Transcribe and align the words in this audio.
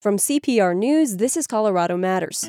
From 0.00 0.16
CPR 0.16 0.74
News, 0.74 1.18
this 1.18 1.36
is 1.36 1.46
Colorado 1.46 1.98
Matters. 1.98 2.48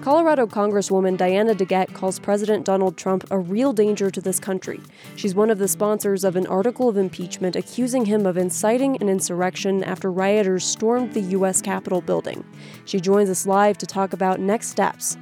Colorado 0.00 0.46
Congresswoman 0.46 1.18
Diana 1.18 1.54
DeGette 1.54 1.92
calls 1.92 2.18
President 2.18 2.64
Donald 2.64 2.96
Trump 2.96 3.26
a 3.30 3.38
real 3.38 3.74
danger 3.74 4.10
to 4.10 4.22
this 4.22 4.40
country. 4.40 4.80
She's 5.16 5.34
one 5.34 5.50
of 5.50 5.58
the 5.58 5.68
sponsors 5.68 6.24
of 6.24 6.34
an 6.34 6.46
article 6.46 6.88
of 6.88 6.96
impeachment 6.96 7.56
accusing 7.56 8.06
him 8.06 8.24
of 8.24 8.38
inciting 8.38 8.96
an 9.02 9.10
insurrection 9.10 9.84
after 9.84 10.10
rioters 10.10 10.64
stormed 10.64 11.12
the 11.12 11.20
U.S. 11.20 11.60
Capitol 11.60 12.00
building. 12.00 12.42
She 12.86 13.00
joins 13.00 13.28
us 13.28 13.44
live 13.44 13.76
to 13.76 13.86
talk 13.86 14.14
about 14.14 14.40
next 14.40 14.68
steps. 14.68 15.18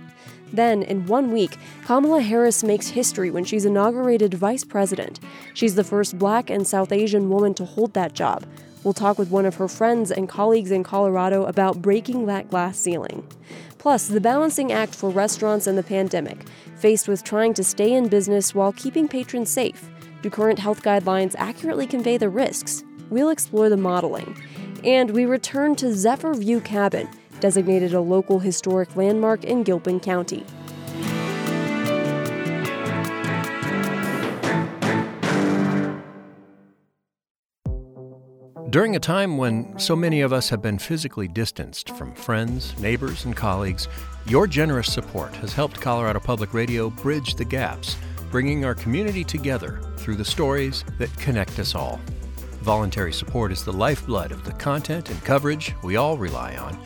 Then, 0.53 0.83
in 0.83 1.07
one 1.07 1.31
week, 1.31 1.57
Kamala 1.85 2.23
Harris 2.23 2.65
makes 2.65 2.89
history 2.89 3.31
when 3.31 3.45
she's 3.45 3.65
inaugurated 3.65 4.35
vice 4.35 4.65
president. 4.65 5.21
She's 5.55 5.75
the 5.75 5.85
first 5.85 6.19
black 6.19 6.51
and 6.51 6.67
South 6.67 6.93
Asian 6.93 7.29
woman 7.29 7.55
to 7.55 7.65
hold 7.65 7.95
that 7.95 8.15
job. 8.15 8.45
We'll 8.85 8.95
talk 8.95 9.19
with 9.19 9.31
one 9.31 9.45
of 9.45 9.57
her 9.57 9.69
friends 9.69 10.11
and 10.11 10.29
colleagues 10.29 10.71
in 10.71 10.85
Colorado 10.85 11.45
about 11.45 11.83
breaking 11.83 12.27
that 12.27 12.49
glass 12.49 12.79
ceiling. 12.79 13.27
Plus, 13.77 14.09
the 14.09 14.21
balancing 14.21 14.73
act 14.73 14.95
for 14.95 15.11
restaurants 15.11 15.67
in 15.67 15.77
the 15.77 15.83
pandemic, 15.83 16.47
faced 16.77 17.09
with 17.09 17.25
trying 17.25 17.55
to 17.55 17.65
stay 17.65 17.93
in 17.93 18.09
business 18.09 18.55
while 18.55 18.73
keeping 18.73 19.09
patrons 19.09 19.51
safe. 19.51 19.89
Do 20.23 20.31
current 20.31 20.59
health 20.59 20.83
guidelines 20.83 21.35
accurately 21.39 21.87
convey 21.87 22.17
the 22.17 22.29
risks? 22.29 22.83
We'll 23.11 23.31
explore 23.31 23.69
the 23.69 23.77
modeling. 23.77 24.37
And 24.85 25.11
we 25.11 25.27
return 25.27 25.75
to 25.77 25.95
Zephyr 25.95 26.35
View 26.35 26.61
Cabin, 26.61 27.09
designated 27.41 27.95
a 27.95 28.01
local 28.01 28.39
historic 28.39 28.95
landmark 28.97 29.45
in 29.45 29.63
Gilpin 29.63 30.01
County. 30.01 30.45
During 38.71 38.97
a 38.97 39.01
time 39.01 39.39
when 39.39 39.79
so 39.79 39.97
many 39.97 40.21
of 40.21 40.35
us 40.35 40.51
have 40.51 40.61
been 40.61 40.79
physically 40.79 41.27
distanced 41.27 41.97
from 41.97 42.13
friends, 42.13 42.79
neighbors, 42.79 43.25
and 43.25 43.35
colleagues, 43.35 43.89
your 44.27 44.47
generous 44.47 44.93
support 44.93 45.35
has 45.37 45.55
helped 45.55 45.81
Colorado 45.81 46.21
Public 46.21 46.53
Radio 46.53 46.91
bridge 46.91 47.35
the 47.35 47.47
gaps, 47.47 47.97
bringing 48.31 48.67
our 48.67 48.75
community 48.75 49.25
together 49.25 49.81
through 49.97 50.17
the 50.17 50.25
stories 50.25 50.85
that 50.99 51.11
connect 51.17 51.59
us 51.59 51.75
all. 51.75 51.99
Voluntary 52.61 53.13
support 53.15 53.53
is 53.53 53.65
the 53.65 53.73
lifeblood 53.73 54.33
of 54.33 54.45
the 54.45 54.53
content 54.53 55.09
and 55.09 55.25
coverage 55.25 55.75
we 55.83 55.97
all 55.97 56.19
rely 56.19 56.55
on. 56.59 56.79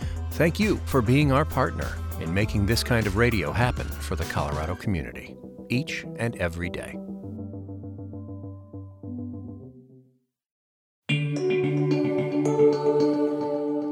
Thank 0.42 0.58
you 0.58 0.78
for 0.86 1.00
being 1.00 1.30
our 1.30 1.44
partner 1.44 1.88
in 2.20 2.34
making 2.34 2.66
this 2.66 2.82
kind 2.82 3.06
of 3.06 3.16
radio 3.16 3.52
happen 3.52 3.86
for 3.86 4.16
the 4.16 4.24
Colorado 4.24 4.74
community, 4.74 5.36
each 5.68 6.04
and 6.16 6.34
every 6.34 6.68
day. 6.68 6.98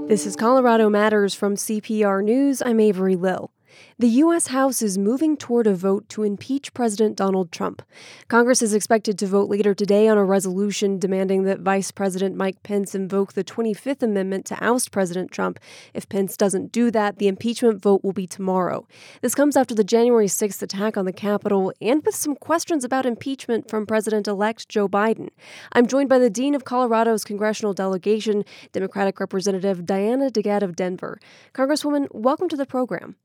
This 0.09 0.27
is 0.27 0.35
Colorado 0.35 0.91
Matters 0.91 1.37
from 1.37 1.55
CPR 1.55 2.25
News. 2.25 2.61
I'm 2.63 2.81
Avery 2.81 3.15
Lill. 3.15 3.53
The 3.99 4.09
U.S. 4.09 4.49
House 4.49 4.83
is 4.83 4.97
moving 4.97 5.37
toward 5.37 5.67
a 5.67 5.75
vote 5.75 6.09
to 6.11 6.23
impeach 6.23 6.73
President 6.73 7.17
Donald 7.17 7.53
Trump. 7.53 7.83
Congress 8.29 8.63
is 8.63 8.73
expected 8.73 9.19
to 9.19 9.27
vote 9.27 9.51
later 9.51 9.75
today 9.75 10.09
on 10.09 10.17
a 10.17 10.25
resolution 10.25 10.99
demanding 10.99 11.45
that 11.45 11.61
Vice 11.61 11.91
President 11.91 12.35
Mike 12.35 12.63
Pence 12.63 12.95
invoke 12.95 13.35
the 13.35 13.45
25th 13.45 14.03
Amendment 14.03 14.47
to 14.47 14.65
oust 14.65 14.91
President 14.91 15.31
Trump. 15.31 15.61
If 15.93 16.09
Pence 16.09 16.37
doesn't 16.37 16.73
do 16.73 16.91
that, 16.91 17.19
the 17.19 17.29
impeachment 17.29 17.83
vote 17.83 18.03
will 18.03 18.13
be 18.13 18.27
tomorrow. 18.27 18.87
This 19.21 19.35
comes 19.35 19.57
after 19.57 19.75
the 19.75 19.85
January 19.85 20.27
6th 20.27 20.63
attack 20.63 20.97
on 20.97 21.05
the 21.05 21.13
Capitol 21.13 21.73
and 21.81 22.03
with 22.05 22.15
some 22.15 22.37
questions 22.37 22.85
about 22.85 23.07
impeachment 23.07 23.69
from 23.69 23.87
President 23.87 24.27
elect 24.27 24.69
Joe 24.69 24.89
Biden. 24.89 25.29
I'm 25.73 25.87
joined 25.87 26.09
by 26.09 26.19
the 26.19 26.31
Dean 26.31 26.55
of 26.55 26.65
Colorado's 26.65 27.25
congressional 27.25 27.75
delegation, 27.75 28.45
Democratic 28.73 29.21
Representative 29.21 29.85
Diana 29.85 30.31
DeGette 30.31 30.63
of 30.63 30.77
Denver. 30.77 31.21
Congresswoman, 31.53 32.07
welcome 32.13 32.49
to 32.49 32.57
the 32.57 32.67
program. 32.67 33.17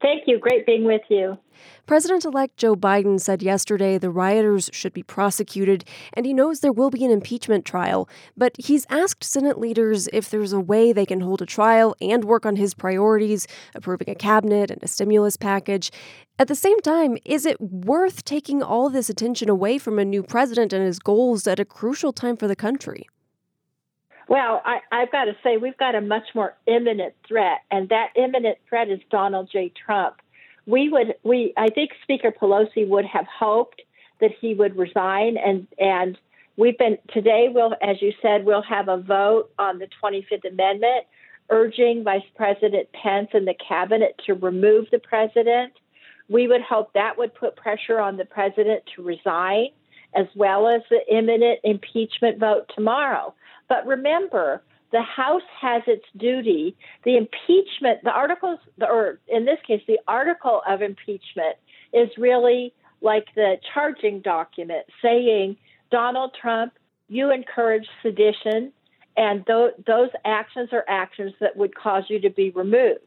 Thank 0.00 0.24
you. 0.26 0.38
Great 0.38 0.66
being 0.66 0.84
with 0.84 1.02
you. 1.08 1.38
President 1.86 2.24
elect 2.24 2.56
Joe 2.56 2.74
Biden 2.76 3.20
said 3.20 3.42
yesterday 3.42 3.96
the 3.96 4.10
rioters 4.10 4.68
should 4.72 4.92
be 4.92 5.02
prosecuted, 5.02 5.84
and 6.12 6.26
he 6.26 6.34
knows 6.34 6.60
there 6.60 6.72
will 6.72 6.90
be 6.90 7.04
an 7.04 7.10
impeachment 7.10 7.64
trial. 7.64 8.08
But 8.36 8.54
he's 8.58 8.86
asked 8.90 9.24
Senate 9.24 9.58
leaders 9.58 10.08
if 10.12 10.28
there's 10.28 10.52
a 10.52 10.60
way 10.60 10.92
they 10.92 11.06
can 11.06 11.20
hold 11.20 11.42
a 11.42 11.46
trial 11.46 11.94
and 12.00 12.24
work 12.24 12.44
on 12.44 12.56
his 12.56 12.74
priorities, 12.74 13.46
approving 13.74 14.10
a 14.10 14.14
cabinet 14.14 14.70
and 14.70 14.82
a 14.82 14.88
stimulus 14.88 15.36
package. 15.36 15.90
At 16.38 16.48
the 16.48 16.54
same 16.54 16.80
time, 16.80 17.16
is 17.24 17.46
it 17.46 17.60
worth 17.60 18.24
taking 18.24 18.62
all 18.62 18.90
this 18.90 19.08
attention 19.08 19.48
away 19.48 19.78
from 19.78 19.98
a 19.98 20.04
new 20.04 20.22
president 20.22 20.72
and 20.72 20.84
his 20.84 20.98
goals 20.98 21.46
at 21.46 21.60
a 21.60 21.64
crucial 21.64 22.12
time 22.12 22.36
for 22.36 22.48
the 22.48 22.56
country? 22.56 23.06
Well, 24.28 24.60
I, 24.64 24.80
I've 24.90 25.12
got 25.12 25.24
to 25.24 25.36
say, 25.42 25.56
we've 25.56 25.76
got 25.76 25.94
a 25.94 26.00
much 26.00 26.24
more 26.34 26.54
imminent 26.66 27.14
threat, 27.28 27.60
and 27.70 27.88
that 27.90 28.08
imminent 28.16 28.58
threat 28.68 28.88
is 28.90 28.98
Donald 29.10 29.48
J. 29.52 29.72
Trump. 29.84 30.16
We 30.66 30.88
would, 30.88 31.14
we, 31.22 31.54
I 31.56 31.68
think 31.68 31.90
Speaker 32.02 32.32
Pelosi 32.32 32.88
would 32.88 33.04
have 33.06 33.26
hoped 33.26 33.82
that 34.20 34.32
he 34.40 34.54
would 34.54 34.76
resign, 34.76 35.36
and 35.36 35.68
and 35.78 36.18
we've 36.56 36.76
been 36.76 36.98
today. 37.12 37.48
We'll, 37.52 37.74
as 37.80 38.02
you 38.02 38.12
said, 38.20 38.44
we'll 38.44 38.62
have 38.62 38.88
a 38.88 38.96
vote 38.96 39.50
on 39.58 39.78
the 39.78 39.88
25th 40.02 40.48
Amendment, 40.50 41.06
urging 41.50 42.02
Vice 42.02 42.22
President 42.34 42.88
Pence 42.92 43.28
and 43.32 43.46
the 43.46 43.54
cabinet 43.54 44.20
to 44.26 44.34
remove 44.34 44.86
the 44.90 44.98
president. 44.98 45.74
We 46.28 46.48
would 46.48 46.62
hope 46.62 46.92
that 46.94 47.16
would 47.16 47.32
put 47.34 47.54
pressure 47.54 48.00
on 48.00 48.16
the 48.16 48.24
president 48.24 48.82
to 48.96 49.02
resign, 49.02 49.68
as 50.16 50.26
well 50.34 50.66
as 50.66 50.80
the 50.90 51.00
imminent 51.08 51.60
impeachment 51.62 52.40
vote 52.40 52.72
tomorrow. 52.74 53.34
But 53.68 53.86
remember, 53.86 54.62
the 54.92 55.02
House 55.02 55.42
has 55.60 55.82
its 55.86 56.04
duty. 56.16 56.76
The 57.04 57.16
impeachment, 57.16 58.04
the 58.04 58.10
articles, 58.10 58.58
or 58.80 59.18
in 59.28 59.44
this 59.44 59.58
case, 59.66 59.82
the 59.86 59.98
article 60.06 60.62
of 60.68 60.82
impeachment 60.82 61.56
is 61.92 62.08
really 62.16 62.72
like 63.00 63.26
the 63.34 63.56
charging 63.74 64.20
document 64.20 64.86
saying, 65.02 65.56
Donald 65.90 66.36
Trump, 66.40 66.72
you 67.08 67.32
encourage 67.32 67.86
sedition, 68.02 68.72
and 69.16 69.46
th- 69.46 69.74
those 69.86 70.10
actions 70.24 70.70
are 70.72 70.84
actions 70.88 71.32
that 71.40 71.56
would 71.56 71.74
cause 71.74 72.04
you 72.08 72.20
to 72.20 72.30
be 72.30 72.50
removed. 72.50 73.00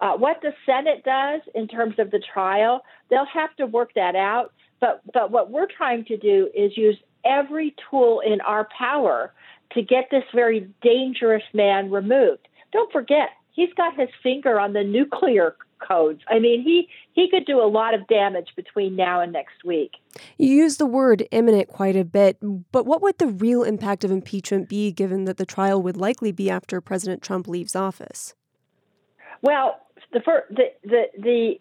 Uh, 0.00 0.16
what 0.16 0.40
the 0.42 0.52
Senate 0.64 1.04
does 1.04 1.40
in 1.54 1.66
terms 1.66 1.94
of 1.98 2.10
the 2.10 2.22
trial, 2.32 2.84
they'll 3.10 3.26
have 3.26 3.54
to 3.56 3.66
work 3.66 3.90
that 3.94 4.14
out. 4.14 4.52
But 4.80 5.02
but 5.12 5.32
what 5.32 5.50
we're 5.50 5.66
trying 5.66 6.04
to 6.04 6.16
do 6.16 6.48
is 6.54 6.76
use 6.76 6.96
every 7.24 7.74
tool 7.90 8.20
in 8.20 8.40
our 8.42 8.68
power 8.76 9.32
to 9.72 9.82
get 9.82 10.08
this 10.10 10.24
very 10.34 10.68
dangerous 10.82 11.42
man 11.52 11.90
removed. 11.90 12.48
Don't 12.72 12.92
forget, 12.92 13.30
he's 13.52 13.72
got 13.76 13.98
his 13.98 14.08
finger 14.22 14.58
on 14.58 14.72
the 14.72 14.84
nuclear 14.84 15.56
codes. 15.78 16.20
I 16.28 16.38
mean, 16.38 16.62
he 16.62 16.88
he 17.12 17.30
could 17.30 17.46
do 17.46 17.60
a 17.60 17.66
lot 17.66 17.94
of 17.94 18.06
damage 18.06 18.48
between 18.56 18.96
now 18.96 19.20
and 19.20 19.32
next 19.32 19.64
week. 19.64 19.92
You 20.36 20.48
use 20.48 20.76
the 20.76 20.86
word 20.86 21.26
imminent 21.30 21.68
quite 21.68 21.96
a 21.96 22.04
bit, 22.04 22.38
but 22.72 22.86
what 22.86 23.02
would 23.02 23.18
the 23.18 23.28
real 23.28 23.62
impact 23.62 24.04
of 24.04 24.10
impeachment 24.10 24.68
be 24.68 24.92
given 24.92 25.24
that 25.24 25.36
the 25.36 25.46
trial 25.46 25.82
would 25.82 25.96
likely 25.96 26.32
be 26.32 26.50
after 26.50 26.80
President 26.80 27.22
Trump 27.22 27.48
leaves 27.48 27.76
office? 27.76 28.34
Well, 29.42 29.80
the 30.12 30.20
the 30.50 30.64
the, 30.84 31.02
the 31.18 31.60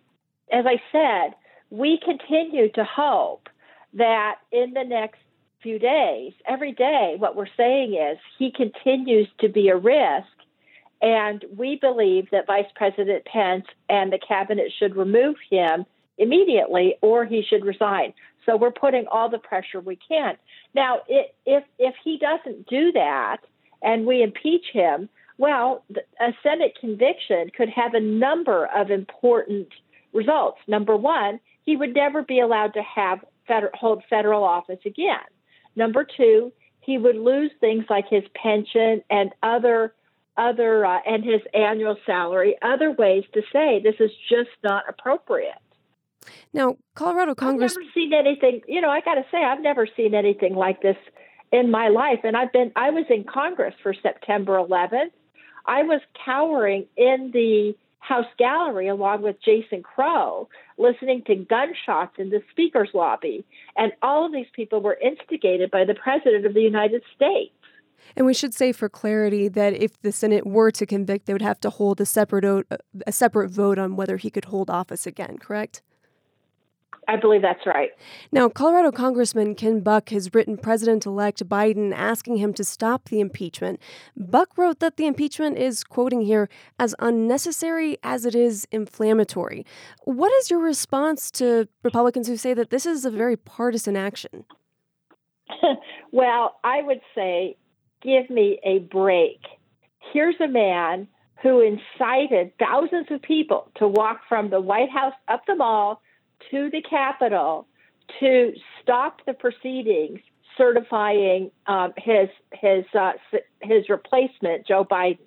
as 0.52 0.66
I 0.66 0.82
said, 0.92 1.36
we 1.70 2.00
continue 2.04 2.72
to 2.72 2.84
hope 2.84 3.50
that 3.94 4.36
in 4.52 4.74
the 4.74 4.84
next 4.84 5.20
few 5.62 5.80
days, 5.80 6.34
every 6.48 6.72
day, 6.72 7.16
what 7.18 7.36
we're 7.36 7.48
saying 7.58 7.94
is 7.94 8.18
he 8.38 8.52
continues 8.52 9.28
to 9.40 9.50
be 9.50 9.70
a 9.70 9.76
risk. 9.76 10.28
And 11.02 11.46
we 11.56 11.78
believe 11.80 12.30
that 12.32 12.48
Vice 12.48 12.66
President 12.76 13.26
Pence 13.26 13.66
and 13.90 14.12
the 14.12 14.20
cabinet 14.20 14.72
should 14.78 14.96
remove 14.96 15.36
him 15.50 15.86
immediately 16.18 16.96
or 17.02 17.26
he 17.26 17.44
should 17.48 17.64
resign. 17.66 18.14
So 18.46 18.58
we're 18.58 18.72
putting 18.72 19.06
all 19.08 19.30
the 19.30 19.38
pressure 19.38 19.80
we 19.80 19.98
can. 19.98 20.38
Now, 20.74 21.02
if, 21.08 21.64
if 21.78 21.94
he 22.04 22.18
doesn't 22.18 22.68
do 22.68 22.92
that 22.94 23.38
and 23.82 24.06
we 24.06 24.24
impeach 24.24 24.66
him, 24.72 25.10
well, 25.38 25.84
a 26.20 26.34
Senate 26.42 26.78
conviction 26.80 27.52
could 27.56 27.70
have 27.70 27.94
a 27.94 28.00
number 28.00 28.68
of 28.76 28.90
important 28.90 29.68
results. 30.14 30.58
Number 30.68 30.96
one, 30.96 31.40
he 31.64 31.76
would 31.76 31.94
never 31.94 32.24
be 32.24 32.40
allowed 32.40 32.74
to 32.74 32.82
have 32.82 33.20
federal, 33.48 33.72
hold 33.76 34.04
federal 34.10 34.44
office 34.44 34.80
again. 34.86 35.20
Number 35.78 36.04
two, 36.04 36.52
he 36.82 36.98
would 36.98 37.16
lose 37.16 37.52
things 37.62 37.86
like 37.90 38.10
his 38.10 38.24
pension 38.34 39.04
and 39.10 39.32
other 39.44 39.94
other 40.36 40.86
uh, 40.86 41.00
and 41.06 41.24
his 41.24 41.42
annual 41.54 41.98
salary, 42.06 42.56
other 42.62 42.92
ways 42.92 43.24
to 43.34 43.42
say 43.52 43.82
this 43.82 43.96
is 44.00 44.12
just 44.30 44.50
not 44.64 44.84
appropriate. 44.88 45.56
Now, 46.54 46.78
Colorado 46.96 47.34
Congress. 47.34 47.74
I've 47.74 47.78
never 47.80 47.92
seen 47.94 48.14
anything. 48.14 48.62
You 48.68 48.82
know, 48.82 48.90
I 48.90 49.02
got 49.02 49.16
to 49.16 49.26
say, 49.32 49.38
I've 49.38 49.62
never 49.62 49.88
seen 49.98 50.14
anything 50.14 50.56
like 50.56 50.82
this 50.82 50.98
in 51.52 51.72
my 51.72 51.88
life. 51.88 52.20
And 52.24 52.36
I've 52.36 52.52
been. 52.52 52.72
I 52.76 52.90
was 52.92 53.06
in 53.10 53.24
Congress 53.24 53.74
for 53.82 53.94
September 53.94 54.54
11th. 54.54 55.12
I 55.66 55.84
was 55.84 56.02
cowering 56.26 56.86
in 56.96 57.32
the 57.34 57.76
House 58.08 58.26
gallery 58.38 58.88
along 58.88 59.22
with 59.22 59.36
Jason 59.44 59.84
Crow, 59.84 60.48
listening 60.78 61.24
to 61.28 61.36
gunshots 61.36 62.16
in 62.18 62.30
the 62.30 62.42
Speaker's 62.52 62.90
lobby. 62.94 63.46
And 63.76 63.92
all 64.02 64.26
of 64.26 64.32
these 64.32 64.48
people 64.54 64.82
were 64.82 64.98
instigated 65.04 65.72
by 65.72 65.84
the 65.84 65.94
President 65.94 66.46
of 66.46 66.54
the 66.54 66.62
United 66.62 67.04
States. 67.16 67.52
And 68.16 68.26
we 68.26 68.34
should 68.34 68.54
say 68.54 68.72
for 68.72 68.88
clarity 68.88 69.50
that 69.50 69.74
if 69.74 70.00
the 70.02 70.14
Senate 70.14 70.48
were 70.48 70.72
to 70.72 70.86
convict, 70.86 71.26
they 71.26 71.34
would 71.34 71.42
have 71.42 71.60
to 71.62 71.70
hold 71.70 72.00
a 72.00 72.06
separate 72.06 72.66
a 73.06 73.12
separate 73.12 73.50
vote 73.50 73.78
on 73.78 73.98
whether 73.98 74.16
he 74.16 74.30
could 74.30 74.46
hold 74.46 74.70
office 74.70 75.06
again, 75.06 75.38
correct? 75.38 75.82
I 77.10 77.16
believe 77.16 77.42
that's 77.42 77.66
right. 77.66 77.92
Now, 78.34 78.50
Colorado 78.50 78.92
Congressman 78.92 79.56
Ken 79.56 79.80
Buck 79.80 80.10
has 80.10 80.34
written 80.34 80.58
President 80.58 81.06
elect 81.06 81.48
Biden 81.48 81.94
asking 81.96 82.38
him 82.38 82.54
to 82.56 82.66
stop 82.66 83.06
the 83.06 83.22
impeachment. 83.22 83.80
Buck 84.16 84.58
wrote 84.58 84.80
that 84.80 84.98
the 84.98 85.06
impeachment 85.06 85.58
is, 85.58 85.86
quoting 85.86 86.22
here, 86.22 86.50
as 86.78 86.94
unnecessary 87.00 87.98
as 88.04 88.26
it 88.26 88.36
is 88.36 88.68
inflammatory. 88.72 89.66
What 90.04 90.34
is 90.34 90.52
your 90.52 90.60
response 90.60 91.32
to 91.32 91.70
Republicans 91.84 92.28
who 92.28 92.36
say 92.36 92.54
that 92.54 92.72
this 92.72 92.86
is 92.86 93.06
a 93.06 93.12
very 93.12 93.38
partisan 93.38 93.96
action? 93.96 94.44
well, 96.12 96.60
I 96.66 96.82
would 96.82 97.02
say, 97.16 97.56
give 98.02 98.30
me 98.30 98.60
a 98.66 98.80
break. 98.80 99.40
Here's 100.12 100.40
a 100.42 100.48
man 100.48 101.08
who 101.42 101.62
incited 101.62 102.52
thousands 102.60 103.08
of 103.12 103.22
people 103.22 103.72
to 103.78 103.88
walk 103.88 104.22
from 104.28 104.50
the 104.50 104.60
White 104.60 104.90
House 104.90 105.14
up 105.28 105.44
the 105.48 105.56
mall 105.56 106.02
to 106.52 106.70
the 106.70 106.82
Capitol 106.82 107.68
to 108.20 108.54
stop 108.82 109.22
the 109.26 109.34
proceedings 109.34 110.20
certifying 110.58 111.52
um, 111.68 111.94
his 111.98 112.30
his 112.54 112.84
uh, 112.98 113.14
his 113.62 113.90
replacement, 113.90 114.66
Joe 114.68 114.84
Biden. 114.84 115.20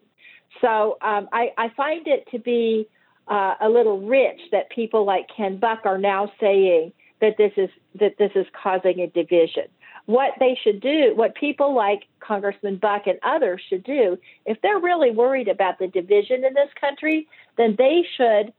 So 0.60 0.98
um, 1.00 1.28
I, 1.32 1.50
I, 1.56 1.68
find 1.76 2.08
it 2.08 2.26
to 2.32 2.38
be 2.40 2.88
uh, 3.28 3.54
a 3.60 3.68
little 3.68 4.00
rich 4.00 4.40
that 4.50 4.68
people 4.70 5.04
like 5.06 5.26
Ken 5.34 5.58
Buck 5.58 5.82
are 5.84 5.98
now 5.98 6.32
saying 6.40 6.92
that 7.20 7.36
this 7.38 7.52
is 7.56 7.70
that 8.00 8.16
this 8.18 8.32
is 8.34 8.46
causing 8.60 9.00
a 9.00 9.06
division. 9.06 9.64
What 10.06 10.32
they 10.40 10.58
should 10.60 10.80
do, 10.80 11.12
what 11.14 11.36
people 11.36 11.74
like 11.74 12.02
Congressman 12.18 12.76
Buck 12.76 13.06
and 13.06 13.18
others 13.22 13.60
should 13.68 13.84
do, 13.84 14.18
if 14.44 14.60
they're 14.60 14.80
really 14.80 15.12
worried 15.12 15.46
about 15.46 15.78
the 15.78 15.86
division 15.86 16.44
in 16.44 16.54
this 16.54 16.70
country, 16.80 17.28
then 17.56 17.76
they 17.78 18.04
should 18.16 18.52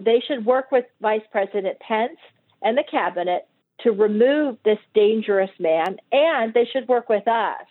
they 0.00 0.22
should 0.26 0.44
work 0.44 0.70
with 0.70 0.84
Vice 1.00 1.22
President 1.30 1.78
Pence 1.80 2.18
and 2.62 2.76
the 2.76 2.84
cabinet 2.88 3.46
to 3.80 3.90
remove 3.90 4.58
this 4.64 4.78
dangerous 4.94 5.50
man, 5.58 5.96
and 6.12 6.54
they 6.54 6.66
should 6.72 6.88
work 6.88 7.08
with 7.08 7.26
us 7.26 7.66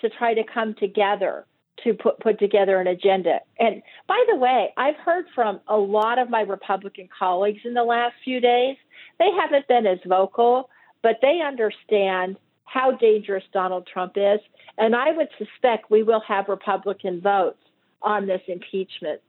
to 0.00 0.08
try 0.10 0.34
to 0.34 0.44
come 0.44 0.74
together 0.74 1.44
to 1.84 1.94
put 1.94 2.18
put 2.20 2.38
together 2.38 2.80
an 2.80 2.86
agenda. 2.86 3.40
And 3.58 3.82
by 4.08 4.24
the 4.28 4.36
way, 4.36 4.72
I've 4.76 4.96
heard 4.96 5.26
from 5.34 5.60
a 5.68 5.76
lot 5.76 6.18
of 6.18 6.30
my 6.30 6.40
Republican 6.40 7.08
colleagues 7.16 7.60
in 7.64 7.74
the 7.74 7.84
last 7.84 8.14
few 8.24 8.40
days. 8.40 8.76
They 9.18 9.30
haven't 9.30 9.68
been 9.68 9.86
as 9.86 9.98
vocal, 10.06 10.70
but 11.02 11.18
they 11.20 11.40
understand 11.46 12.38
how 12.64 12.92
dangerous 12.92 13.44
Donald 13.52 13.86
Trump 13.86 14.14
is, 14.16 14.40
and 14.78 14.94
I 14.96 15.12
would 15.12 15.28
suspect 15.38 15.90
we 15.90 16.02
will 16.02 16.22
have 16.26 16.48
Republican 16.48 17.20
votes 17.20 17.62
on 18.02 18.26
this 18.26 18.42
impeachment 18.48 19.20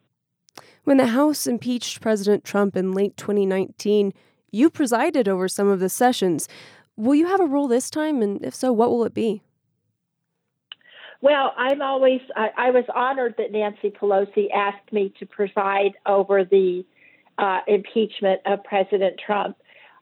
when 0.84 0.98
the 0.98 1.08
House 1.08 1.48
impeached 1.48 2.02
President 2.02 2.44
Trump 2.44 2.76
in 2.76 2.94
late 2.94 3.18
2019, 3.18 4.14
you 4.52 4.70
presided 4.70 5.28
over 5.28 5.48
some 5.48 5.68
of 5.68 5.80
the 5.80 5.90
sessions. 5.90 6.48
Will 6.96 7.16
you 7.16 7.28
have 7.28 7.42
a 7.42 7.46
role 7.46 7.68
this 7.68 7.90
time? 7.90 8.22
And 8.22 8.44
if 8.44 8.56
so, 8.56 8.72
what 8.72 8.90
will 8.90 9.04
it 9.04 9.14
be? 9.14 9.44
Well, 11.22 11.54
I'm 11.58 11.82
always, 11.82 12.22
I, 12.36 12.50
I 12.58 12.72
was 12.72 12.86
honored 12.94 13.36
that 13.38 13.52
Nancy 13.52 13.90
Pelosi 13.90 14.48
asked 14.54 14.94
me 14.94 15.14
to 15.20 15.26
preside 15.26 15.94
over 16.06 16.44
the 16.44 16.86
uh, 17.38 17.60
impeachment 17.68 18.42
of 18.46 18.64
President 18.64 19.20
Trump. 19.24 19.58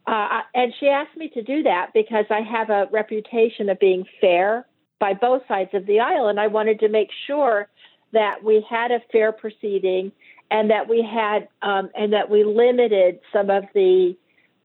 Uh, 0.07 0.41
and 0.53 0.73
she 0.79 0.87
asked 0.87 1.17
me 1.17 1.29
to 1.29 1.41
do 1.41 1.63
that 1.63 1.91
because 1.93 2.25
I 2.29 2.41
have 2.41 2.69
a 2.69 2.87
reputation 2.91 3.69
of 3.69 3.79
being 3.79 4.05
fair 4.21 4.67
by 4.99 5.13
both 5.13 5.41
sides 5.47 5.71
of 5.73 5.85
the 5.85 5.99
aisle. 5.99 6.27
And 6.27 6.39
I 6.39 6.47
wanted 6.47 6.79
to 6.81 6.89
make 6.89 7.09
sure 7.27 7.69
that 8.13 8.43
we 8.43 8.65
had 8.69 8.91
a 8.91 8.99
fair 9.11 9.31
proceeding 9.31 10.11
and 10.51 10.69
that 10.69 10.87
we 10.87 11.01
had 11.01 11.47
um, 11.61 11.89
and 11.95 12.13
that 12.13 12.29
we 12.29 12.43
limited 12.43 13.19
some 13.33 13.49
of 13.49 13.65
the 13.73 14.15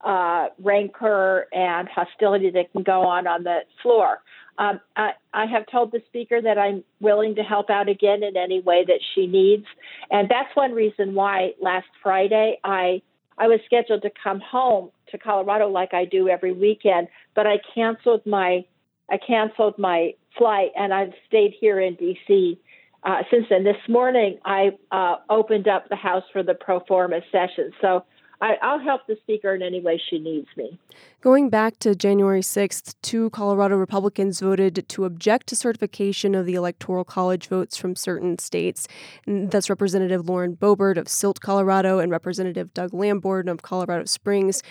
uh, 0.03 0.47
rancor 0.63 1.47
and 1.53 1.89
hostility 1.89 2.51
that 2.51 2.73
can 2.73 2.83
go 2.83 3.03
on 3.03 3.27
on 3.27 3.45
the 3.45 3.61
floor. 3.83 4.19
Um, 4.59 4.81
I, 4.97 5.13
I, 5.33 5.47
have 5.47 5.65
told 5.71 5.93
the 5.93 6.03
speaker 6.07 6.41
that 6.41 6.59
I'm 6.59 6.85
willing 7.01 7.37
to 7.37 7.43
help 7.43 7.71
out 7.71 7.89
again 7.89 8.23
in 8.23 8.37
any 8.37 8.61
way 8.61 8.85
that 8.87 9.01
she 9.15 9.27
needs, 9.27 9.65
and 10.11 10.29
that's 10.29 10.55
one 10.55 10.73
reason 10.73 11.15
why 11.15 11.53
last 11.61 11.89
Friday 12.03 12.59
I 12.65 13.03
I 13.39 13.47
was 13.47 13.61
scheduled 13.65 14.03
to 14.03 14.11
come 14.23 14.41
home 14.41 14.91
to 15.11 15.19
Colorado 15.19 15.69
like 15.69 15.95
I 15.95 16.05
do 16.05 16.29
every 16.29 16.53
weekend, 16.53 17.09
but 17.35 17.47
I 17.47 17.59
canceled 17.75 18.27
my 18.27 18.65
I 19.11 19.19
canceled 19.19 19.79
my 19.79 20.15
flight 20.37 20.71
and 20.77 20.93
I've 20.95 21.13
stayed 21.27 21.55
here 21.59 21.81
in 21.81 21.95
D.C 21.95 22.61
uh, 23.03 23.23
since 23.31 23.47
then. 23.49 23.65
This 23.65 23.77
morning, 23.89 24.39
I 24.45 24.71
uh, 24.91 25.17
opened 25.29 25.69
up 25.69 25.89
the 25.89 25.97
House 25.97 26.25
for 26.33 26.43
the 26.43 26.55
pro 26.55 26.81
forma 26.81 27.21
session. 27.33 27.73
So 27.81 28.05
I, 28.43 28.57
will 28.63 28.83
help 28.83 29.07
the 29.07 29.17
Speaker 29.23 29.55
in 29.55 29.63
any 29.63 29.81
way 29.81 30.01
she 30.09 30.19
needs 30.19 30.49
me. 30.57 30.79
Going 31.21 31.51
back 31.51 31.79
to 31.81 31.95
January 31.95 32.41
6th, 32.41 32.95
two 33.03 33.29
Colorado 33.31 33.77
Republicans 33.77 34.41
voted 34.41 34.89
to 34.89 35.05
object 35.05 35.49
to 35.49 35.57
certification 35.57 36.35
of 36.35 36.47
the 36.47 36.55
Electoral 36.55 37.05
College 37.05 37.49
votes 37.49 37.77
from 37.77 37.95
certain 37.95 38.39
states. 38.39 38.89
And 39.27 39.51
that's 39.51 39.69
Representative 39.69 40.27
Lauren 40.27 40.57
Boebert 40.57 40.97
of 40.97 41.09
Silt, 41.09 41.41
Colorado, 41.41 41.99
and 41.99 42.11
Representative 42.11 42.73
Doug 42.73 42.95
Lamborn 42.95 43.49
of 43.49 43.61
Colorado 43.61 44.07
Springs. 44.07 44.63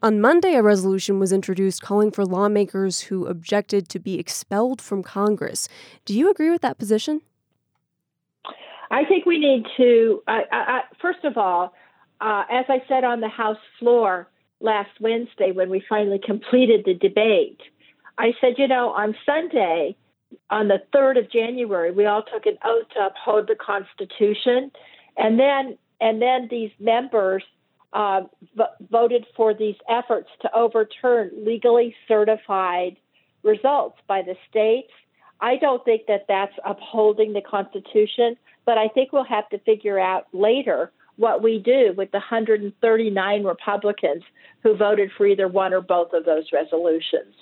On 0.00 0.20
Monday, 0.20 0.54
a 0.54 0.62
resolution 0.62 1.18
was 1.18 1.32
introduced 1.32 1.82
calling 1.82 2.10
for 2.10 2.24
lawmakers 2.24 3.00
who 3.00 3.26
objected 3.26 3.88
to 3.88 3.98
be 3.98 4.18
expelled 4.18 4.80
from 4.80 5.02
Congress. 5.02 5.68
Do 6.04 6.14
you 6.14 6.30
agree 6.30 6.50
with 6.50 6.62
that 6.62 6.78
position? 6.78 7.20
I 8.90 9.04
think 9.04 9.26
we 9.26 9.38
need 9.38 9.66
to, 9.76 10.22
uh, 10.26 10.80
first 11.00 11.24
of 11.24 11.36
all, 11.36 11.74
uh, 12.20 12.44
as 12.50 12.64
I 12.68 12.82
said 12.88 13.04
on 13.04 13.20
the 13.20 13.28
House 13.28 13.58
floor 13.78 14.28
last 14.60 14.90
Wednesday 15.00 15.52
when 15.52 15.70
we 15.70 15.82
finally 15.88 16.18
completed 16.18 16.84
the 16.84 16.94
debate, 16.94 17.60
I 18.16 18.32
said, 18.40 18.54
you 18.58 18.66
know, 18.66 18.90
on 18.90 19.14
Sunday, 19.24 19.96
on 20.50 20.68
the 20.68 20.82
3rd 20.92 21.18
of 21.18 21.30
January, 21.30 21.90
we 21.90 22.06
all 22.06 22.22
took 22.22 22.46
an 22.46 22.58
oath 22.64 22.88
to 22.94 23.06
uphold 23.06 23.48
the 23.48 23.54
Constitution. 23.54 24.72
And 25.16 25.38
then, 25.38 25.78
and 26.00 26.20
then 26.20 26.48
these 26.50 26.70
members 26.80 27.44
uh, 27.92 28.22
v- 28.56 28.86
voted 28.90 29.26
for 29.36 29.54
these 29.54 29.76
efforts 29.88 30.28
to 30.42 30.54
overturn 30.54 31.30
legally 31.36 31.94
certified 32.06 32.96
results 33.42 33.98
by 34.06 34.22
the 34.22 34.34
states. 34.50 34.92
I 35.40 35.56
don't 35.56 35.84
think 35.84 36.06
that 36.08 36.26
that's 36.28 36.54
upholding 36.64 37.32
the 37.32 37.40
Constitution. 37.40 38.36
But 38.68 38.76
I 38.76 38.88
think 38.88 39.14
we'll 39.14 39.24
have 39.24 39.48
to 39.48 39.58
figure 39.60 39.98
out 39.98 40.26
later 40.34 40.92
what 41.16 41.42
we 41.42 41.58
do 41.58 41.94
with 41.96 42.10
the 42.10 42.18
139 42.18 43.42
Republicans 43.42 44.22
who 44.62 44.76
voted 44.76 45.10
for 45.16 45.26
either 45.26 45.48
one 45.48 45.72
or 45.72 45.80
both 45.80 46.12
of 46.12 46.26
those 46.26 46.44
resolutions. 46.52 47.34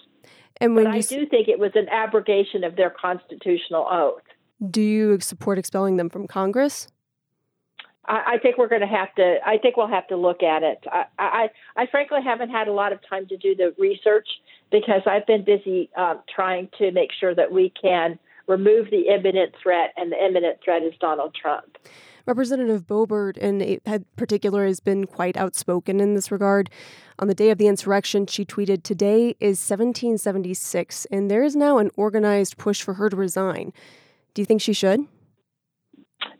And 0.61 0.77
when 0.77 0.87
I 0.87 1.01
do 1.01 1.27
think 1.27 1.49
it 1.49 1.59
was 1.59 1.73
an 1.75 1.89
abrogation 1.89 2.63
of 2.63 2.77
their 2.77 2.91
constitutional 2.91 3.89
oath. 3.91 4.23
Do 4.71 4.81
you 4.81 5.19
support 5.19 5.59
expelling 5.59 5.97
them 5.97 6.11
from 6.11 6.29
Congress? 6.29 6.87
I, 8.05 8.35
I 8.35 8.39
think 8.39 8.57
we're 8.57 8.69
going 8.69 8.83
to 8.83 8.87
have 8.87 9.13
to. 9.17 9.39
I 9.45 9.59
think 9.59 9.77
we'll 9.77 9.89
have 9.89 10.07
to 10.07 10.17
look 10.17 10.45
at 10.45 10.63
it. 10.63 10.85
I, 10.87 11.07
I, 11.19 11.49
I 11.75 11.87
frankly 11.91 12.21
haven't 12.23 12.51
had 12.51 12.69
a 12.69 12.73
lot 12.73 12.93
of 12.93 13.01
time 13.11 13.27
to 13.27 13.37
do 13.37 13.57
the 13.57 13.75
research 13.79 14.29
because 14.71 15.03
I've 15.07 15.27
been 15.27 15.43
busy 15.43 15.91
uh, 15.97 16.19
trying 16.33 16.69
to 16.79 16.93
make 16.93 17.11
sure 17.19 17.35
that 17.35 17.51
we 17.51 17.73
can 17.83 18.21
remove 18.47 18.91
the 18.91 19.09
imminent 19.09 19.55
threat, 19.63 19.93
and 19.97 20.13
the 20.13 20.25
imminent 20.25 20.59
threat 20.65 20.83
is 20.83 20.95
Donald 21.01 21.35
Trump. 21.35 21.79
Representative 22.27 22.87
Boebert, 22.87 23.37
in 23.39 23.81
particular, 24.17 24.67
has 24.67 24.81
been 24.81 25.07
quite 25.07 25.37
outspoken 25.37 26.01
in 26.01 26.15
this 26.15 26.33
regard. 26.33 26.69
On 27.21 27.29
the 27.29 27.35
day 27.35 27.51
of 27.51 27.59
the 27.59 27.69
insurrection, 27.69 28.27
she 28.27 28.45
tweeted, 28.45 28.83
Today 28.83 29.37
is 29.39 29.59
1776, 29.59 31.07
and 31.07 31.31
there 31.31 31.45
is 31.45 31.55
now 31.55 31.79
an 31.79 31.91
organized 31.97 32.59
push 32.59 32.83
for 32.83 32.95
her 32.95 33.09
to 33.09 33.17
resign. 33.17 33.73
Do 34.35 34.43
you 34.43 34.47
think 34.47 34.61
she 34.61 34.73
should? 34.73 35.01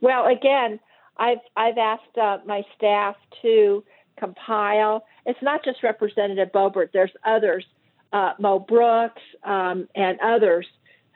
Well, 0.01 0.27
again, 0.27 0.81
I've, 1.19 1.39
I've 1.57 1.79
asked 1.79 2.19
uh, 2.21 2.39
my 2.45 2.63
staff 2.77 3.15
to 3.43 3.85
compile. 4.19 5.05
It's 5.25 5.39
not 5.41 5.65
just 5.65 5.85
Representative 5.85 6.49
Boebert, 6.53 6.89
there's 6.93 7.13
others, 7.25 7.65
uh, 8.13 8.33
Mo 8.41 8.59
Brooks 8.59 9.23
um, 9.45 9.89
and 9.95 10.19
others 10.21 10.67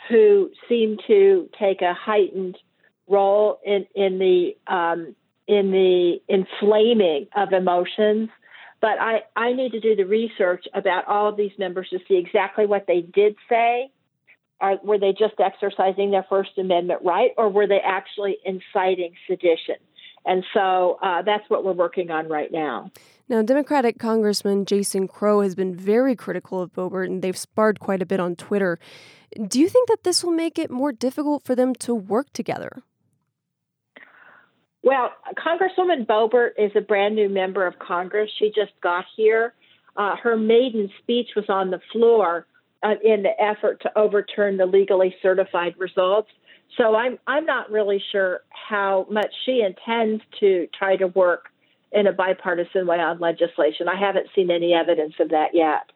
who 0.08 0.50
seem 0.68 0.96
to 1.06 1.48
take 1.58 1.82
a 1.82 1.94
heightened 1.94 2.56
role 3.08 3.58
in 3.64 3.86
in 3.94 4.18
the 4.18 4.56
um, 4.72 5.14
in 5.46 5.70
the 5.70 6.20
inflaming 6.28 7.26
of 7.34 7.52
emotions. 7.52 8.30
But 8.80 8.98
I, 8.98 9.20
I 9.36 9.52
need 9.52 9.72
to 9.72 9.80
do 9.80 9.94
the 9.94 10.06
research 10.06 10.64
about 10.72 11.06
all 11.06 11.28
of 11.28 11.36
these 11.36 11.52
members 11.58 11.88
to 11.90 11.98
see 12.08 12.16
exactly 12.16 12.64
what 12.64 12.86
they 12.86 13.02
did 13.02 13.36
say. 13.48 13.90
Are, 14.60 14.78
were 14.82 14.98
they 14.98 15.12
just 15.12 15.34
exercising 15.38 16.10
their 16.10 16.24
First 16.28 16.56
Amendment 16.56 17.00
right, 17.04 17.32
or 17.36 17.48
were 17.50 17.66
they 17.66 17.80
actually 17.84 18.38
inciting 18.44 19.12
sedition? 19.26 19.76
And 20.24 20.44
so 20.52 20.98
uh, 21.02 21.22
that's 21.22 21.48
what 21.48 21.64
we're 21.64 21.72
working 21.72 22.10
on 22.10 22.28
right 22.28 22.52
now. 22.52 22.90
Now, 23.28 23.42
Democratic 23.42 23.98
Congressman 23.98 24.64
Jason 24.64 25.08
Crow 25.08 25.40
has 25.40 25.54
been 25.54 25.74
very 25.74 26.14
critical 26.14 26.60
of 26.60 26.72
Boebert, 26.72 27.06
and 27.06 27.22
they've 27.22 27.36
sparred 27.36 27.80
quite 27.80 28.02
a 28.02 28.06
bit 28.06 28.20
on 28.20 28.36
Twitter. 28.36 28.78
Do 29.46 29.60
you 29.60 29.68
think 29.68 29.88
that 29.88 30.04
this 30.04 30.24
will 30.24 30.32
make 30.32 30.58
it 30.58 30.70
more 30.70 30.92
difficult 30.92 31.44
for 31.44 31.54
them 31.54 31.74
to 31.76 31.94
work 31.94 32.32
together? 32.32 32.82
Well, 34.82 35.10
Congresswoman 35.36 36.06
Boebert 36.06 36.52
is 36.58 36.72
a 36.74 36.80
brand 36.80 37.14
new 37.14 37.28
member 37.28 37.66
of 37.66 37.78
Congress. 37.78 38.30
She 38.38 38.46
just 38.46 38.72
got 38.82 39.04
here. 39.16 39.54
Uh, 39.96 40.16
her 40.16 40.36
maiden 40.36 40.90
speech 41.02 41.28
was 41.36 41.44
on 41.48 41.70
the 41.70 41.80
floor 41.92 42.46
uh, 42.82 42.94
in 43.04 43.22
the 43.22 43.40
effort 43.40 43.82
to 43.82 43.98
overturn 43.98 44.56
the 44.56 44.66
legally 44.66 45.14
certified 45.22 45.74
results. 45.78 46.30
So 46.76 46.94
I'm 46.94 47.18
I'm 47.26 47.44
not 47.44 47.70
really 47.70 48.02
sure 48.12 48.40
how 48.50 49.06
much 49.10 49.32
she 49.44 49.60
intends 49.60 50.22
to 50.38 50.68
try 50.78 50.96
to 50.96 51.08
work 51.08 51.48
in 51.92 52.06
a 52.06 52.12
bipartisan 52.12 52.86
way 52.86 52.98
on 52.98 53.18
legislation. 53.18 53.88
I 53.88 53.98
haven't 53.98 54.28
seen 54.34 54.50
any 54.50 54.72
evidence 54.72 55.14
of 55.18 55.30
that 55.30 55.48
yet. 55.52 55.90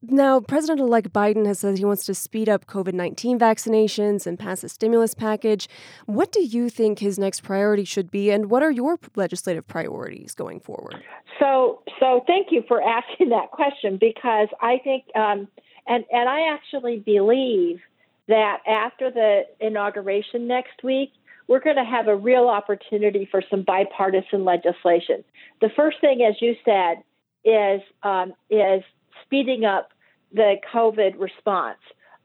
Now, 0.00 0.40
President 0.40 0.80
elect 0.80 1.12
Biden 1.12 1.44
has 1.46 1.58
said 1.58 1.76
he 1.76 1.84
wants 1.84 2.06
to 2.06 2.14
speed 2.14 2.48
up 2.48 2.66
COVID 2.66 2.92
19 2.92 3.36
vaccinations 3.36 4.28
and 4.28 4.38
pass 4.38 4.62
a 4.62 4.68
stimulus 4.68 5.12
package. 5.12 5.68
What 6.06 6.30
do 6.30 6.40
you 6.40 6.68
think 6.70 7.00
his 7.00 7.18
next 7.18 7.40
priority 7.40 7.84
should 7.84 8.08
be, 8.08 8.30
and 8.30 8.48
what 8.48 8.62
are 8.62 8.70
your 8.70 8.98
legislative 9.16 9.66
priorities 9.66 10.34
going 10.34 10.60
forward? 10.60 11.02
So, 11.40 11.82
so 11.98 12.22
thank 12.28 12.48
you 12.52 12.62
for 12.68 12.80
asking 12.88 13.30
that 13.30 13.50
question 13.50 13.96
because 13.96 14.48
I 14.62 14.78
think, 14.84 15.04
um, 15.16 15.48
and, 15.88 16.04
and 16.12 16.28
I 16.28 16.52
actually 16.52 16.98
believe 16.98 17.80
that 18.28 18.58
after 18.68 19.10
the 19.10 19.46
inauguration 19.58 20.46
next 20.46 20.84
week, 20.84 21.10
we're 21.48 21.60
going 21.60 21.76
to 21.76 21.84
have 21.84 22.06
a 22.06 22.14
real 22.14 22.46
opportunity 22.46 23.26
for 23.28 23.42
some 23.50 23.62
bipartisan 23.62 24.44
legislation. 24.44 25.24
The 25.60 25.70
first 25.74 26.00
thing, 26.00 26.22
as 26.22 26.40
you 26.40 26.54
said, 26.64 27.02
is 27.44 27.80
um, 28.02 28.34
is 28.50 28.82
speeding 29.24 29.64
up 29.64 29.90
the 30.32 30.56
COVID 30.72 31.18
response, 31.18 31.78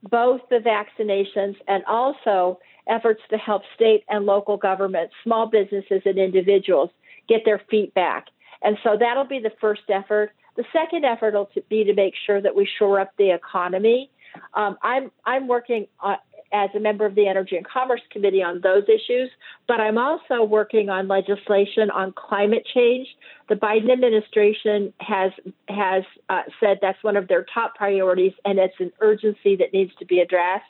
both 0.10 0.42
the 0.50 0.58
vaccinations 0.58 1.56
and 1.68 1.84
also 1.86 2.60
efforts 2.88 3.22
to 3.30 3.38
help 3.38 3.64
state 3.76 4.04
and 4.10 4.26
local 4.26 4.58
governments, 4.58 5.14
small 5.24 5.48
businesses, 5.48 6.02
and 6.06 6.18
individuals 6.18 6.90
get 7.30 7.46
their 7.46 7.62
feet 7.70 7.94
back. 7.94 8.28
And 8.62 8.78
so 8.84 8.98
that'll 9.00 9.26
be 9.26 9.40
the 9.40 9.54
first 9.62 9.84
effort. 9.90 10.34
The 10.56 10.66
second 10.74 11.06
effort 11.06 11.34
will 11.34 11.50
be 11.70 11.84
to 11.86 11.94
make 11.94 12.14
sure 12.26 12.42
that 12.42 12.56
we 12.56 12.68
shore 12.78 13.00
up 13.00 13.14
the 13.18 13.32
economy. 13.32 14.10
Um, 14.54 14.78
I'm 14.82 15.12
I'm 15.26 15.48
working 15.48 15.88
on, 16.00 16.18
as 16.54 16.70
a 16.76 16.80
member 16.80 17.06
of 17.06 17.16
the 17.16 17.28
Energy 17.28 17.58
and 17.58 17.68
Commerce 17.68 18.02
Committee 18.12 18.44
on 18.44 18.62
those 18.62 18.84
issues, 18.84 19.30
but 19.68 19.82
I'm 19.82 19.98
also 19.98 20.44
working 20.44 20.90
on 20.90 21.08
legislation 21.08 21.90
on 21.90 22.14
climate 22.14 22.66
change. 22.74 23.08
The 23.50 23.56
Biden 23.56 23.92
administration 23.92 24.94
has 25.00 25.32
has 25.68 26.04
uh, 26.30 26.44
said 26.60 26.78
that's 26.82 27.04
one 27.04 27.18
of 27.18 27.28
their 27.28 27.46
top 27.52 27.76
priorities, 27.76 28.34
and 28.46 28.60
it's 28.60 28.80
an 28.80 28.92
urgency 29.02 29.56
that 29.58 29.74
needs 29.74 29.92
to 30.00 30.06
be 30.06 30.20
addressed. 30.20 30.66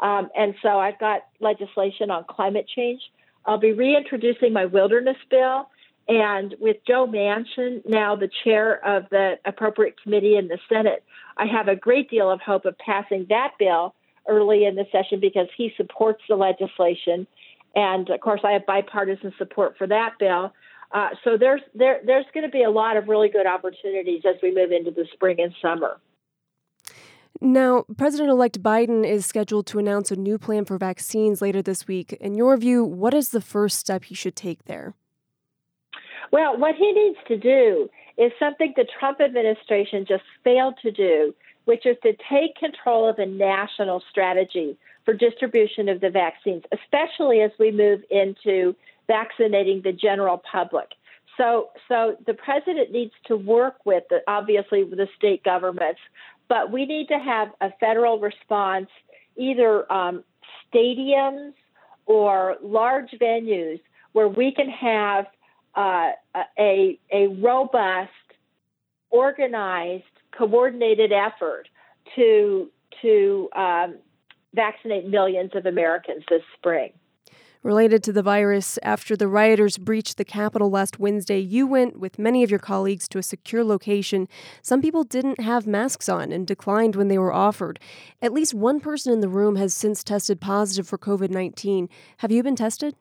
Um, 0.00 0.28
and 0.36 0.54
so 0.60 0.78
I've 0.78 0.98
got 0.98 1.22
legislation 1.40 2.10
on 2.10 2.24
climate 2.28 2.68
change. 2.74 3.00
I'll 3.46 3.58
be 3.58 3.72
reintroducing 3.72 4.52
my 4.52 4.66
wilderness 4.66 5.16
bill. 5.30 5.68
And 6.06 6.54
with 6.60 6.76
Joe 6.86 7.06
Manchin, 7.06 7.80
now 7.88 8.14
the 8.14 8.28
chair 8.44 8.84
of 8.84 9.08
the 9.10 9.38
appropriate 9.46 10.00
committee 10.02 10.36
in 10.36 10.48
the 10.48 10.58
Senate, 10.68 11.02
I 11.38 11.46
have 11.46 11.68
a 11.68 11.76
great 11.76 12.10
deal 12.10 12.30
of 12.30 12.40
hope 12.42 12.66
of 12.66 12.76
passing 12.76 13.26
that 13.30 13.52
bill 13.58 13.94
early 14.28 14.64
in 14.64 14.74
the 14.74 14.86
session 14.90 15.20
because 15.20 15.48
he 15.56 15.72
supports 15.76 16.22
the 16.28 16.36
legislation. 16.36 17.26
And 17.74 18.08
of 18.10 18.20
course, 18.20 18.40
I 18.44 18.52
have 18.52 18.66
bipartisan 18.66 19.32
support 19.38 19.76
for 19.76 19.86
that 19.86 20.14
bill. 20.18 20.52
Uh, 20.92 21.08
so 21.24 21.36
there's 21.36 21.60
there 21.74 22.00
there's 22.06 22.26
going 22.32 22.46
to 22.46 22.50
be 22.50 22.62
a 22.62 22.70
lot 22.70 22.96
of 22.96 23.08
really 23.08 23.28
good 23.28 23.46
opportunities 23.46 24.22
as 24.26 24.36
we 24.42 24.54
move 24.54 24.70
into 24.70 24.90
the 24.92 25.06
spring 25.12 25.40
and 25.40 25.52
summer. 25.60 25.98
Now, 27.40 27.84
President 27.98 28.30
elect 28.30 28.62
Biden 28.62 29.04
is 29.04 29.26
scheduled 29.26 29.66
to 29.66 29.80
announce 29.80 30.12
a 30.12 30.16
new 30.16 30.38
plan 30.38 30.64
for 30.64 30.78
vaccines 30.78 31.42
later 31.42 31.62
this 31.62 31.88
week. 31.88 32.12
In 32.14 32.34
your 32.34 32.56
view, 32.56 32.84
what 32.84 33.12
is 33.12 33.30
the 33.30 33.40
first 33.40 33.78
step 33.78 34.04
he 34.04 34.14
should 34.14 34.36
take 34.36 34.66
there? 34.66 34.94
Well, 36.30 36.56
what 36.56 36.76
he 36.76 36.92
needs 36.92 37.18
to 37.28 37.36
do 37.36 37.90
is 38.16 38.32
something 38.38 38.72
the 38.76 38.86
Trump 38.98 39.20
administration 39.20 40.06
just 40.08 40.22
failed 40.44 40.74
to 40.82 40.92
do, 40.92 41.34
which 41.64 41.86
is 41.86 41.96
to 42.02 42.14
take 42.30 42.56
control 42.56 43.08
of 43.08 43.18
a 43.18 43.26
national 43.26 44.02
strategy 44.10 44.76
for 45.04 45.14
distribution 45.14 45.88
of 45.88 46.00
the 46.00 46.10
vaccines, 46.10 46.62
especially 46.72 47.40
as 47.40 47.50
we 47.58 47.70
move 47.70 48.02
into 48.10 48.74
vaccinating 49.06 49.82
the 49.82 49.92
general 49.92 50.42
public. 50.50 50.88
So, 51.36 51.70
so 51.88 52.16
the 52.26 52.34
president 52.34 52.92
needs 52.92 53.12
to 53.26 53.36
work 53.36 53.76
with 53.84 54.04
the, 54.08 54.20
obviously 54.28 54.84
with 54.84 54.98
the 54.98 55.08
state 55.16 55.42
governments, 55.42 56.00
but 56.48 56.70
we 56.70 56.86
need 56.86 57.08
to 57.08 57.18
have 57.18 57.48
a 57.60 57.70
federal 57.80 58.18
response, 58.18 58.88
either 59.36 59.90
um, 59.92 60.22
stadiums 60.72 61.54
or 62.06 62.56
large 62.62 63.10
venues 63.20 63.80
where 64.12 64.28
we 64.28 64.52
can 64.52 64.68
have 64.68 65.26
uh, 65.74 66.12
a 66.58 66.98
a 67.12 67.26
robust, 67.26 68.10
organized 69.10 70.04
coordinated 70.36 71.12
effort 71.12 71.68
to 72.16 72.70
to 73.02 73.48
um, 73.56 73.96
vaccinate 74.54 75.08
millions 75.08 75.50
of 75.54 75.66
Americans 75.66 76.24
this 76.28 76.42
spring. 76.56 76.92
Related 77.64 78.02
to 78.04 78.12
the 78.12 78.22
virus, 78.22 78.78
after 78.82 79.16
the 79.16 79.26
rioters 79.26 79.78
breached 79.78 80.18
the 80.18 80.24
Capitol 80.24 80.68
last 80.68 80.98
Wednesday, 80.98 81.38
you 81.38 81.66
went 81.66 81.98
with 81.98 82.18
many 82.18 82.42
of 82.42 82.50
your 82.50 82.58
colleagues 82.58 83.08
to 83.08 83.18
a 83.18 83.22
secure 83.22 83.64
location. 83.64 84.28
Some 84.60 84.82
people 84.82 85.02
didn't 85.02 85.40
have 85.40 85.66
masks 85.66 86.06
on 86.10 86.30
and 86.30 86.46
declined 86.46 86.94
when 86.94 87.08
they 87.08 87.16
were 87.16 87.32
offered. 87.32 87.80
At 88.20 88.34
least 88.34 88.52
one 88.52 88.80
person 88.80 89.14
in 89.14 89.20
the 89.20 89.30
room 89.30 89.56
has 89.56 89.72
since 89.72 90.04
tested 90.04 90.42
positive 90.42 90.86
for 90.86 90.98
COVID 90.98 91.30
19. 91.30 91.88
Have 92.18 92.30
you 92.30 92.42
been 92.42 92.54
tested? 92.54 92.96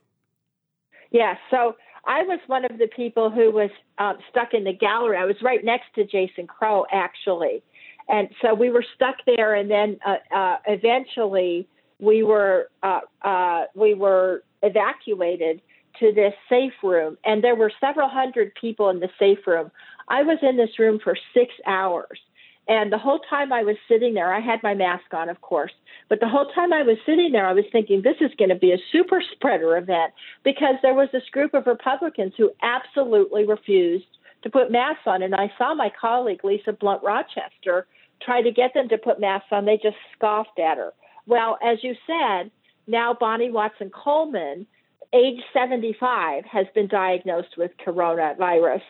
Yes. 1.11 1.37
Yeah, 1.51 1.57
so 1.57 1.75
I 2.05 2.23
was 2.23 2.39
one 2.47 2.65
of 2.65 2.77
the 2.77 2.87
people 2.87 3.29
who 3.29 3.51
was 3.51 3.69
um, 3.97 4.17
stuck 4.29 4.53
in 4.53 4.63
the 4.63 4.73
gallery. 4.73 5.17
I 5.17 5.25
was 5.25 5.37
right 5.41 5.63
next 5.63 5.93
to 5.95 6.03
Jason 6.05 6.47
Crow, 6.47 6.85
actually. 6.91 7.63
And 8.09 8.29
so 8.41 8.53
we 8.53 8.69
were 8.69 8.85
stuck 8.95 9.15
there, 9.25 9.55
and 9.55 9.71
then 9.71 9.97
uh, 10.05 10.35
uh, 10.35 10.57
eventually 10.67 11.67
we 11.99 12.23
were 12.23 12.69
uh, 12.81 12.99
uh, 13.21 13.63
we 13.75 13.93
were 13.93 14.43
evacuated 14.61 15.61
to 15.99 16.11
this 16.11 16.33
safe 16.49 16.73
room, 16.83 17.17
and 17.23 17.43
there 17.43 17.55
were 17.55 17.71
several 17.79 18.09
hundred 18.09 18.53
people 18.55 18.89
in 18.89 18.99
the 18.99 19.09
safe 19.17 19.45
room. 19.47 19.71
I 20.09 20.23
was 20.23 20.39
in 20.41 20.57
this 20.57 20.77
room 20.77 20.99
for 21.01 21.15
six 21.33 21.53
hours, 21.65 22.19
and 22.67 22.91
the 22.91 22.97
whole 22.97 23.19
time 23.29 23.51
I 23.51 23.63
was 23.63 23.75
sitting 23.89 24.13
there, 24.13 24.33
I 24.33 24.39
had 24.39 24.63
my 24.63 24.73
mask 24.73 25.13
on, 25.13 25.27
of 25.29 25.41
course, 25.41 25.73
but 26.07 26.19
the 26.19 26.29
whole 26.29 26.49
time 26.51 26.71
I 26.71 26.83
was 26.83 26.97
sitting 27.05 27.31
there, 27.31 27.45
I 27.45 27.53
was 27.53 27.65
thinking 27.71 28.01
this 28.01 28.21
is 28.21 28.31
going 28.37 28.49
to 28.49 28.55
be 28.55 28.71
a 28.71 28.77
super 28.91 29.21
spreader 29.33 29.75
event 29.77 30.13
because 30.43 30.75
there 30.81 30.93
was 30.93 31.09
this 31.11 31.27
group 31.31 31.53
of 31.53 31.67
Republicans 31.67 32.33
who 32.37 32.51
absolutely 32.61 33.45
refused 33.45 34.05
to 34.43 34.49
put 34.49 34.71
masks 34.71 35.03
on. 35.05 35.23
And 35.23 35.35
I 35.35 35.51
saw 35.57 35.73
my 35.73 35.91
colleague, 35.99 36.43
Lisa 36.43 36.73
Blunt 36.73 37.03
Rochester, 37.03 37.85
try 38.21 38.41
to 38.41 38.51
get 38.51 38.73
them 38.73 38.89
to 38.89 38.97
put 38.97 39.19
masks 39.19 39.47
on. 39.51 39.65
They 39.65 39.77
just 39.81 39.97
scoffed 40.15 40.59
at 40.59 40.77
her. 40.77 40.93
Well, 41.25 41.57
as 41.63 41.79
you 41.81 41.95
said, 42.07 42.51
now 42.87 43.15
Bonnie 43.17 43.51
Watson 43.51 43.89
Coleman, 43.89 44.67
age 45.13 45.39
75, 45.53 46.45
has 46.45 46.65
been 46.75 46.87
diagnosed 46.87 47.57
with 47.57 47.71
coronavirus. 47.85 48.81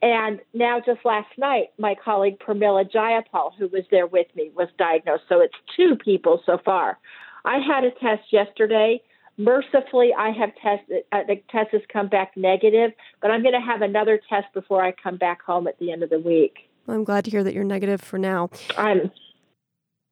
And 0.00 0.40
now, 0.54 0.80
just 0.84 1.00
last 1.04 1.28
night, 1.36 1.70
my 1.78 1.96
colleague 2.02 2.38
Pramila 2.38 2.90
Jayapal, 2.90 3.50
who 3.58 3.66
was 3.68 3.82
there 3.90 4.06
with 4.06 4.28
me, 4.36 4.50
was 4.54 4.68
diagnosed. 4.78 5.24
So 5.28 5.40
it's 5.40 5.54
two 5.76 5.96
people 5.96 6.40
so 6.46 6.58
far. 6.64 6.98
I 7.44 7.58
had 7.58 7.84
a 7.84 7.90
test 7.90 8.32
yesterday. 8.32 9.00
Mercifully, 9.38 10.10
I 10.16 10.30
have 10.30 10.50
tested. 10.62 11.04
Uh, 11.10 11.22
the 11.26 11.36
test 11.50 11.70
has 11.72 11.82
come 11.92 12.08
back 12.08 12.36
negative, 12.36 12.92
but 13.20 13.30
I'm 13.30 13.42
going 13.42 13.54
to 13.54 13.66
have 13.66 13.82
another 13.82 14.20
test 14.28 14.46
before 14.54 14.84
I 14.84 14.92
come 14.92 15.16
back 15.16 15.42
home 15.42 15.66
at 15.66 15.78
the 15.78 15.90
end 15.92 16.02
of 16.02 16.10
the 16.10 16.18
week. 16.18 16.68
Well, 16.86 16.96
I'm 16.96 17.04
glad 17.04 17.24
to 17.24 17.30
hear 17.30 17.44
that 17.44 17.54
you're 17.54 17.64
negative 17.64 18.00
for 18.00 18.18
now. 18.18 18.50
I'm. 18.76 19.10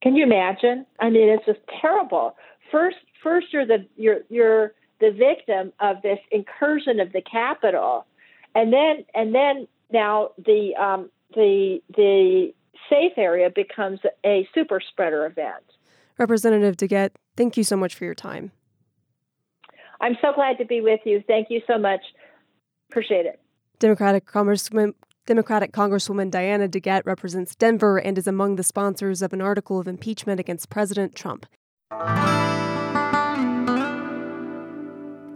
Can 0.03 0.15
you 0.15 0.25
imagine? 0.25 0.87
I 1.01 1.11
mean, 1.11 1.29
it's 1.29 1.47
just 1.47 1.59
terrible. 1.81 2.37
First, 2.71 2.99
first 3.23 3.49
you're 3.53 3.67
the 3.67 3.87
you're 3.97 4.21
you're 4.29 4.73
the 5.01 5.11
victim 5.11 5.73
of 5.81 6.03
this 6.03 6.19
incursion 6.31 7.01
of 7.01 7.13
the 7.13 7.23
Capitol, 7.23 8.07
and 8.55 8.73
then 8.73 9.05
and 9.15 9.35
then 9.35 9.67
now 9.91 10.31
the 10.39 10.75
um, 10.81 11.11
the 11.35 11.81
the 11.97 12.53
safe 12.91 13.13
area 13.17 13.51
becomes 13.51 14.01
a 14.25 14.49
super 14.55 14.81
spreader 14.81 15.27
event. 15.27 15.65
Representative 16.19 16.77
DeGette, 16.77 17.11
thank 17.37 17.57
you 17.57 17.65
so 17.65 17.77
much 17.77 17.95
for 17.95 18.05
your 18.05 18.15
time. 18.15 18.53
I'm 20.01 20.17
so 20.21 20.33
glad 20.35 20.59
to 20.59 20.65
be 20.65 20.81
with 20.81 21.01
you. 21.05 21.23
Thank 21.27 21.49
you 21.51 21.61
so 21.67 21.79
much. 21.79 22.01
Appreciate 22.91 23.27
it. 23.27 23.41
Democratic 23.79 24.27
Congresswoman 24.27 24.95
Democratic 25.27 25.73
Congresswoman 25.73 26.31
Diana 26.31 26.69
DeGette 26.69 27.05
represents 27.05 27.57
Denver 27.57 27.99
and 27.99 28.17
is 28.17 28.29
among 28.29 28.57
the 28.57 28.63
sponsors 28.63 29.23
of 29.23 29.33
an 29.33 29.41
article 29.41 29.81
of 29.81 29.89
impeachment 29.89 30.39
against 30.39 30.71
President 30.71 31.17
Trump. 31.17 31.47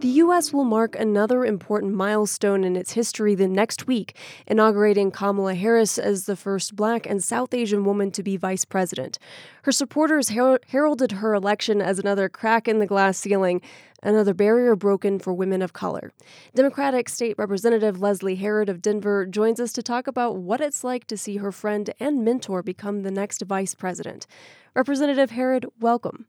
The 0.00 0.08
U.S. 0.08 0.50
will 0.50 0.64
mark 0.64 0.98
another 0.98 1.44
important 1.44 1.92
milestone 1.92 2.64
in 2.64 2.74
its 2.74 2.92
history 2.92 3.34
the 3.34 3.46
next 3.46 3.86
week, 3.86 4.16
inaugurating 4.46 5.10
Kamala 5.10 5.54
Harris 5.54 5.98
as 5.98 6.24
the 6.24 6.36
first 6.36 6.74
black 6.74 7.04
and 7.04 7.22
South 7.22 7.52
Asian 7.52 7.84
woman 7.84 8.10
to 8.12 8.22
be 8.22 8.38
vice 8.38 8.64
president. 8.64 9.18
Her 9.64 9.72
supporters 9.72 10.30
her- 10.30 10.58
heralded 10.68 11.12
her 11.12 11.34
election 11.34 11.82
as 11.82 11.98
another 11.98 12.30
crack 12.30 12.66
in 12.66 12.78
the 12.78 12.86
glass 12.86 13.18
ceiling, 13.18 13.60
another 14.02 14.32
barrier 14.32 14.74
broken 14.74 15.18
for 15.18 15.34
women 15.34 15.60
of 15.60 15.74
color. 15.74 16.12
Democratic 16.54 17.10
State 17.10 17.36
Representative 17.36 18.00
Leslie 18.00 18.36
Herod 18.36 18.70
of 18.70 18.80
Denver 18.80 19.26
joins 19.26 19.60
us 19.60 19.70
to 19.74 19.82
talk 19.82 20.06
about 20.06 20.38
what 20.38 20.62
it's 20.62 20.82
like 20.82 21.06
to 21.08 21.18
see 21.18 21.36
her 21.36 21.52
friend 21.52 21.90
and 22.00 22.24
mentor 22.24 22.62
become 22.62 23.02
the 23.02 23.10
next 23.10 23.42
vice 23.42 23.74
president. 23.74 24.26
Representative 24.74 25.32
Herod, 25.32 25.66
welcome. 25.78 26.24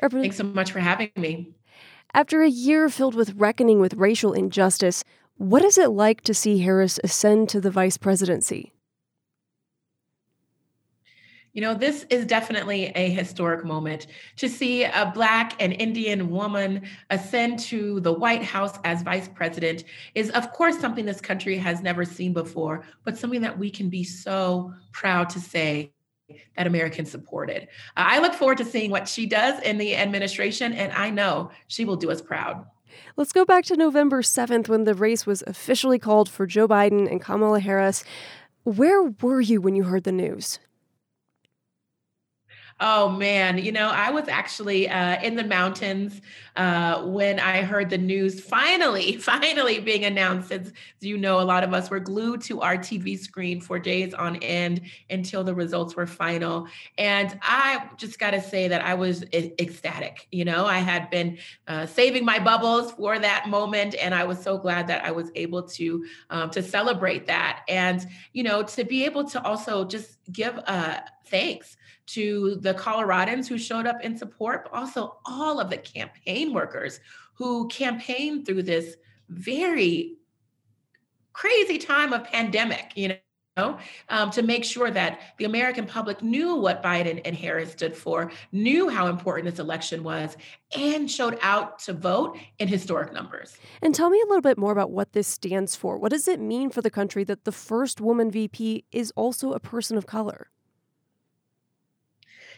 Thanks 0.00 0.36
so 0.36 0.44
much 0.44 0.72
for 0.72 0.80
having 0.80 1.10
me. 1.16 1.54
After 2.14 2.42
a 2.42 2.48
year 2.48 2.88
filled 2.88 3.14
with 3.14 3.34
reckoning 3.34 3.80
with 3.80 3.94
racial 3.94 4.32
injustice, 4.32 5.04
what 5.36 5.64
is 5.64 5.78
it 5.78 5.90
like 5.90 6.22
to 6.22 6.34
see 6.34 6.58
Harris 6.58 6.98
ascend 7.04 7.48
to 7.50 7.60
the 7.60 7.70
vice 7.70 7.96
presidency? 7.96 8.72
You 11.52 11.62
know, 11.62 11.74
this 11.74 12.06
is 12.10 12.24
definitely 12.24 12.92
a 12.94 13.10
historic 13.10 13.64
moment 13.64 14.06
to 14.36 14.48
see 14.48 14.84
a 14.84 15.10
Black 15.12 15.60
and 15.60 15.72
Indian 15.72 16.30
woman 16.30 16.86
ascend 17.10 17.58
to 17.60 18.00
the 18.00 18.12
White 18.12 18.44
House 18.44 18.78
as 18.84 19.02
vice 19.02 19.28
president 19.28 19.84
is, 20.14 20.30
of 20.30 20.52
course, 20.52 20.78
something 20.78 21.04
this 21.04 21.20
country 21.20 21.56
has 21.56 21.82
never 21.82 22.04
seen 22.04 22.32
before, 22.32 22.84
but 23.04 23.18
something 23.18 23.40
that 23.40 23.58
we 23.58 23.70
can 23.70 23.88
be 23.88 24.04
so 24.04 24.72
proud 24.92 25.28
to 25.30 25.40
say 25.40 25.92
that 26.56 26.66
Americans 26.66 27.10
supported. 27.10 27.68
I 27.96 28.18
look 28.18 28.34
forward 28.34 28.58
to 28.58 28.64
seeing 28.64 28.90
what 28.90 29.08
she 29.08 29.26
does 29.26 29.60
in 29.62 29.78
the 29.78 29.96
administration, 29.96 30.72
and 30.72 30.92
I 30.92 31.10
know 31.10 31.50
she 31.68 31.84
will 31.84 31.96
do 31.96 32.10
us 32.10 32.20
proud. 32.20 32.66
Let's 33.16 33.32
go 33.32 33.44
back 33.44 33.64
to 33.66 33.76
November 33.76 34.22
7th 34.22 34.68
when 34.68 34.84
the 34.84 34.94
race 34.94 35.26
was 35.26 35.42
officially 35.46 35.98
called 35.98 36.28
for 36.28 36.46
Joe 36.46 36.68
Biden 36.68 37.10
and 37.10 37.20
Kamala 37.20 37.60
Harris. 37.60 38.04
Where 38.64 39.02
were 39.22 39.40
you 39.40 39.60
when 39.60 39.74
you 39.76 39.84
heard 39.84 40.04
the 40.04 40.12
news? 40.12 40.58
Oh 42.80 43.08
man, 43.08 43.58
you 43.58 43.72
know, 43.72 43.88
I 43.88 44.10
was 44.10 44.28
actually 44.28 44.88
uh, 44.88 45.20
in 45.20 45.34
the 45.34 45.42
mountains 45.42 46.20
uh, 46.54 47.02
when 47.02 47.40
I 47.40 47.62
heard 47.62 47.90
the 47.90 47.98
news 47.98 48.40
finally, 48.40 49.16
finally 49.16 49.80
being 49.80 50.04
announced. 50.04 50.52
As 50.52 50.72
you 51.00 51.18
know, 51.18 51.40
a 51.40 51.42
lot 51.42 51.64
of 51.64 51.74
us 51.74 51.90
were 51.90 51.98
glued 51.98 52.40
to 52.42 52.60
our 52.60 52.76
TV 52.76 53.18
screen 53.18 53.60
for 53.60 53.80
days 53.80 54.14
on 54.14 54.36
end 54.36 54.82
until 55.10 55.42
the 55.42 55.56
results 55.56 55.96
were 55.96 56.06
final. 56.06 56.68
And 56.96 57.36
I 57.42 57.88
just 57.96 58.20
got 58.20 58.30
to 58.30 58.40
say 58.40 58.68
that 58.68 58.84
I 58.84 58.94
was 58.94 59.24
ecstatic. 59.32 60.28
You 60.30 60.44
know, 60.44 60.64
I 60.64 60.78
had 60.78 61.10
been 61.10 61.38
uh, 61.66 61.86
saving 61.86 62.24
my 62.24 62.38
bubbles 62.38 62.92
for 62.92 63.18
that 63.18 63.48
moment, 63.48 63.96
and 64.00 64.14
I 64.14 64.22
was 64.22 64.40
so 64.40 64.56
glad 64.56 64.86
that 64.86 65.04
I 65.04 65.10
was 65.10 65.32
able 65.34 65.64
to 65.64 66.04
um, 66.30 66.50
to 66.50 66.62
celebrate 66.62 67.26
that, 67.26 67.64
and 67.66 68.06
you 68.32 68.44
know, 68.44 68.62
to 68.62 68.84
be 68.84 69.04
able 69.04 69.24
to 69.24 69.42
also 69.42 69.84
just 69.84 70.18
give 70.30 70.60
uh, 70.68 71.00
thanks 71.26 71.76
to 72.08 72.56
the 72.56 72.74
Coloradans 72.74 73.46
who 73.46 73.58
showed 73.58 73.86
up 73.86 74.02
in 74.02 74.16
support, 74.16 74.64
but 74.64 74.78
also 74.78 75.18
all 75.26 75.60
of 75.60 75.70
the 75.70 75.76
campaign 75.76 76.52
workers 76.52 77.00
who 77.34 77.68
campaigned 77.68 78.46
through 78.46 78.62
this 78.62 78.96
very 79.28 80.16
crazy 81.32 81.78
time 81.78 82.12
of 82.12 82.24
pandemic, 82.24 82.92
you 82.94 83.08
know. 83.08 83.78
Um, 84.08 84.30
to 84.30 84.42
make 84.42 84.64
sure 84.64 84.88
that 84.88 85.20
the 85.38 85.44
American 85.44 85.84
public 85.84 86.22
knew 86.22 86.54
what 86.54 86.80
Biden 86.80 87.20
and 87.24 87.34
Harris 87.34 87.72
stood 87.72 87.96
for, 87.96 88.30
knew 88.52 88.88
how 88.88 89.08
important 89.08 89.50
this 89.50 89.58
election 89.58 90.04
was, 90.04 90.36
and 90.76 91.10
showed 91.10 91.36
out 91.42 91.80
to 91.80 91.92
vote 91.92 92.38
in 92.60 92.68
historic 92.68 93.12
numbers. 93.12 93.56
And 93.82 93.96
tell 93.96 94.10
me 94.10 94.20
a 94.20 94.28
little 94.28 94.42
bit 94.42 94.58
more 94.58 94.70
about 94.70 94.92
what 94.92 95.12
this 95.12 95.26
stands 95.26 95.74
for. 95.74 95.98
What 95.98 96.12
does 96.12 96.28
it 96.28 96.38
mean 96.38 96.70
for 96.70 96.82
the 96.82 96.90
country 96.90 97.24
that 97.24 97.44
the 97.44 97.50
first 97.50 98.00
woman 98.00 98.30
VP 98.30 98.84
is 98.92 99.12
also 99.16 99.52
a 99.52 99.58
person 99.58 99.96
of 99.96 100.06
color? 100.06 100.50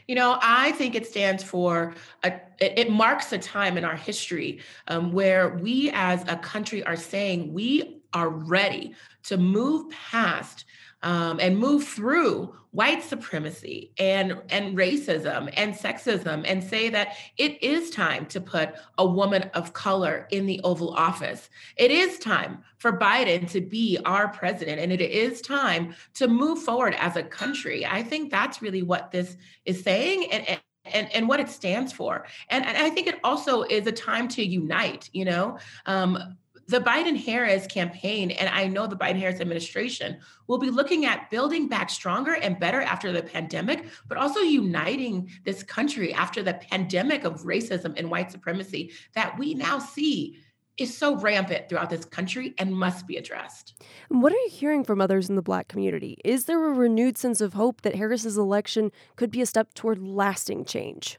You 0.07 0.15
know, 0.15 0.39
I 0.41 0.73
think 0.73 0.95
it 0.95 1.07
stands 1.07 1.43
for, 1.43 1.95
a, 2.25 2.41
it 2.59 2.91
marks 2.91 3.33
a 3.33 3.39
time 3.39 3.79
in 3.79 3.85
our 3.85 3.97
history 3.97 4.61
um, 4.89 5.13
where 5.13 5.51
we 5.57 5.91
as 5.93 6.23
a 6.29 6.37
country 6.37 6.83
are 6.85 6.97
saying 6.97 7.53
we 7.53 8.01
are 8.13 8.29
ready 8.29 8.95
to 9.25 9.37
move 9.37 9.91
past 9.91 10.65
um, 11.03 11.41
and 11.41 11.59
move 11.59 11.85
through 11.85 12.55
white 12.73 13.03
supremacy 13.03 13.91
and 13.99 14.41
and 14.49 14.77
racism 14.77 15.53
and 15.57 15.75
sexism 15.75 16.45
and 16.47 16.63
say 16.63 16.89
that 16.89 17.17
it 17.37 17.61
is 17.63 17.91
time 17.91 18.25
to 18.27 18.41
put 18.41 18.75
a 18.99 19.07
woman 19.07 19.43
of 19.55 19.73
color 19.73 20.29
in 20.31 20.47
the 20.47 20.61
oval 20.63 20.95
office 20.95 21.51
it 21.77 21.91
is 21.91 22.19
time 22.21 22.63
for 22.79 22.97
biden 22.97 23.49
to 23.51 23.61
be 23.61 23.99
our 24.05 24.29
president 24.29 24.81
and 24.81 24.93
it 24.93 25.01
is 25.01 25.41
time 25.41 25.93
to 26.15 26.29
move 26.29 26.63
forward 26.63 26.95
as 26.95 27.17
a 27.17 27.25
country 27.25 27.85
i 27.85 28.03
think 28.05 28.31
that's 28.31 28.63
really 28.63 28.83
what 28.83 29.11
this 29.11 29.37
is 29.65 29.83
saying 29.83 30.31
and, 30.31 30.49
and 30.49 30.61
and, 30.87 31.15
and 31.15 31.29
what 31.29 31.39
it 31.39 31.51
stands 31.51 31.93
for. 31.93 32.27
And, 32.49 32.65
and 32.65 32.77
I 32.77 32.89
think 32.89 33.07
it 33.07 33.21
also 33.23 33.63
is 33.63 33.87
a 33.87 33.93
time 33.93 34.29
to 34.29 34.43
unite, 34.43 35.11
you 35.13 35.27
know. 35.27 35.59
Um, 35.85 36.37
the 36.71 36.81
Biden 36.81 37.17
Harris 37.17 37.67
campaign, 37.67 38.31
and 38.31 38.49
I 38.49 38.69
know 38.69 38.87
the 38.87 38.97
Biden 38.97 39.19
Harris 39.19 39.41
administration, 39.41 40.19
will 40.47 40.59
be 40.59 40.71
looking 40.71 41.05
at 41.05 41.29
building 41.29 41.67
back 41.67 41.91
stronger 41.91 42.35
and 42.35 42.61
better 42.61 42.81
after 42.81 43.11
the 43.11 43.25
pandemic, 43.25 43.87
but 44.09 44.17
also 44.17 44.39
uniting 44.39 45.29
this 45.45 45.65
country 45.65 46.15
after 46.15 46.45
the 46.45 46.55
pandemic 46.55 47.25
of 47.25 47.43
racism 47.43 47.99
and 47.99 48.09
white 48.09 48.31
supremacy 48.31 48.93
that 49.15 49.37
we 49.37 49.55
now 49.55 49.81
see 49.81 50.39
is 50.79 50.97
so 50.97 51.17
rampant 51.17 51.69
throughout 51.69 51.91
this 51.91 52.05
country 52.05 52.55
and 52.57 52.73
must 52.73 53.07
be 53.07 53.17
addressed. 53.17 53.75
What 54.09 54.33
are 54.33 54.37
you 54.37 54.49
hearing 54.51 54.85
from 54.85 55.01
others 55.01 55.29
in 55.29 55.35
the 55.35 55.43
Black 55.43 55.67
community? 55.67 56.19
Is 56.25 56.45
there 56.45 56.65
a 56.65 56.73
renewed 56.73 57.19
sense 57.19 57.41
of 57.41 57.55
hope 57.55 57.83
that 57.83 57.97
Harris's 57.97 58.39
election 58.39 58.93
could 59.17 59.33
be 59.33 59.43
a 59.43 59.47
step 59.47 59.75
toward 59.75 59.99
lasting 59.99 60.65
change? 60.65 61.19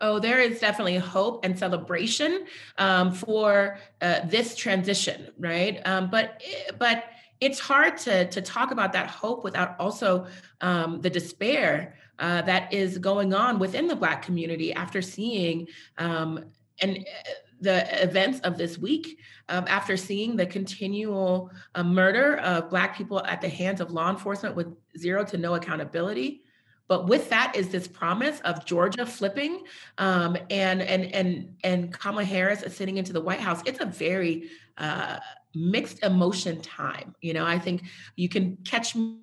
Oh, 0.00 0.18
there 0.18 0.40
is 0.40 0.60
definitely 0.60 0.98
hope 0.98 1.44
and 1.44 1.58
celebration 1.58 2.46
um, 2.76 3.12
for 3.12 3.78
uh, 4.02 4.20
this 4.26 4.54
transition, 4.54 5.30
right? 5.38 5.80
Um, 5.86 6.10
but 6.10 6.42
eh, 6.44 6.72
but 6.78 7.04
it's 7.40 7.58
hard 7.58 7.96
to 7.98 8.28
to 8.28 8.42
talk 8.42 8.72
about 8.72 8.92
that 8.92 9.08
hope 9.08 9.42
without 9.42 9.74
also 9.80 10.26
um, 10.60 11.00
the 11.00 11.08
despair 11.08 11.94
uh, 12.18 12.42
that 12.42 12.72
is 12.74 12.98
going 12.98 13.32
on 13.32 13.58
within 13.58 13.86
the 13.86 13.96
Black 13.96 14.22
community 14.22 14.72
after 14.72 15.00
seeing 15.00 15.66
um, 15.96 16.44
and 16.82 16.98
eh, 16.98 17.30
the 17.60 18.02
events 18.02 18.40
of 18.40 18.58
this 18.58 18.76
week, 18.76 19.18
um, 19.48 19.64
after 19.66 19.96
seeing 19.96 20.36
the 20.36 20.44
continual 20.44 21.50
uh, 21.74 21.82
murder 21.82 22.36
of 22.38 22.68
Black 22.68 22.96
people 22.96 23.24
at 23.24 23.40
the 23.40 23.48
hands 23.48 23.80
of 23.80 23.90
law 23.90 24.10
enforcement 24.10 24.54
with 24.54 24.76
zero 24.98 25.24
to 25.24 25.38
no 25.38 25.54
accountability. 25.54 26.42
But 26.88 27.06
with 27.06 27.28
that 27.30 27.56
is 27.56 27.68
this 27.68 27.88
promise 27.88 28.40
of 28.40 28.64
Georgia 28.64 29.04
flipping 29.04 29.64
um, 29.98 30.36
and 30.50 30.82
and 30.82 31.14
and 31.14 31.56
and 31.64 31.92
Kamala 31.92 32.24
Harris 32.24 32.62
sitting 32.74 32.96
into 32.96 33.12
the 33.12 33.20
White 33.20 33.40
House. 33.40 33.62
It's 33.66 33.80
a 33.80 33.86
very 33.86 34.50
uh, 34.78 35.18
mixed 35.54 36.02
emotion 36.04 36.60
time. 36.60 37.14
You 37.20 37.34
know, 37.34 37.44
I 37.44 37.58
think 37.58 37.82
you 38.14 38.28
can 38.28 38.56
catch 38.64 38.94
me 38.94 39.18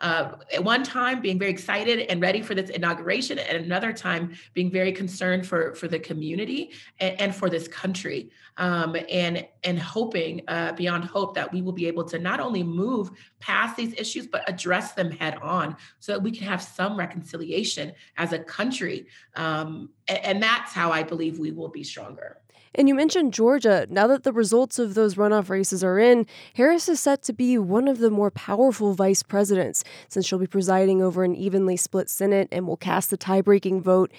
uh, 0.00 0.32
at 0.52 0.64
one 0.64 0.82
time 0.82 1.20
being 1.20 1.38
very 1.38 1.50
excited 1.50 2.00
and 2.10 2.20
ready 2.20 2.40
for 2.40 2.54
this 2.54 2.70
inauguration, 2.70 3.38
and 3.38 3.64
another 3.64 3.92
time 3.92 4.32
being 4.54 4.70
very 4.70 4.92
concerned 4.92 5.46
for 5.46 5.74
for 5.74 5.86
the 5.86 5.98
community 5.98 6.72
and, 6.98 7.20
and 7.20 7.34
for 7.34 7.50
this 7.50 7.68
country, 7.68 8.30
um, 8.56 8.96
and 9.10 9.46
and 9.62 9.78
hoping 9.78 10.40
uh, 10.48 10.72
beyond 10.72 11.04
hope 11.04 11.34
that 11.34 11.52
we 11.52 11.60
will 11.60 11.72
be 11.72 11.86
able 11.86 12.04
to 12.04 12.18
not 12.18 12.40
only 12.40 12.62
move 12.62 13.10
past 13.40 13.76
these 13.76 13.92
issues 13.94 14.26
but 14.26 14.48
address 14.48 14.92
them 14.92 15.10
head 15.10 15.36
on, 15.42 15.76
so 16.00 16.12
that 16.12 16.22
we 16.22 16.30
can 16.30 16.46
have 16.46 16.62
some 16.62 16.96
reconciliation 16.96 17.92
as 18.16 18.32
a 18.32 18.38
country, 18.38 19.06
um, 19.36 19.90
and, 20.08 20.18
and 20.24 20.42
that's 20.42 20.72
how 20.72 20.90
I 20.90 21.02
believe 21.02 21.38
we 21.38 21.50
will 21.50 21.68
be 21.68 21.84
stronger. 21.84 22.38
And 22.74 22.88
you 22.88 22.94
mentioned 22.94 23.32
Georgia. 23.32 23.86
Now 23.88 24.06
that 24.08 24.24
the 24.24 24.32
results 24.32 24.78
of 24.78 24.94
those 24.94 25.14
runoff 25.14 25.48
races 25.48 25.84
are 25.84 25.98
in, 25.98 26.26
Harris 26.54 26.88
is 26.88 27.00
set 27.00 27.22
to 27.22 27.32
be 27.32 27.56
one 27.56 27.86
of 27.86 27.98
the 27.98 28.10
more 28.10 28.30
powerful 28.30 28.94
vice 28.94 29.22
presidents 29.22 29.84
since 30.08 30.26
she'll 30.26 30.38
be 30.38 30.46
presiding 30.46 31.00
over 31.00 31.22
an 31.22 31.36
evenly 31.36 31.76
split 31.76 32.10
Senate 32.10 32.48
and 32.50 32.66
will 32.66 32.76
cast 32.76 33.10
the 33.10 33.16
tie 33.16 33.40
breaking 33.40 33.80
vote. 33.80 34.12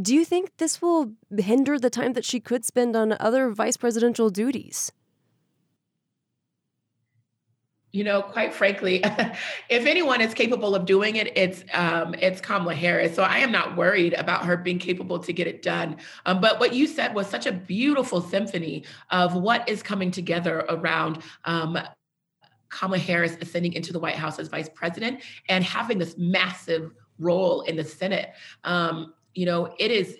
Do 0.00 0.14
you 0.14 0.24
think 0.24 0.56
this 0.58 0.82
will 0.82 1.12
hinder 1.38 1.78
the 1.78 1.90
time 1.90 2.12
that 2.12 2.24
she 2.24 2.38
could 2.38 2.64
spend 2.64 2.94
on 2.96 3.16
other 3.18 3.50
vice 3.50 3.76
presidential 3.78 4.28
duties? 4.28 4.92
You 7.92 8.04
know, 8.04 8.22
quite 8.22 8.54
frankly, 8.54 9.02
if 9.68 9.86
anyone 9.86 10.22
is 10.22 10.32
capable 10.32 10.74
of 10.74 10.86
doing 10.86 11.16
it, 11.16 11.36
it's 11.36 11.62
um, 11.74 12.14
it's 12.14 12.40
Kamala 12.40 12.74
Harris. 12.74 13.14
So 13.14 13.22
I 13.22 13.38
am 13.38 13.52
not 13.52 13.76
worried 13.76 14.14
about 14.14 14.46
her 14.46 14.56
being 14.56 14.78
capable 14.78 15.18
to 15.18 15.32
get 15.32 15.46
it 15.46 15.62
done. 15.62 15.98
Um, 16.24 16.40
but 16.40 16.58
what 16.58 16.74
you 16.74 16.86
said 16.86 17.14
was 17.14 17.26
such 17.26 17.46
a 17.46 17.52
beautiful 17.52 18.22
symphony 18.22 18.84
of 19.10 19.34
what 19.34 19.68
is 19.68 19.82
coming 19.82 20.10
together 20.10 20.64
around 20.70 21.22
um, 21.44 21.78
Kamala 22.70 22.98
Harris 22.98 23.36
ascending 23.40 23.74
into 23.74 23.92
the 23.92 23.98
White 23.98 24.16
House 24.16 24.38
as 24.38 24.48
vice 24.48 24.70
president 24.70 25.20
and 25.50 25.62
having 25.62 25.98
this 25.98 26.16
massive 26.16 26.92
role 27.18 27.60
in 27.62 27.76
the 27.76 27.84
Senate. 27.84 28.30
Um, 28.64 29.12
you 29.34 29.44
know, 29.44 29.74
it 29.78 29.90
is 29.90 30.18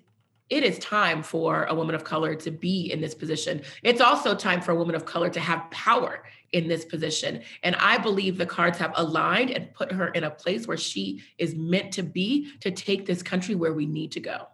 it 0.51 0.65
is 0.65 0.79
time 0.81 1.23
for 1.23 1.65
a 1.65 1.75
woman 1.75 1.95
of 1.95 2.05
color 2.05 2.35
to 2.35 2.51
be 2.51 2.93
in 2.93 3.01
this 3.01 3.15
position. 3.15 3.63
It's 3.83 4.03
also 4.03 4.35
time 4.35 4.61
for 4.61 4.73
a 4.73 4.75
woman 4.75 4.95
of 4.95 5.07
color 5.07 5.31
to 5.31 5.41
have 5.41 5.71
power 5.71 6.25
in 6.53 6.69
this 6.69 6.85
position. 6.85 7.43
And 7.63 7.77
I 7.77 7.99
believe 7.99 8.39
the 8.39 8.47
cards 8.47 8.79
have 8.79 8.93
aligned 8.97 9.51
and 9.51 9.73
put 9.75 9.93
her 9.93 10.09
in 10.09 10.25
a 10.25 10.31
place 10.31 10.67
where 10.67 10.77
she 10.77 11.23
is 11.39 11.55
meant 11.55 11.93
to 11.95 12.03
be 12.03 12.51
to 12.61 12.71
take 12.71 13.07
this 13.07 13.23
country 13.23 13.55
where 13.55 13.73
we 13.73 13.87
need 13.87 14.13
to 14.13 14.21
go. 14.21 14.49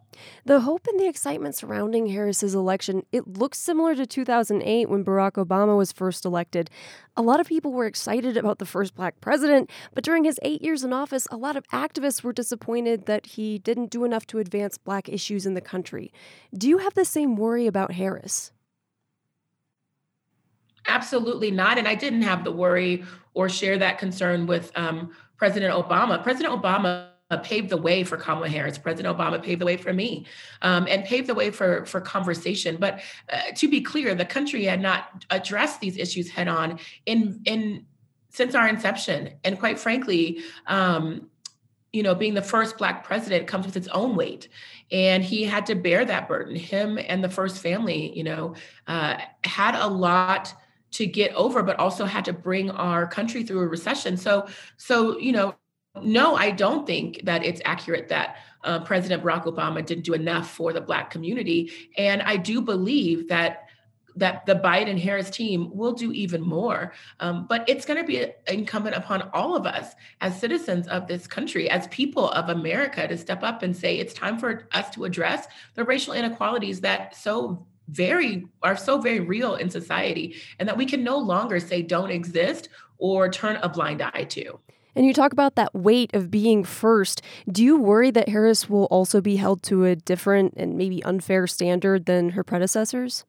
The 0.45 0.61
hope 0.61 0.87
and 0.89 0.99
the 0.99 1.07
excitement 1.07 1.55
surrounding 1.55 2.09
Harris's 2.09 2.55
election, 2.55 3.05
it 3.13 3.39
looks 3.39 3.59
similar 3.59 3.95
to 3.95 4.05
2008 4.05 4.89
when 4.89 5.05
Barack 5.05 5.33
Obama 5.33 5.77
was 5.77 5.93
first 5.93 6.25
elected. 6.25 6.71
A 7.17 7.23
lot 7.23 7.39
of 7.39 7.47
people 7.47 7.73
were 7.73 7.87
excited 7.87 8.37
about 8.37 8.59
the 8.59 8.67
first 8.67 8.97
black 8.97 9.21
president, 9.21 9.71
but 9.95 10.03
during 10.03 10.25
his 10.25 10.41
8 10.43 10.61
years 10.61 10.83
in 10.83 10.93
office, 10.93 11.29
a 11.31 11.37
lot 11.37 11.57
of 11.57 11.69
activists 11.69 12.25
were 12.25 12.33
disappointed 12.33 13.07
that 13.07 13.27
he 13.27 13.59
didn't 13.59 13.91
do 13.91 14.05
enough 14.05 14.27
to 14.29 14.39
advance 14.39 14.77
black 14.77 15.09
issues 15.09 15.47
in 15.47 15.55
the 15.55 15.61
country. 15.61 16.11
Do 16.57 16.69
you 16.69 16.79
have 16.79 16.95
the 16.95 17.05
same 17.05 17.37
worry 17.37 17.67
about 17.69 17.93
Harris? 17.93 18.51
Absolutely 20.88 21.51
not. 21.51 21.79
And 21.79 21.87
I 21.87 21.94
didn't 21.94 22.22
have 22.22 22.44
the 22.44 22.51
worry 22.51 23.05
or 23.35 23.48
share 23.48 23.79
that 23.79 23.98
concern 23.98 24.46
with 24.46 24.72
um, 24.74 25.12
President 25.37 25.72
Obama. 25.72 26.20
President 26.22 26.61
Obama 26.61 27.11
paved 27.42 27.68
the 27.68 27.77
way 27.77 28.05
for 28.05 28.16
Kamala 28.16 28.48
Harris. 28.48 28.79
President 28.79 29.14
Obama 29.16 29.40
paved 29.40 29.61
the 29.61 29.66
way 29.66 29.77
for 29.77 29.92
me, 29.92 30.24
um, 30.62 30.87
and 30.88 31.05
paved 31.05 31.27
the 31.27 31.35
way 31.35 31.51
for 31.51 31.85
for 31.85 32.01
conversation. 32.01 32.79
But 32.81 33.01
uh, 33.31 33.53
to 33.55 33.68
be 33.68 33.83
clear, 33.83 34.14
the 34.14 34.24
country 34.24 34.64
had 34.64 34.81
not 34.81 35.24
addressed 35.31 35.81
these 35.81 35.98
issues 35.98 36.31
head 36.31 36.48
on 36.48 36.79
in 37.05 37.42
in 37.44 37.85
since 38.31 38.55
our 38.55 38.66
inception, 38.66 39.35
and 39.44 39.59
quite 39.59 39.79
frankly. 39.79 40.40
Um, 40.66 41.29
you 41.90 42.03
know, 42.03 42.14
being 42.14 42.35
the 42.35 42.42
first 42.42 42.77
black 42.77 43.03
president 43.03 43.46
comes 43.46 43.64
with 43.64 43.74
its 43.74 43.88
own 43.88 44.14
weight, 44.14 44.48
and 44.92 45.24
he 45.24 45.44
had 45.44 45.64
to 45.64 45.74
bear 45.74 46.05
that 46.05 46.29
burden. 46.29 46.55
Him 46.55 46.98
and 46.98 47.24
the 47.24 47.31
first 47.31 47.62
family, 47.62 48.14
you 48.14 48.22
know, 48.24 48.55
uh, 48.87 49.16
had 49.44 49.74
a 49.74 49.87
lot 49.87 50.53
to 50.92 51.07
get 51.07 51.33
over, 51.35 51.62
but 51.62 51.79
also 51.79 52.05
had 52.05 52.24
to 52.24 52.33
bring 52.33 52.70
our 52.70 53.07
country 53.07 53.42
through 53.42 53.61
a 53.61 53.66
recession. 53.66 54.16
So, 54.16 54.48
so 54.77 55.18
you 55.18 55.33
know, 55.33 55.55
no, 56.03 56.37
I 56.37 56.51
don't 56.51 56.87
think 56.87 57.22
that 57.24 57.44
it's 57.44 57.61
accurate 57.64 58.09
that 58.09 58.37
uh, 58.64 58.81
President 58.81 59.22
Barack 59.22 59.44
Obama 59.44 59.85
didn't 59.85 60.05
do 60.05 60.14
enough 60.14 60.51
for 60.51 60.72
the 60.72 60.81
Black 60.81 61.11
community, 61.11 61.70
and 61.96 62.22
I 62.22 62.37
do 62.37 62.61
believe 62.61 63.29
that 63.29 63.68
that 64.18 64.44
the 64.46 64.55
Biden 64.55 65.01
Harris 65.01 65.31
team 65.31 65.70
will 65.72 65.92
do 65.92 66.12
even 66.12 66.40
more. 66.40 66.92
Um, 67.20 67.46
but 67.48 67.68
it's 67.68 67.87
going 67.87 68.01
to 68.01 68.07
be 68.07 68.27
incumbent 68.48 68.96
upon 68.96 69.31
all 69.33 69.55
of 69.55 69.64
us 69.64 69.94
as 70.20 70.38
citizens 70.38 70.88
of 70.88 71.07
this 71.07 71.27
country, 71.27 71.70
as 71.70 71.87
people 71.88 72.31
of 72.31 72.48
America, 72.48 73.07
to 73.07 73.16
step 73.16 73.42
up 73.42 73.62
and 73.62 73.77
say 73.77 73.96
it's 73.96 74.12
time 74.12 74.38
for 74.38 74.68
us 74.72 74.90
to 74.90 75.05
address 75.05 75.46
the 75.74 75.85
racial 75.85 76.14
inequalities 76.14 76.81
that 76.81 77.14
so 77.14 77.66
very 77.88 78.46
are 78.62 78.77
so 78.77 79.01
very 79.01 79.20
real 79.20 79.55
in 79.55 79.70
society 79.70 80.37
and 80.59 80.68
that 80.68 80.77
we 80.77 80.87
can 80.87 81.03
no 81.03 81.18
longer 81.18 81.59
say 81.59 81.83
don't 81.83 82.11
exist 82.11 82.68
or 82.98 83.29
turn 83.29 83.57
a 83.57 83.68
blind 83.68 84.03
eye 84.03 84.24
to. 84.29 84.59
And 84.94 85.07
you 85.07 85.14
talk 85.14 85.33
about 85.33 85.55
that 85.55 85.74
weight 85.74 86.12
of 86.14 86.31
being 86.31 86.64
first. 86.64 87.22
Do 87.51 87.62
you 87.62 87.79
worry 87.79 88.11
that 88.11 88.29
Harris 88.29 88.68
will 88.68 88.87
also 88.87 89.20
be 89.20 89.37
held 89.37 89.62
to 89.64 89.85
a 89.85 89.94
different 89.94 90.55
and 90.57 90.77
maybe 90.77 91.05
unfair 91.05 91.46
standard 91.46 92.07
than 92.07 92.31
her 92.31 92.42
predecessors? 92.42 93.24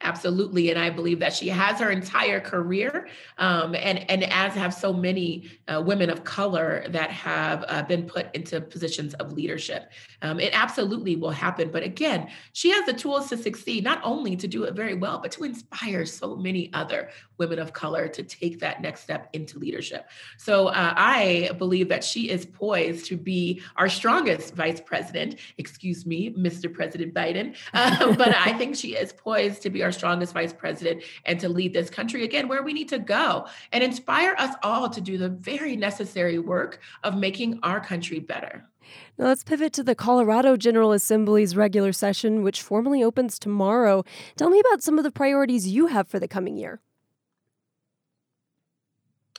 Absolutely, 0.00 0.70
and 0.70 0.78
I 0.78 0.90
believe 0.90 1.18
that 1.18 1.32
she 1.32 1.48
has 1.48 1.80
her 1.80 1.90
entire 1.90 2.38
career, 2.38 3.08
um, 3.36 3.74
and 3.74 4.08
and 4.08 4.22
as 4.32 4.54
have 4.54 4.72
so 4.72 4.92
many 4.92 5.50
uh, 5.66 5.82
women 5.84 6.08
of 6.08 6.22
color 6.22 6.84
that 6.90 7.10
have 7.10 7.64
uh, 7.66 7.82
been 7.82 8.04
put 8.04 8.32
into 8.32 8.60
positions 8.60 9.14
of 9.14 9.32
leadership. 9.32 9.90
Um, 10.22 10.38
it 10.38 10.50
absolutely 10.52 11.16
will 11.16 11.32
happen, 11.32 11.72
but 11.72 11.82
again, 11.82 12.28
she 12.52 12.70
has 12.70 12.86
the 12.86 12.92
tools 12.92 13.28
to 13.30 13.36
succeed, 13.36 13.82
not 13.82 14.00
only 14.04 14.36
to 14.36 14.46
do 14.46 14.62
it 14.64 14.74
very 14.74 14.94
well, 14.94 15.18
but 15.18 15.32
to 15.32 15.42
inspire 15.42 16.06
so 16.06 16.36
many 16.36 16.70
other 16.74 17.10
women 17.36 17.58
of 17.58 17.72
color 17.72 18.06
to 18.06 18.22
take 18.22 18.60
that 18.60 18.80
next 18.80 19.00
step 19.00 19.28
into 19.32 19.58
leadership. 19.58 20.08
So 20.36 20.68
uh, 20.68 20.94
I 20.96 21.50
believe 21.58 21.88
that 21.88 22.04
she 22.04 22.30
is 22.30 22.46
poised 22.46 23.06
to 23.06 23.16
be 23.16 23.62
our 23.76 23.88
strongest 23.88 24.54
vice 24.54 24.80
president. 24.80 25.36
Excuse 25.56 26.06
me, 26.06 26.30
Mr. 26.30 26.72
President 26.72 27.14
Biden, 27.14 27.56
uh, 27.74 28.14
but 28.14 28.34
I 28.34 28.52
think 28.52 28.76
she 28.76 28.94
is 28.94 29.12
poised 29.12 29.62
to 29.62 29.70
be 29.70 29.82
our 29.88 29.92
strongest 29.92 30.34
vice 30.34 30.52
president 30.52 31.02
and 31.24 31.40
to 31.40 31.48
lead 31.48 31.72
this 31.72 31.88
country 31.88 32.24
again 32.24 32.46
where 32.46 32.62
we 32.62 32.74
need 32.74 32.90
to 32.90 32.98
go 32.98 33.46
and 33.72 33.82
inspire 33.82 34.34
us 34.36 34.54
all 34.62 34.90
to 34.90 35.00
do 35.00 35.16
the 35.16 35.30
very 35.30 35.76
necessary 35.76 36.38
work 36.38 36.80
of 37.04 37.16
making 37.16 37.58
our 37.62 37.80
country 37.80 38.18
better. 38.18 38.68
Now 39.16 39.26
let's 39.26 39.44
pivot 39.44 39.72
to 39.74 39.82
the 39.82 39.94
Colorado 39.94 40.58
General 40.58 40.92
Assembly's 40.92 41.56
regular 41.56 41.94
session, 41.94 42.42
which 42.42 42.60
formally 42.60 43.02
opens 43.02 43.38
tomorrow. 43.38 44.04
Tell 44.36 44.50
me 44.50 44.60
about 44.60 44.82
some 44.82 44.98
of 44.98 45.04
the 45.04 45.10
priorities 45.10 45.66
you 45.66 45.86
have 45.86 46.06
for 46.06 46.18
the 46.18 46.28
coming 46.28 46.58
year. 46.58 46.80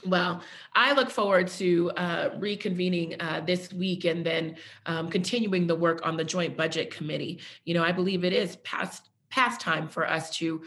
Well, 0.05 0.41
I 0.73 0.93
look 0.93 1.09
forward 1.09 1.49
to 1.59 1.91
uh, 1.91 2.29
reconvening 2.39 3.17
uh, 3.19 3.41
this 3.41 3.73
week 3.73 4.05
and 4.05 4.25
then 4.25 4.55
um, 4.85 5.09
continuing 5.09 5.67
the 5.67 5.75
work 5.75 6.05
on 6.05 6.15
the 6.15 6.23
Joint 6.23 6.55
Budget 6.55 6.89
Committee. 6.89 7.41
You 7.65 7.73
know, 7.73 7.83
I 7.83 7.91
believe 7.91 8.23
it 8.23 8.31
is 8.31 8.55
past 8.57 9.09
past 9.30 9.62
time 9.62 9.88
for 9.88 10.08
us 10.08 10.30
to 10.38 10.62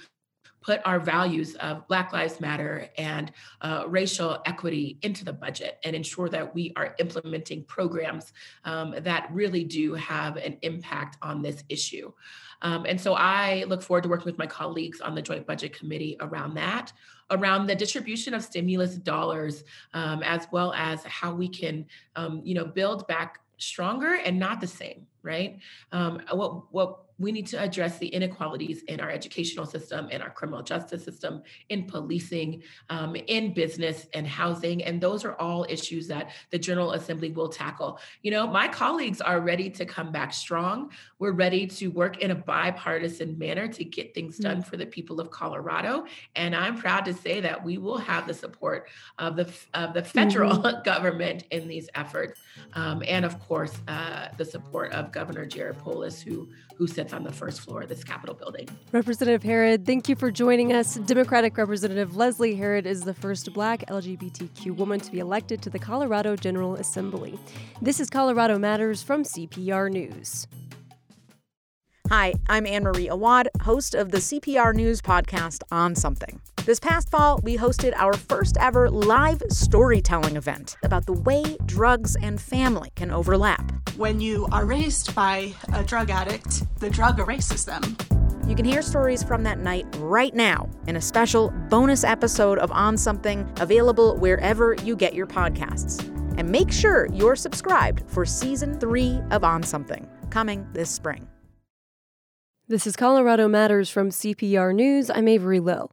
put 0.62 0.80
our 0.84 1.00
values 1.00 1.54
of 1.56 1.86
Black 1.88 2.12
Lives 2.12 2.40
Matter 2.40 2.88
and 2.96 3.32
uh, 3.60 3.84
racial 3.88 4.40
equity 4.46 4.98
into 5.02 5.24
the 5.24 5.32
budget 5.32 5.78
and 5.84 5.94
ensure 5.94 6.28
that 6.28 6.54
we 6.54 6.72
are 6.76 6.94
implementing 6.98 7.64
programs 7.64 8.32
um, 8.64 8.94
that 9.00 9.28
really 9.32 9.64
do 9.64 9.94
have 9.94 10.36
an 10.36 10.56
impact 10.62 11.18
on 11.20 11.42
this 11.42 11.64
issue. 11.68 12.12
Um, 12.62 12.86
and 12.86 13.00
so 13.00 13.14
I 13.14 13.64
look 13.64 13.82
forward 13.82 14.04
to 14.04 14.08
working 14.08 14.26
with 14.26 14.38
my 14.38 14.46
colleagues 14.46 15.00
on 15.00 15.16
the 15.16 15.22
Joint 15.22 15.46
Budget 15.46 15.76
Committee 15.76 16.16
around 16.20 16.54
that, 16.54 16.92
around 17.30 17.66
the 17.66 17.74
distribution 17.74 18.34
of 18.34 18.44
stimulus 18.44 18.94
dollars, 18.94 19.64
um, 19.94 20.22
as 20.22 20.46
well 20.52 20.72
as 20.74 21.02
how 21.02 21.34
we 21.34 21.48
can, 21.48 21.86
um, 22.14 22.40
you 22.44 22.54
know, 22.54 22.64
build 22.64 23.06
back 23.08 23.40
stronger 23.58 24.14
and 24.14 24.38
not 24.38 24.60
the 24.60 24.66
same, 24.66 25.06
right? 25.22 25.58
Um, 25.90 26.20
what 26.30 26.72
what 26.72 27.00
we 27.22 27.32
need 27.32 27.46
to 27.46 27.60
address 27.60 27.98
the 27.98 28.08
inequalities 28.08 28.82
in 28.82 29.00
our 29.00 29.10
educational 29.10 29.64
system, 29.64 30.10
in 30.10 30.20
our 30.20 30.30
criminal 30.30 30.62
justice 30.62 31.04
system, 31.04 31.42
in 31.68 31.84
policing, 31.84 32.62
um, 32.90 33.14
in 33.14 33.54
business 33.54 34.06
and 34.12 34.26
housing. 34.26 34.82
And 34.82 35.00
those 35.00 35.24
are 35.24 35.34
all 35.36 35.64
issues 35.68 36.08
that 36.08 36.30
the 36.50 36.58
General 36.58 36.92
Assembly 36.92 37.30
will 37.30 37.48
tackle. 37.48 37.98
You 38.22 38.32
know, 38.32 38.46
my 38.46 38.68
colleagues 38.68 39.20
are 39.20 39.40
ready 39.40 39.70
to 39.70 39.86
come 39.86 40.12
back 40.12 40.34
strong. 40.34 40.90
We're 41.18 41.32
ready 41.32 41.66
to 41.68 41.88
work 41.88 42.18
in 42.18 42.32
a 42.32 42.34
bipartisan 42.34 43.38
manner 43.38 43.68
to 43.68 43.84
get 43.84 44.14
things 44.14 44.38
done 44.38 44.58
mm-hmm. 44.58 44.68
for 44.68 44.76
the 44.76 44.86
people 44.86 45.20
of 45.20 45.30
Colorado. 45.30 46.04
And 46.34 46.54
I'm 46.54 46.76
proud 46.76 47.04
to 47.04 47.14
say 47.14 47.40
that 47.40 47.64
we 47.64 47.78
will 47.78 47.98
have 47.98 48.26
the 48.26 48.34
support 48.34 48.88
of 49.18 49.36
the, 49.36 49.48
of 49.74 49.94
the 49.94 50.02
federal 50.02 50.58
mm-hmm. 50.58 50.82
government 50.84 51.44
in 51.50 51.68
these 51.68 51.88
efforts. 51.94 52.40
Um, 52.74 53.02
and 53.06 53.24
of 53.24 53.38
course, 53.38 53.72
uh, 53.88 54.28
the 54.36 54.44
support 54.44 54.92
of 54.92 55.12
Governor 55.12 55.46
Jared 55.46 55.78
Polis, 55.78 56.20
who, 56.20 56.48
who 56.76 56.86
sits 56.86 57.12
on 57.12 57.22
the 57.22 57.32
first 57.32 57.60
floor 57.60 57.82
of 57.82 57.88
this 57.88 58.04
Capitol 58.04 58.34
building. 58.34 58.68
Representative 58.92 59.42
Herod, 59.42 59.86
thank 59.86 60.08
you 60.08 60.16
for 60.16 60.30
joining 60.30 60.72
us. 60.72 60.94
Democratic 60.96 61.56
Representative 61.56 62.16
Leslie 62.16 62.54
Herod 62.54 62.86
is 62.86 63.02
the 63.02 63.14
first 63.14 63.52
black 63.52 63.84
LGBTQ 63.88 64.76
woman 64.76 65.00
to 65.00 65.10
be 65.10 65.18
elected 65.18 65.62
to 65.62 65.70
the 65.70 65.78
Colorado 65.78 66.36
General 66.36 66.74
Assembly. 66.76 67.38
This 67.80 68.00
is 68.00 68.10
Colorado 68.10 68.58
Matters 68.58 69.02
from 69.02 69.22
CPR 69.22 69.90
News. 69.90 70.46
Hi, 72.08 72.34
I'm 72.48 72.66
Ann 72.66 72.82
Marie 72.82 73.08
Awad, 73.08 73.48
host 73.62 73.94
of 73.94 74.10
the 74.10 74.18
CPR 74.18 74.74
News 74.74 75.00
podcast 75.00 75.62
On 75.70 75.94
Something. 75.94 76.40
This 76.64 76.78
past 76.78 77.10
fall, 77.10 77.40
we 77.42 77.56
hosted 77.56 77.92
our 77.96 78.12
first 78.12 78.56
ever 78.60 78.88
live 78.88 79.42
storytelling 79.48 80.36
event 80.36 80.76
about 80.84 81.06
the 81.06 81.12
way 81.12 81.56
drugs 81.66 82.14
and 82.22 82.40
family 82.40 82.92
can 82.94 83.10
overlap. 83.10 83.72
When 83.96 84.20
you 84.20 84.46
are 84.52 84.64
raised 84.64 85.12
by 85.12 85.54
a 85.72 85.82
drug 85.82 86.10
addict, 86.10 86.62
the 86.78 86.88
drug 86.88 87.18
erases 87.18 87.64
them. 87.64 87.96
You 88.46 88.54
can 88.54 88.64
hear 88.64 88.80
stories 88.80 89.24
from 89.24 89.42
that 89.42 89.58
night 89.58 89.86
right 89.98 90.32
now 90.36 90.70
in 90.86 90.94
a 90.94 91.00
special 91.00 91.50
bonus 91.68 92.04
episode 92.04 92.60
of 92.60 92.70
On 92.70 92.96
Something 92.96 93.52
available 93.58 94.16
wherever 94.18 94.74
you 94.84 94.94
get 94.94 95.14
your 95.14 95.26
podcasts. 95.26 96.00
And 96.38 96.48
make 96.48 96.70
sure 96.70 97.06
you're 97.06 97.34
subscribed 97.34 98.08
for 98.08 98.24
season 98.24 98.78
three 98.78 99.18
of 99.32 99.42
On 99.42 99.64
Something, 99.64 100.08
coming 100.30 100.68
this 100.74 100.90
spring. 100.90 101.26
This 102.68 102.86
is 102.86 102.94
Colorado 102.94 103.48
Matters 103.48 103.90
from 103.90 104.10
CPR 104.10 104.72
News. 104.72 105.10
I'm 105.10 105.26
Avery 105.26 105.58
Lill. 105.58 105.90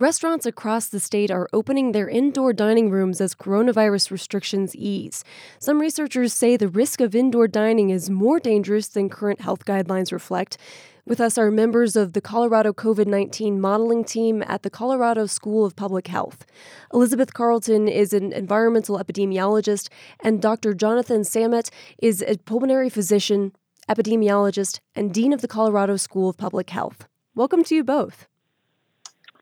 Restaurants 0.00 0.46
across 0.46 0.88
the 0.88 0.98
state 0.98 1.30
are 1.30 1.46
opening 1.52 1.92
their 1.92 2.08
indoor 2.08 2.54
dining 2.54 2.88
rooms 2.88 3.20
as 3.20 3.34
coronavirus 3.34 4.10
restrictions 4.10 4.74
ease. 4.74 5.22
Some 5.58 5.78
researchers 5.78 6.32
say 6.32 6.56
the 6.56 6.68
risk 6.68 7.02
of 7.02 7.14
indoor 7.14 7.46
dining 7.46 7.90
is 7.90 8.08
more 8.08 8.40
dangerous 8.40 8.88
than 8.88 9.10
current 9.10 9.42
health 9.42 9.66
guidelines 9.66 10.10
reflect. 10.10 10.56
With 11.04 11.20
us 11.20 11.36
are 11.36 11.50
members 11.50 11.96
of 11.96 12.14
the 12.14 12.22
Colorado 12.22 12.72
COVID 12.72 13.08
19 13.08 13.60
modeling 13.60 14.02
team 14.02 14.42
at 14.46 14.62
the 14.62 14.70
Colorado 14.70 15.26
School 15.26 15.66
of 15.66 15.76
Public 15.76 16.06
Health. 16.06 16.46
Elizabeth 16.94 17.34
Carlton 17.34 17.86
is 17.86 18.14
an 18.14 18.32
environmental 18.32 18.98
epidemiologist, 18.98 19.90
and 20.20 20.40
Dr. 20.40 20.72
Jonathan 20.72 21.24
Samet 21.24 21.68
is 21.98 22.24
a 22.26 22.38
pulmonary 22.38 22.88
physician 22.88 23.52
epidemiologist, 23.86 24.80
and 24.94 25.12
dean 25.12 25.34
of 25.34 25.42
the 25.42 25.48
Colorado 25.48 25.96
School 25.96 26.30
of 26.30 26.38
Public 26.38 26.70
Health. 26.70 27.06
Welcome 27.34 27.62
to 27.64 27.74
you 27.74 27.84
both. 27.84 28.29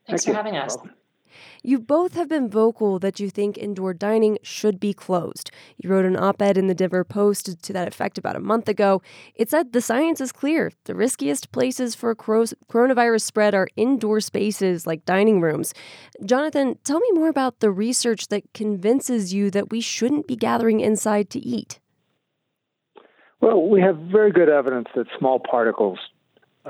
Thanks 0.08 0.24
Thank 0.24 0.36
for 0.36 0.42
having 0.42 0.56
us. 0.56 0.76
You 1.62 1.78
both 1.78 2.14
have 2.14 2.28
been 2.28 2.48
vocal 2.48 2.98
that 2.98 3.20
you 3.20 3.30
think 3.30 3.58
indoor 3.58 3.92
dining 3.92 4.38
should 4.42 4.80
be 4.80 4.94
closed. 4.94 5.50
You 5.76 5.90
wrote 5.90 6.04
an 6.04 6.16
op 6.16 6.40
ed 6.40 6.56
in 6.56 6.66
the 6.66 6.74
Denver 6.74 7.04
Post 7.04 7.62
to 7.62 7.72
that 7.72 7.86
effect 7.86 8.16
about 8.16 8.36
a 8.36 8.40
month 8.40 8.68
ago. 8.68 9.02
It 9.34 9.50
said 9.50 9.72
the 9.72 9.80
science 9.80 10.20
is 10.20 10.32
clear. 10.32 10.72
The 10.84 10.94
riskiest 10.94 11.52
places 11.52 11.94
for 11.94 12.14
coronavirus 12.14 13.22
spread 13.22 13.54
are 13.54 13.68
indoor 13.76 14.20
spaces 14.20 14.86
like 14.86 15.04
dining 15.04 15.40
rooms. 15.40 15.74
Jonathan, 16.24 16.78
tell 16.84 17.00
me 17.00 17.08
more 17.12 17.28
about 17.28 17.60
the 17.60 17.70
research 17.70 18.28
that 18.28 18.52
convinces 18.54 19.34
you 19.34 19.50
that 19.50 19.70
we 19.70 19.80
shouldn't 19.80 20.26
be 20.26 20.36
gathering 20.36 20.80
inside 20.80 21.28
to 21.30 21.38
eat. 21.38 21.80
Well, 23.40 23.68
we 23.68 23.80
have 23.82 23.96
very 23.96 24.32
good 24.32 24.48
evidence 24.48 24.88
that 24.96 25.06
small 25.18 25.38
particles 25.38 25.98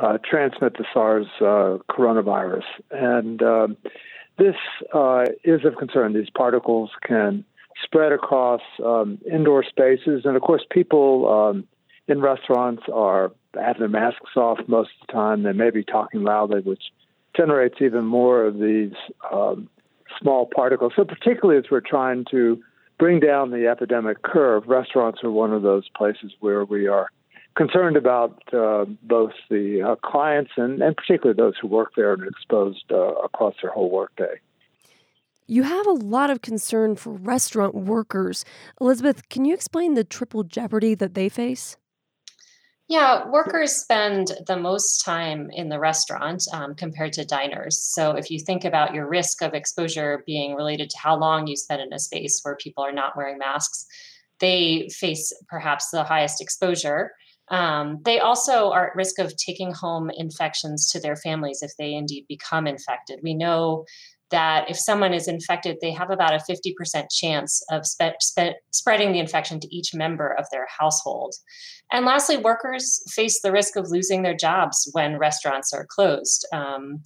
uh, 0.01 0.19
transmit 0.29 0.77
the 0.77 0.85
SARS 0.93 1.27
uh, 1.41 1.79
coronavirus. 1.91 2.65
And 2.91 3.43
uh, 3.43 3.69
this 4.39 4.57
uh, 4.95 5.25
is 5.45 5.65
of 5.65 5.77
concern. 5.77 6.15
These 6.15 6.31
particles 6.31 6.91
can 7.07 7.45
spread 7.83 8.13
across 8.13 8.61
um, 8.85 9.19
indoor 9.31 9.65
spaces, 9.65 10.23
and 10.25 10.37
of 10.37 10.43
course, 10.43 10.65
people 10.71 11.29
um, 11.29 11.67
in 12.07 12.21
restaurants 12.21 12.83
are 12.93 13.33
having 13.55 13.81
their 13.81 13.89
masks 13.89 14.37
off 14.37 14.59
most 14.67 14.91
of 15.01 15.07
the 15.07 15.13
time. 15.13 15.43
They 15.43 15.53
may 15.53 15.71
be 15.71 15.85
talking 15.85 16.23
loudly, 16.23 16.61
which 16.61 16.83
generates 17.37 17.77
even 17.81 18.05
more 18.05 18.45
of 18.45 18.59
these 18.59 18.93
um, 19.33 19.69
small 20.21 20.47
particles. 20.47 20.93
So, 20.97 21.05
particularly 21.05 21.59
as 21.59 21.71
we're 21.71 21.81
trying 21.81 22.25
to 22.31 22.63
bring 22.99 23.21
down 23.21 23.51
the 23.51 23.69
epidemic 23.69 24.23
curve, 24.23 24.65
restaurants 24.67 25.23
are 25.23 25.31
one 25.31 25.53
of 25.53 25.63
those 25.63 25.89
places 25.97 26.33
where 26.41 26.65
we 26.65 26.89
are 26.89 27.11
concerned 27.59 27.97
about 27.97 28.40
uh, 28.55 28.85
both 29.03 29.33
the 29.51 29.83
uh, 29.83 29.97
clients 29.97 30.53
and, 30.57 30.81
and 30.81 30.97
particularly 30.97 31.37
those 31.37 31.55
who 31.61 31.66
work 31.66 31.92
there 31.97 32.14
and 32.14 32.27
exposed 32.27 32.85
uh, 32.90 33.14
across 33.16 33.55
their 33.61 33.73
whole 33.73 33.90
workday. 33.90 34.37
You 35.49 35.64
have 35.64 35.87
a 35.87 35.92
lot 35.92 36.31
of 36.31 36.40
concern 36.40 36.94
for 36.94 37.12
restaurant 37.12 37.75
workers. 37.75 38.44
Elizabeth, 38.81 39.29
can 39.29 39.44
you 39.44 39.55
explain 39.55 39.94
the 39.94 40.05
triple 40.05 40.44
jeopardy 40.44 40.94
that 40.94 41.14
they 41.14 41.29
face? 41.29 41.77
Yeah, 42.87 43.29
workers 43.29 43.73
spend 43.73 44.33
the 44.47 44.57
most 44.57 45.05
time 45.05 45.51
in 45.53 45.68
the 45.68 45.79
restaurant 45.79 46.44
um, 46.55 46.75
compared 46.75 47.12
to 47.14 47.25
diners. 47.25 47.79
So, 47.79 48.12
if 48.12 48.31
you 48.31 48.38
think 48.38 48.64
about 48.64 48.94
your 48.94 49.07
risk 49.07 49.42
of 49.42 49.53
exposure 49.53 50.23
being 50.27 50.55
related 50.55 50.88
to 50.90 50.99
how 50.99 51.18
long 51.18 51.47
you 51.47 51.57
spend 51.57 51.83
in 51.83 51.92
a 51.92 51.99
space 51.99 52.40
where 52.42 52.57
people 52.57 52.83
are 52.83 52.92
not 52.92 53.14
wearing 53.14 53.37
masks, 53.37 53.85
they 54.40 54.88
face 54.90 55.33
perhaps 55.49 55.90
the 55.90 56.05
highest 56.05 56.40
exposure. 56.40 57.12
Um, 57.51 58.01
they 58.05 58.19
also 58.21 58.71
are 58.71 58.89
at 58.89 58.97
risk 58.97 59.19
of 59.19 59.37
taking 59.37 59.73
home 59.73 60.11
infections 60.17 60.91
to 60.91 61.01
their 61.01 61.17
families 61.17 61.63
if 61.63 61.73
they 61.79 61.95
indeed 61.95 62.27
become 62.29 62.67
infected. 62.67 63.21
We 63.23 63.35
know 63.35 63.85
that 64.31 64.71
if 64.71 64.79
someone 64.79 65.15
is 65.15 65.29
infected, 65.29 65.79
they 65.81 65.93
have 65.93 66.11
about 66.11 66.35
a 66.35 66.45
50% 66.51 67.07
chance 67.11 67.63
of 67.71 67.87
spe- 67.87 68.21
spe- 68.21 68.59
spreading 68.73 69.13
the 69.13 69.21
infection 69.21 69.59
to 69.61 69.75
each 69.75 69.95
member 69.95 70.35
of 70.39 70.47
their 70.53 70.67
household. 70.79 71.35
And 71.93 72.05
lastly, 72.05 72.37
workers 72.37 73.03
face 73.15 73.41
the 73.41 73.53
risk 73.53 73.77
of 73.77 73.91
losing 73.91 74.23
their 74.23 74.37
jobs 74.37 74.89
when 74.93 75.19
restaurants 75.19 75.73
are 75.73 75.87
closed 75.89 76.47
um, 76.53 77.03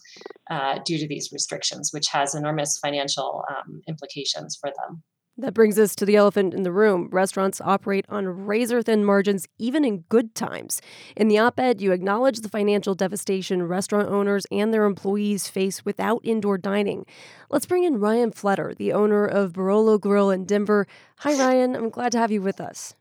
uh, 0.51 0.81
due 0.85 0.99
to 0.99 1.07
these 1.07 1.31
restrictions, 1.33 1.91
which 1.93 2.09
has 2.09 2.35
enormous 2.35 2.79
financial 2.79 3.45
um, 3.49 3.83
implications 3.87 4.59
for 4.61 4.71
them. 4.71 5.03
That 5.38 5.55
brings 5.55 5.79
us 5.79 5.95
to 5.97 6.05
the 6.05 6.16
elephant 6.16 6.53
in 6.53 6.62
the 6.62 6.73
room. 6.73 7.09
Restaurants 7.11 7.61
operate 7.62 8.05
on 8.11 8.27
razor 8.47 8.83
thin 8.83 9.03
margins 9.03 9.49
even 9.59 9.83
in 9.83 10.05
good 10.11 10.35
times. 10.35 10.83
In 11.16 11.29
the 11.29 11.38
op 11.38 11.59
ed, 11.59 11.81
you 11.81 11.92
acknowledge 11.92 12.40
the 12.40 12.51
financial 12.51 12.95
devastation 12.95 13.62
restaurant 13.62 14.09
owners 14.09 14.47
and 14.53 14.75
their 14.75 14.85
employees 14.85 15.49
face 15.49 15.87
without 15.87 16.21
indoor 16.23 16.59
dining. 16.59 17.07
Let's 17.49 17.64
bring 17.64 17.85
in 17.85 17.99
Ryan 17.99 18.31
Fletter, 18.31 18.75
the 18.75 18.92
owner 18.92 19.25
of 19.25 19.55
Barolo 19.55 19.99
Grill 19.99 20.31
in 20.31 20.45
Denver. 20.45 20.87
Hi, 21.21 21.33
Ryan. 21.35 21.77
I'm 21.77 21.88
glad 21.88 22.12
to 22.12 22.18
have 22.18 22.31
you 22.31 22.42
with 22.42 22.61
us. 22.61 22.95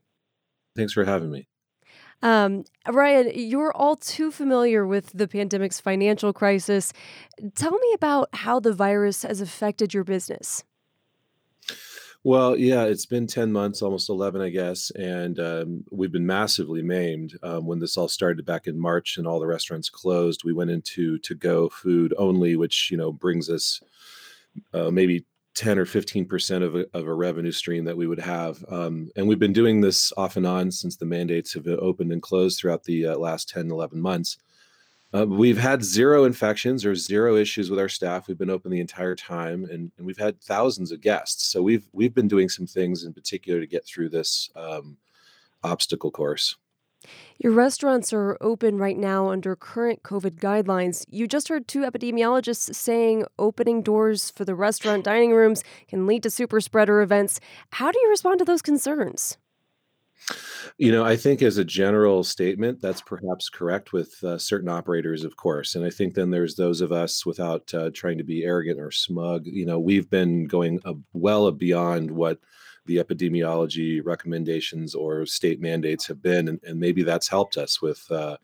Thanks 0.74 0.94
for 0.94 1.04
having 1.04 1.32
me. 1.32 1.50
Um, 2.22 2.64
Ryan, 2.88 3.32
you're 3.34 3.74
all 3.74 3.96
too 3.96 4.32
familiar 4.32 4.86
with 4.86 5.12
the 5.14 5.28
pandemic's 5.28 5.82
financial 5.82 6.32
crisis. 6.32 6.94
Tell 7.56 7.72
me 7.72 7.94
about 7.94 8.30
how 8.34 8.60
the 8.60 8.74
virus 8.74 9.24
has 9.24 9.42
affected 9.42 9.94
your 9.94 10.04
business. 10.04 10.64
Well, 12.24 12.56
yeah, 12.56 12.84
it's 12.84 13.08
been 13.08 13.26
10 13.26 13.52
months, 13.52 13.82
almost 13.82 14.08
11, 14.08 14.42
I 14.42 14.50
guess, 14.50 14.92
and 14.92 15.40
um, 15.40 15.84
we've 15.90 16.12
been 16.12 16.26
massively 16.26 16.84
maimed. 16.84 17.36
Um, 17.42 17.66
when 17.66 17.80
this 17.80 17.98
all 17.98 18.08
started 18.08 18.46
back 18.46 18.68
in 18.68 18.80
March 18.80 19.18
and 19.18 19.26
all 19.26 19.40
the 19.40 19.48
restaurants 19.48 19.90
closed, 19.90 20.44
we 20.44 20.54
went 20.54 20.70
into 20.70 21.18
to-go 21.18 21.70
food 21.70 22.14
only, 22.20 22.56
which, 22.56 22.92
you 22.92 22.98
know, 22.98 23.12
brings 23.12 23.50
us 23.50 23.82
uh, 24.72 24.92
maybe 24.92 25.26
10 25.56 25.80
or 25.80 25.86
15% 25.86 26.64
of 26.64 26.76
a, 26.76 26.86
of 26.94 27.08
a 27.08 27.14
revenue 27.14 27.52
stream 27.52 27.86
that 27.86 27.98
we 27.98 28.06
would 28.06 28.20
have. 28.20 28.64
Um, 28.70 29.10
and 29.16 29.28
we've 29.28 29.40
been 29.40 29.52
doing 29.52 29.82
this 29.82 30.14
off 30.16 30.38
and 30.38 30.46
on 30.46 30.70
since 30.70 30.98
the 30.98 31.06
mandates 31.08 31.56
have 31.56 31.66
opened 31.66 32.12
and 32.12 32.22
closed 32.22 32.60
throughout 32.60 32.84
the 32.84 33.08
uh, 33.08 33.18
last 33.18 33.50
10, 33.50 33.72
11 33.72 34.00
months. 34.00 34.38
Uh, 35.14 35.26
we've 35.28 35.58
had 35.58 35.84
zero 35.84 36.24
infections 36.24 36.86
or 36.86 36.96
zero 36.96 37.36
issues 37.36 37.70
with 37.70 37.80
our 37.80 37.90
staff. 37.90 38.28
We've 38.28 38.38
been 38.38 38.50
open 38.50 38.72
the 38.72 38.80
entire 38.80 39.16
time, 39.16 39.66
and, 39.66 39.92
and 39.98 40.06
we've 40.06 40.18
had 40.18 40.42
thousands 40.42 40.92
of 40.92 41.02
guests. 41.02 41.46
So 41.48 41.62
we've 41.62 41.88
we've 41.92 42.14
been 42.14 42.30
doing 42.30 42.48
some 42.48 42.66
things 42.66 43.04
in 43.04 43.14
particular 43.14 43.60
to 43.60 43.68
get 43.68 43.86
through 43.86 44.10
this 44.10 44.50
um, 44.56 44.98
obstacle 45.64 46.12
course. 46.12 46.56
Your 47.40 47.52
restaurants 47.52 48.14
are 48.14 48.38
open 48.40 48.78
right 48.78 48.98
now 48.98 49.30
under 49.30 49.56
current 49.56 50.04
COVID 50.04 50.40
guidelines. 50.40 51.04
You 51.10 51.28
just 51.28 51.48
heard 51.48 51.68
two 51.68 51.82
epidemiologists 51.82 52.76
saying 52.76 53.26
opening 53.40 53.82
doors 53.82 54.30
for 54.30 54.46
the 54.46 54.54
restaurant 54.54 55.04
dining 55.04 55.32
rooms 55.32 55.64
can 55.88 56.06
lead 56.06 56.22
to 56.24 56.30
super 56.30 56.62
spreader 56.62 57.02
events. 57.02 57.40
How 57.72 57.92
do 57.92 58.00
you 58.00 58.10
respond 58.10 58.38
to 58.40 58.46
those 58.46 58.62
concerns? 58.62 59.38
You 60.78 60.92
know, 60.92 61.06
I 61.06 61.16
think 61.16 61.42
as 61.42 61.58
a 61.58 61.66
general 61.66 62.24
statement, 62.24 62.82
that's 62.82 63.02
perhaps 63.02 63.50
correct 63.50 63.94
with 63.94 64.24
uh, 64.24 64.38
certain 64.38 64.70
operators, 64.70 65.24
of 65.24 65.38
course. 65.38 65.76
And 65.76 65.86
I 65.86 65.90
think 65.90 66.14
then 66.14 66.32
there's 66.32 66.56
those 66.56 66.82
of 66.82 66.92
us 66.92 67.26
without 67.26 67.74
uh, 67.74 67.92
trying 67.94 68.18
to 68.18 68.24
be 68.24 68.44
arrogant 68.44 68.80
or 68.80 68.92
smug. 68.92 69.46
You 69.46 69.66
know, 69.66 69.80
we've 69.80 70.10
been 70.10 70.46
going 70.46 70.80
uh, 70.86 70.94
well 71.14 71.52
beyond 71.52 72.10
what 72.10 72.40
the 72.86 72.98
epidemiology 72.98 74.02
recommendations 74.04 74.96
or 74.96 75.26
state 75.26 75.62
mandates 75.62 76.08
have 76.08 76.22
been. 76.22 76.48
And, 76.48 76.60
and 76.64 76.80
maybe 76.80 77.04
that's 77.04 77.28
helped 77.28 77.58
us 77.58 77.82
with 77.82 78.10
uh, 78.12 78.38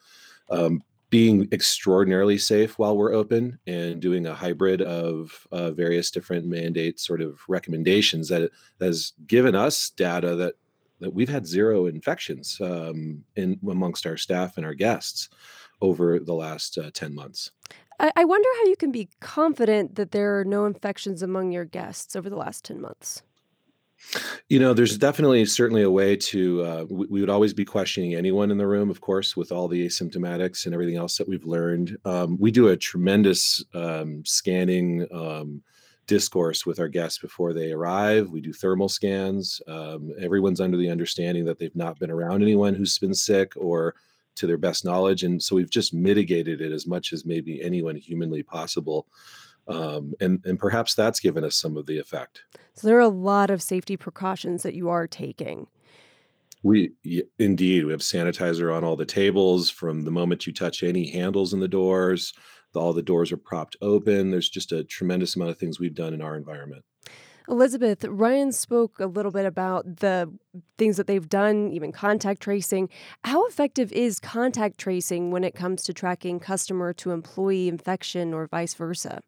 um, 0.50 0.84
being 1.10 1.48
extraordinarily 1.52 2.38
safe 2.38 2.78
while 2.78 2.98
we're 2.98 3.14
open 3.14 3.58
and 3.66 4.02
doing 4.02 4.28
a 4.28 4.34
hybrid 4.34 4.82
of 4.82 5.48
uh, 5.52 5.72
various 5.72 6.12
different 6.12 6.46
mandate 6.46 7.00
sort 7.00 7.22
of 7.22 7.40
recommendations 7.48 8.28
that 8.28 8.52
has 8.82 9.14
given 9.26 9.56
us 9.56 9.90
data 9.92 10.36
that 10.36 10.56
that 11.00 11.14
we've 11.14 11.30
had 11.30 11.46
zero 11.46 11.86
infections 11.86 12.60
um, 12.62 13.24
in 13.36 13.60
amongst 13.70 14.06
our 14.06 14.18
staff 14.18 14.58
and 14.58 14.66
our 14.66 14.74
guests 14.74 15.30
over 15.82 16.20
the 16.20 16.34
last 16.34 16.78
uh, 16.78 16.90
10 16.94 17.14
months. 17.14 17.52
I, 18.00 18.12
I 18.16 18.26
wonder 18.26 18.50
how 18.58 18.70
you 18.70 18.76
can 18.76 18.92
be 18.92 19.10
confident 19.20 19.96
that 19.96 20.12
there 20.12 20.40
are 20.40 20.46
no 20.46 20.66
infections 20.66 21.22
among 21.22 21.52
your 21.52 21.66
guests 21.66 22.16
over 22.16 22.30
the 22.30 22.36
last 22.36 22.66
10 22.66 22.82
months. 22.82 23.24
You 24.48 24.60
know, 24.60 24.74
there's 24.74 24.98
definitely 24.98 25.46
certainly 25.46 25.82
a 25.82 25.90
way 25.90 26.16
to. 26.16 26.64
Uh, 26.64 26.86
we, 26.90 27.08
we, 27.08 27.20
would 27.20 27.32
always 27.32 27.54
be 27.54 27.66
questioning 27.66 28.14
anyone 28.14 28.52
in 28.52 28.58
the 28.60 28.68
room, 28.68 28.92
of 28.92 29.02
course, 29.02 29.36
with 29.36 29.52
all 29.52 29.68
the 29.68 29.88
asymptomatics 29.88 30.66
and 30.66 30.74
everything 30.74 30.98
else 30.98 31.18
that 31.18 31.28
we've 31.28 31.46
learned. 31.46 31.98
Um, 32.06 32.38
we 32.40 32.52
do 32.52 32.68
a 32.68 32.78
tremendous 32.78 33.64
um, 33.74 34.24
scanning 34.24 35.08
um, 35.12 35.64
discourse 36.08 36.66
with 36.66 36.80
our 36.80 36.88
guests 36.88 37.20
before 37.20 37.54
they 37.54 37.72
arrive. 37.72 38.30
We 38.30 38.42
do 38.42 38.54
thermal 38.54 38.90
scans. 38.90 39.62
Um, 39.68 40.12
everyone's 40.20 40.62
under 40.62 40.78
the 40.78 40.90
understanding 40.90 41.46
that 41.46 41.60
they've 41.60 41.76
not 41.76 42.00
been 42.00 42.10
around 42.10 42.42
anyone 42.42 42.74
who's 42.74 42.98
been 42.98 43.14
sick 43.14 43.54
or 43.56 43.96
to 44.36 44.48
their 44.48 44.58
best 44.58 44.86
knowledge. 44.86 45.24
And 45.24 45.42
so 45.42 45.56
we've 45.56 45.70
just 45.70 45.94
mitigated 45.94 46.62
it 46.62 46.72
as 46.72 46.88
much 46.88 47.12
as 47.12 47.26
maybe 47.26 47.62
anyone 47.62 47.96
humanly 47.96 48.44
possible. 48.44 49.08
Um, 49.68 50.14
and, 50.22 50.42
and 50.46 50.58
perhaps 50.58 50.96
that's 50.96 51.20
given 51.20 51.44
us 51.44 51.56
some 51.56 51.76
of 51.76 51.86
the 51.86 52.00
effect. 52.00 52.44
So 52.74 52.88
there 52.88 52.98
are 52.98 53.02
a 53.02 53.10
lot 53.10 53.50
of 53.50 53.62
safety 53.62 53.98
precautions 53.98 54.64
that 54.64 54.76
you 54.76 54.90
are 54.90 55.08
taking. 55.08 55.68
We 56.64 56.94
indeed 57.38 57.86
we 57.86 57.92
have 57.92 58.02
sanitizer 58.02 58.76
on 58.76 58.84
all 58.84 58.96
the 58.96 59.06
tables 59.06 59.70
from 59.70 60.04
the 60.04 60.12
moment 60.12 60.48
you 60.48 60.54
touch 60.54 60.84
any 60.84 61.10
handles 61.12 61.54
in 61.54 61.60
the 61.60 61.68
doors 61.68 62.34
all 62.78 62.94
the 62.94 63.02
doors 63.02 63.32
are 63.32 63.38
propped 63.38 63.76
open. 63.82 64.32
There's 64.32 64.50
just 64.50 64.72
a 64.72 64.84
tremendous 64.84 65.36
amount 65.36 65.52
of 65.52 65.58
things 65.58 65.80
we've 65.80 65.96
done 65.96 66.14
in 66.14 66.22
our 66.22 66.36
environment. 66.36 66.84
Elizabeth, 67.50 68.04
Ryan 68.04 68.52
spoke 68.52 69.00
a 69.00 69.06
little 69.06 69.32
bit 69.32 69.46
about 69.46 69.98
the 69.98 70.30
things 70.78 70.98
that 70.98 71.08
they've 71.08 71.30
done, 71.30 71.70
even 71.72 71.94
contact 71.94 72.42
tracing. 72.42 72.90
How 73.24 73.46
effective 73.48 73.92
is 73.94 74.20
contact 74.20 74.78
tracing 74.78 75.32
when 75.32 75.46
it 75.46 75.56
comes 75.56 75.84
to 75.84 75.94
tracking 75.94 76.42
customer 76.42 76.92
to 76.94 77.12
employee 77.12 77.70
infection 77.70 78.34
or 78.34 78.48
vice 78.48 78.74
versa? 78.74 79.22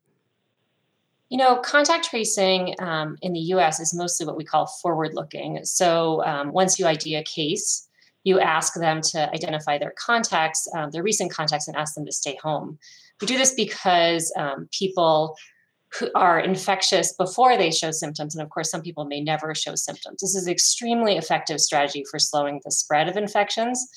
You 1.29 1.37
know, 1.37 1.57
contact 1.57 2.09
tracing 2.09 2.75
um, 2.79 3.15
in 3.21 3.31
the 3.33 3.39
US 3.39 3.79
is 3.79 3.93
mostly 3.93 4.25
what 4.25 4.35
we 4.35 4.43
call 4.43 4.67
forward 4.67 5.13
looking. 5.13 5.63
So 5.63 6.23
um, 6.25 6.51
once 6.51 6.77
you 6.77 6.87
ID 6.87 7.15
a 7.15 7.23
case, 7.23 7.87
you 8.23 8.39
ask 8.39 8.73
them 8.73 9.01
to 9.01 9.29
identify 9.31 9.77
their 9.77 9.93
contacts, 9.97 10.67
um, 10.75 10.91
their 10.91 11.03
recent 11.03 11.31
contacts, 11.31 11.67
and 11.67 11.77
ask 11.77 11.95
them 11.95 12.05
to 12.05 12.11
stay 12.11 12.37
home. 12.41 12.79
We 13.21 13.27
do 13.27 13.37
this 13.37 13.53
because 13.53 14.31
um, 14.37 14.67
people 14.71 15.35
who 15.97 16.09
are 16.15 16.39
infectious 16.39 17.13
before 17.13 17.57
they 17.57 17.71
show 17.71 17.91
symptoms. 17.91 18.35
And 18.35 18.43
of 18.43 18.49
course, 18.49 18.69
some 18.69 18.81
people 18.81 19.05
may 19.05 19.21
never 19.21 19.55
show 19.55 19.75
symptoms. 19.75 20.21
This 20.21 20.35
is 20.35 20.45
an 20.45 20.51
extremely 20.51 21.17
effective 21.17 21.59
strategy 21.59 22.03
for 22.09 22.19
slowing 22.19 22.61
the 22.63 22.71
spread 22.71 23.07
of 23.07 23.17
infections, 23.17 23.87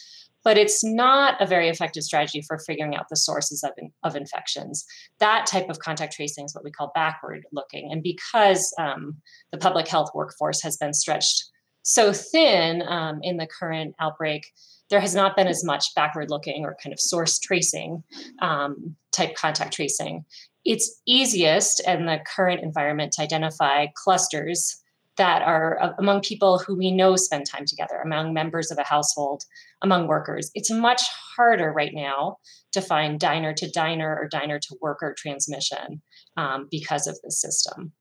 but 0.43 0.57
it's 0.57 0.83
not 0.83 1.41
a 1.41 1.47
very 1.47 1.69
effective 1.69 2.03
strategy 2.03 2.43
for 2.43 2.59
figuring 2.59 2.97
out 2.97 3.09
the 3.11 3.17
sources 3.17 3.63
of, 3.63 3.73
in, 3.77 3.93
of 4.03 4.17
infections. 4.17 4.85
That 5.19 5.47
type 5.47 5.69
of 5.69 5.81
contact 5.81 6.15
tracing 6.15 6.47
is 6.47 6.55
what 6.55 6.65
we 6.65 6.71
call 6.71 6.93
backward 6.95 7.45
looking. 7.53 7.93
And 7.93 8.03
because 8.03 8.75
um, 8.79 9.17
the 9.51 9.59
public 9.59 9.87
health 9.87 10.11
workforce 10.15 10.63
has 10.63 10.77
been 10.79 10.95
stretched 10.95 11.45
so 11.83 12.13
thin 12.13 12.83
um, 12.89 13.19
in 13.23 13.37
the 13.37 13.47
current 13.47 13.95
outbreak, 14.01 14.47
there 14.93 15.01
has 15.01 15.17
not 15.17 15.35
been 15.35 15.49
as 15.49 15.65
much 15.65 15.87
backward 15.97 16.31
looking 16.31 16.65
or 16.65 16.77
kind 16.81 16.93
of 16.93 17.01
source 17.01 17.41
tracing 17.41 18.05
um, 18.41 18.95
type 19.11 19.35
contact 19.35 19.73
tracing 19.73 20.25
it's 20.65 21.01
easiest 21.07 21.81
in 21.87 22.07
the 22.07 22.21
current 22.25 22.63
environment 22.63 23.13
to 23.13 23.23
identify 23.23 23.87
clusters 23.97 24.83
that 25.17 25.43
are 25.43 25.81
uh, 25.83 25.93
among 25.99 26.21
people 26.21 26.59
who 26.59 26.77
we 26.77 26.91
know 26.91 27.17
spend 27.17 27.47
time 27.47 27.65
together, 27.67 27.97
among 27.97 28.33
members 28.33 28.71
of 28.71 28.79
a 28.79 28.85
household, 28.85 29.45
among 29.83 30.07
workers. 30.07 30.51
It's 30.55 30.71
much 30.71 31.03
harder 31.37 31.71
right 31.73 31.93
now 31.93 32.39
to 32.73 32.81
find 32.81 33.21
diner 33.21 33.53
to 33.55 33.71
diner 33.71 34.17
or 34.19 34.29
diner 34.29 34.59
to 34.59 34.77
worker 34.81 35.15
transmission 35.17 36.01
um, 36.37 36.69
because 36.71 37.07
of 37.07 37.19
the 37.23 37.31
system. 37.31 37.93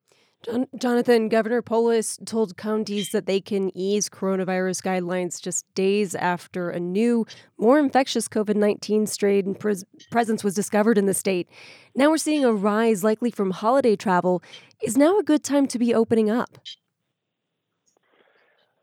John- 0.43 0.67
Jonathan, 0.75 1.29
Governor 1.29 1.61
Polis 1.61 2.17
told 2.25 2.57
counties 2.57 3.11
that 3.11 3.27
they 3.27 3.39
can 3.39 3.75
ease 3.77 4.09
coronavirus 4.09 4.81
guidelines 4.81 5.41
just 5.41 5.71
days 5.75 6.15
after 6.15 6.69
a 6.71 6.79
new, 6.79 7.27
more 7.57 7.77
infectious 7.77 8.27
COVID 8.27 8.55
19 8.55 9.05
strain 9.05 9.53
pres- 9.53 9.85
presence 10.09 10.43
was 10.43 10.55
discovered 10.55 10.97
in 10.97 11.05
the 11.05 11.13
state. 11.13 11.47
Now 11.95 12.09
we're 12.09 12.17
seeing 12.17 12.43
a 12.43 12.51
rise, 12.51 13.03
likely 13.03 13.29
from 13.29 13.51
holiday 13.51 13.95
travel. 13.95 14.41
Is 14.81 14.97
now 14.97 15.19
a 15.19 15.23
good 15.23 15.43
time 15.43 15.67
to 15.67 15.77
be 15.77 15.93
opening 15.93 16.29
up? 16.31 16.57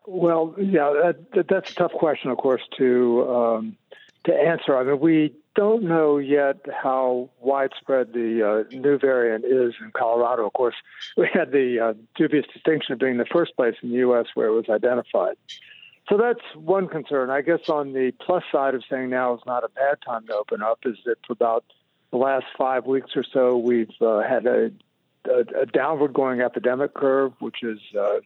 Well, 0.06 0.54
yeah, 0.58 1.12
that, 1.34 1.46
that's 1.48 1.72
a 1.72 1.74
tough 1.74 1.92
question, 1.92 2.30
of 2.30 2.38
course, 2.38 2.62
to 2.78 3.28
um, 3.28 3.76
to 4.24 4.32
answer. 4.32 4.76
I 4.76 4.84
mean, 4.84 5.00
we 5.00 5.34
don't 5.54 5.82
know 5.82 6.18
yet 6.18 6.56
how 6.70 7.30
widespread 7.40 8.12
the 8.12 8.64
uh, 8.70 8.76
new 8.76 8.98
variant 8.98 9.44
is 9.44 9.74
in 9.80 9.90
Colorado. 9.92 10.46
Of 10.46 10.52
course, 10.52 10.76
we 11.16 11.28
had 11.32 11.50
the 11.50 11.80
uh, 11.80 11.94
dubious 12.16 12.46
distinction 12.52 12.92
of 12.92 12.98
being 12.98 13.16
the 13.16 13.26
first 13.26 13.56
place 13.56 13.74
in 13.82 13.90
the 13.90 13.96
U.S. 13.96 14.26
where 14.34 14.48
it 14.48 14.52
was 14.52 14.68
identified. 14.68 15.36
So 16.08 16.16
that's 16.16 16.40
one 16.54 16.88
concern. 16.88 17.30
I 17.30 17.42
guess 17.42 17.68
on 17.68 17.92
the 17.92 18.12
plus 18.12 18.42
side 18.50 18.74
of 18.74 18.82
saying 18.88 19.10
now 19.10 19.34
is 19.34 19.42
not 19.46 19.64
a 19.64 19.68
bad 19.68 19.98
time 20.04 20.26
to 20.28 20.34
open 20.34 20.62
up 20.62 20.80
is 20.84 20.96
that 21.04 21.16
for 21.26 21.34
about 21.34 21.64
the 22.10 22.16
last 22.16 22.46
five 22.56 22.86
weeks 22.86 23.10
or 23.14 23.24
so, 23.24 23.58
we've 23.58 23.92
uh, 24.00 24.20
had 24.20 24.46
a, 24.46 24.70
a, 25.28 25.62
a, 25.62 25.66
downward 25.66 26.14
going 26.14 26.40
epidemic 26.40 26.94
curve, 26.94 27.32
which 27.40 27.62
is 27.62 27.78
uh, 27.98 28.20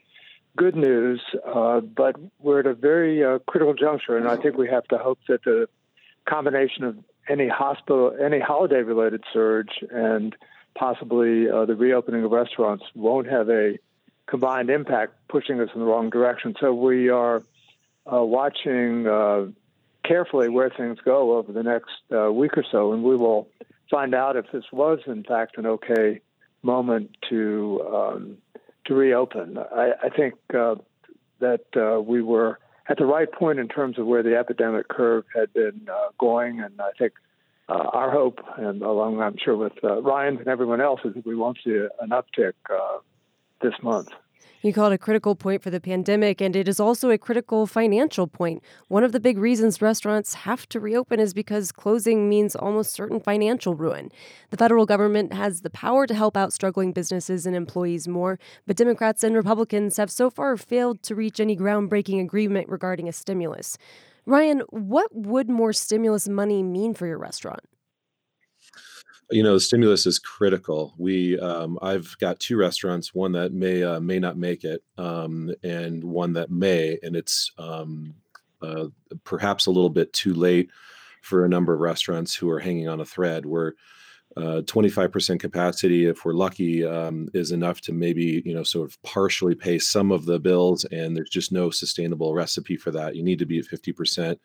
good 0.57 0.77
news. 0.77 1.21
Uh, 1.45 1.81
but 1.81 2.15
we're 2.39 2.61
at 2.61 2.67
a 2.67 2.75
very 2.75 3.25
uh, 3.25 3.41
critical 3.49 3.75
juncture, 3.75 4.17
and 4.17 4.29
I 4.29 4.37
think 4.37 4.57
we 4.57 4.69
have 4.69 4.85
to 4.89 4.99
hope 4.99 5.19
that 5.29 5.43
the 5.43 5.69
combination 6.25 6.85
of 6.85 6.97
any 7.29 7.49
hospital, 7.49 8.15
any 8.21 8.41
holiday 8.41 8.83
related 8.83 9.25
surge, 9.33 9.71
and 9.91 10.35
possibly 10.75 11.49
uh, 11.49 11.65
the 11.67 11.75
reopening 11.75 12.25
of 12.25 12.31
restaurants 12.31 12.85
won't 12.95 13.29
have 13.29 13.49
a 13.49 13.79
combined 14.27 14.71
impact 14.71 15.15
pushing 15.29 15.61
us 15.61 15.69
in 15.75 15.81
the 15.81 15.87
wrong 15.87 16.11
direction. 16.11 16.55
So 16.61 16.73
we 16.73 17.11
are 17.11 17.43
uh, 18.11 18.23
watching 18.23 19.07
uh, 19.07 19.47
carefully 20.05 20.49
where 20.49 20.71
things 20.71 20.99
go 21.05 21.37
over 21.37 21.53
the 21.53 21.63
next 21.63 21.93
uh, 22.13 22.33
week 22.33 22.57
or 22.57 22.65
so, 22.71 22.93
and 22.93 23.03
we 23.03 23.17
will 23.17 23.49
find 23.91 24.15
out 24.15 24.37
if 24.37 24.47
this 24.53 24.65
was 24.73 25.01
in 25.07 25.23
fact 25.23 25.59
an 25.59 25.67
okay 25.67 26.21
moment 26.63 27.17
to 27.29 27.83
um, 27.93 28.39
to 28.87 28.95
reopen. 28.95 29.59
I, 29.59 29.93
I 30.03 30.09
think 30.09 30.35
uh, 30.55 30.77
that 31.41 31.67
uh, 31.77 32.01
we 32.01 32.23
were 32.23 32.59
at 32.89 32.99
the 32.99 33.07
right 33.07 33.31
point 33.31 33.59
in 33.59 33.69
terms 33.69 33.99
of 33.99 34.07
where 34.07 34.23
the 34.23 34.37
epidemic 34.37 34.89
curve 34.89 35.25
had 35.35 35.53
been 35.53 35.89
uh, 35.91 36.09
going. 36.19 36.61
And 36.61 36.81
I 36.81 36.91
think 36.99 37.13
uh, 37.69 37.75
our 37.93 38.11
hope, 38.11 38.41
and 38.57 38.83
along 38.83 39.21
I'm 39.21 39.37
sure 39.43 39.57
with 39.57 39.73
uh, 39.85 40.03
Ryan 40.03 40.39
and 40.39 40.49
everyone 40.49 40.81
else, 40.81 41.01
is 41.05 41.15
that 41.15 41.27
we 41.27 41.37
won't 41.37 41.59
see 41.65 41.87
an 42.01 42.11
uptick 42.11 42.55
uh, 42.71 42.99
this 43.61 43.75
month. 43.83 44.09
You 44.65 44.73
call 44.73 44.93
it 44.93 44.95
a 44.95 44.99
critical 44.99 45.35
point 45.35 45.61
for 45.61 45.71
the 45.71 45.81
pandemic, 45.81 46.41
and 46.41 46.55
it 46.55 46.69
is 46.69 46.79
also 46.79 47.11
a 47.11 47.19
critical 47.19 47.67
financial 47.67 48.29
point. 48.29 48.63
One 48.87 49.03
of 49.03 49.11
the 49.11 49.19
big 49.19 49.37
reasons 49.37 49.83
restaurants 49.83 50.35
have 50.35 50.69
to 50.69 50.79
reopen 50.79 51.19
is 51.19 51.35
because 51.35 51.73
closing 51.73 52.29
means 52.29 52.55
almost 52.55 52.93
certain 52.93 53.19
financial 53.19 53.75
ruin. 53.75 54.13
The 54.51 54.57
federal 54.57 54.87
government 54.87 55.33
has 55.33 55.63
the 55.63 55.71
power 55.71 56.07
to 56.07 56.15
help 56.15 56.37
out 56.37 56.53
struggling 56.53 56.93
businesses 56.93 57.45
and 57.45 57.57
employees 57.57 58.07
more, 58.07 58.39
but 58.65 58.77
Democrats 58.77 59.25
and 59.25 59.35
Republicans 59.35 59.97
have 59.97 60.13
so 60.13 60.31
far 60.31 60.57
failed 60.57 61.03
to 61.03 61.17
reach 61.17 61.41
any 61.41 61.57
groundbreaking 61.57 62.21
agreement 62.23 62.69
regarding 62.69 63.09
a 63.09 63.13
stimulus. 63.13 63.77
Ryan, 64.27 64.61
what 64.71 65.13
would 65.13 65.51
more 65.51 65.73
stimulus 65.73 66.29
money 66.29 66.63
mean 66.63 66.95
for 66.95 67.09
your 67.09 67.19
restaurant? 67.19 67.65
You 69.31 69.43
know, 69.43 69.55
the 69.55 69.61
stimulus 69.61 70.07
is 70.07 70.19
critical. 70.19 70.95
We, 70.99 71.39
um, 71.39 71.79
I've 71.81 72.17
got 72.19 72.41
two 72.41 72.57
restaurants, 72.57 73.15
one 73.15 73.33
that 73.33 73.53
may 73.53 73.83
uh, 73.83 74.01
may 74.01 74.19
not 74.19 74.37
make 74.37 74.65
it, 74.65 74.83
um, 74.99 75.55
and 75.63 76.03
one 76.05 76.33
that 76.35 76.51
may, 76.51 76.99
and 77.03 77.17
it's 77.17 77.51
um, 77.59 78.15
uh, 78.61 78.87
perhaps 79.25 79.67
a 79.67 79.71
little 79.71 79.91
bit 79.91 80.13
too 80.13 80.35
late 80.35 80.71
for 81.23 81.45
a 81.45 81.49
number 81.49 81.73
of 81.73 81.81
restaurants 81.81 82.35
who 82.35 82.51
are 82.51 82.59
hanging 82.59 82.89
on 82.89 83.01
a 83.01 83.05
thread. 83.05 83.47
We're 83.47 83.73
uh, 84.37 84.63
25% 84.63 85.41
capacity, 85.41 86.07
if 86.07 86.25
we're 86.25 86.33
lucky, 86.33 86.85
um, 86.85 87.29
is 87.35 87.53
enough 87.53 87.81
to 87.83 87.93
maybe 87.93 88.43
you 88.45 88.55
know 88.55 88.63
sort 88.63 88.89
of 88.89 89.03
partially 89.03 89.55
pay 89.55 89.79
some 89.79 90.11
of 90.11 90.25
the 90.25 90.39
bills, 90.39 90.85
and 90.87 91.17
there's 91.17 91.31
just 91.31 91.53
no 91.53 91.71
sustainable 91.71 92.35
recipe 92.35 92.77
for 92.77 92.91
that. 92.91 93.15
You 93.15 93.23
need 93.23 93.39
to 93.39 93.47
be 93.47 93.59
at 93.59 93.67
50% 93.67 94.39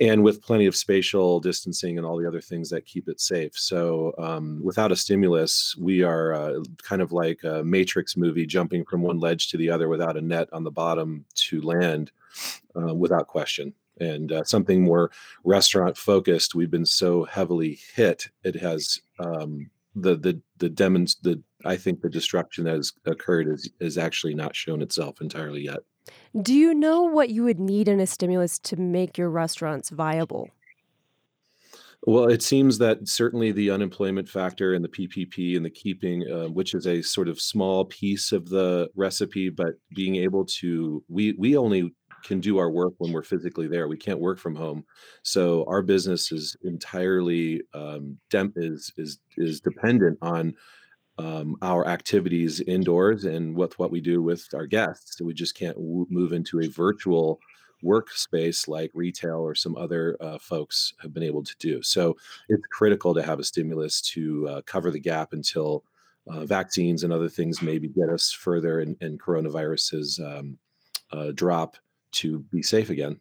and 0.00 0.22
with 0.24 0.42
plenty 0.42 0.66
of 0.66 0.74
spatial 0.74 1.38
distancing 1.40 1.98
and 1.98 2.06
all 2.06 2.16
the 2.16 2.26
other 2.26 2.40
things 2.40 2.70
that 2.70 2.86
keep 2.86 3.08
it 3.08 3.20
safe. 3.20 3.52
So, 3.54 4.14
um, 4.18 4.60
without 4.62 4.92
a 4.92 4.96
stimulus, 4.96 5.76
we 5.76 6.02
are 6.02 6.34
uh, 6.34 6.60
kind 6.82 7.02
of 7.02 7.12
like 7.12 7.44
a 7.44 7.62
Matrix 7.62 8.16
movie 8.16 8.46
jumping 8.46 8.84
from 8.84 9.02
one 9.02 9.18
ledge 9.18 9.48
to 9.48 9.56
the 9.56 9.70
other 9.70 9.88
without 9.88 10.16
a 10.16 10.22
net 10.22 10.48
on 10.52 10.64
the 10.64 10.70
bottom 10.70 11.24
to 11.34 11.60
land 11.60 12.10
uh, 12.76 12.94
without 12.94 13.26
question. 13.26 13.74
And 14.00 14.32
uh, 14.32 14.44
something 14.44 14.82
more 14.82 15.10
restaurant 15.44 15.96
focused, 15.98 16.54
we've 16.54 16.70
been 16.70 16.86
so 16.86 17.24
heavily 17.24 17.78
hit. 17.94 18.28
It 18.42 18.56
has 18.56 19.00
um, 19.18 19.70
the 19.94 20.16
the 20.16 20.40
the 20.58 20.70
demons 20.70 21.16
the 21.22 21.42
I 21.64 21.76
think 21.76 22.00
the 22.00 22.08
destruction 22.08 22.64
that 22.64 22.76
has 22.76 22.92
occurred 23.04 23.48
is 23.48 23.70
is 23.80 23.98
actually 23.98 24.34
not 24.34 24.56
shown 24.56 24.80
itself 24.80 25.20
entirely 25.20 25.62
yet. 25.62 25.80
Do 26.40 26.54
you 26.54 26.72
know 26.72 27.02
what 27.02 27.28
you 27.28 27.44
would 27.44 27.60
need 27.60 27.88
in 27.88 28.00
a 28.00 28.06
stimulus 28.06 28.58
to 28.60 28.76
make 28.76 29.18
your 29.18 29.28
restaurants 29.28 29.90
viable? 29.90 30.48
Well, 32.04 32.28
it 32.28 32.42
seems 32.42 32.78
that 32.78 33.06
certainly 33.06 33.52
the 33.52 33.70
unemployment 33.70 34.28
factor 34.28 34.74
and 34.74 34.84
the 34.84 34.88
PPP 34.88 35.56
and 35.56 35.64
the 35.64 35.70
keeping, 35.70 36.28
uh, 36.28 36.48
which 36.48 36.74
is 36.74 36.86
a 36.86 37.00
sort 37.00 37.28
of 37.28 37.40
small 37.40 37.84
piece 37.84 38.32
of 38.32 38.48
the 38.48 38.88
recipe, 38.96 39.50
but 39.50 39.74
being 39.94 40.16
able 40.16 40.44
to, 40.46 41.04
we 41.08 41.32
we 41.38 41.56
only 41.56 41.94
can 42.24 42.40
do 42.40 42.58
our 42.58 42.70
work 42.70 42.94
when 42.98 43.12
we're 43.12 43.22
physically 43.22 43.68
there. 43.68 43.86
We 43.86 43.96
can't 43.96 44.18
work 44.18 44.40
from 44.40 44.56
home, 44.56 44.84
so 45.22 45.64
our 45.68 45.82
business 45.82 46.32
is 46.32 46.56
entirely 46.62 47.62
um, 47.72 48.18
is 48.56 48.92
is 48.96 49.20
is 49.36 49.60
dependent 49.60 50.18
on 50.22 50.54
um, 51.18 51.56
our 51.62 51.86
activities 51.86 52.60
indoors 52.60 53.24
and 53.24 53.56
with 53.56 53.78
what 53.78 53.90
we 53.90 54.00
do 54.00 54.22
with 54.22 54.46
our 54.54 54.66
guests. 54.66 55.18
So 55.18 55.24
we 55.24 55.34
just 55.34 55.54
can't 55.54 55.76
w- 55.76 56.06
move 56.08 56.32
into 56.32 56.60
a 56.60 56.68
virtual 56.68 57.40
workspace 57.84 58.68
like 58.68 58.90
retail 58.94 59.38
or 59.38 59.54
some 59.54 59.76
other 59.76 60.16
uh, 60.20 60.38
folks 60.38 60.94
have 61.00 61.12
been 61.12 61.22
able 61.22 61.42
to 61.42 61.54
do. 61.58 61.82
So 61.82 62.16
it's 62.48 62.66
critical 62.70 63.12
to 63.14 63.22
have 63.22 63.40
a 63.40 63.44
stimulus 63.44 64.00
to 64.02 64.48
uh, 64.48 64.62
cover 64.62 64.90
the 64.90 65.00
gap 65.00 65.32
until 65.32 65.84
uh, 66.28 66.44
vaccines 66.44 67.02
and 67.02 67.12
other 67.12 67.28
things 67.28 67.62
maybe 67.62 67.88
get 67.88 68.08
us 68.08 68.30
further 68.30 68.80
and, 68.80 68.96
and 69.00 69.20
coronaviruses 69.20 70.20
um, 70.20 70.58
uh, 71.10 71.32
drop 71.34 71.76
to 72.12 72.40
be 72.50 72.62
safe 72.62 72.90
again. 72.90 73.18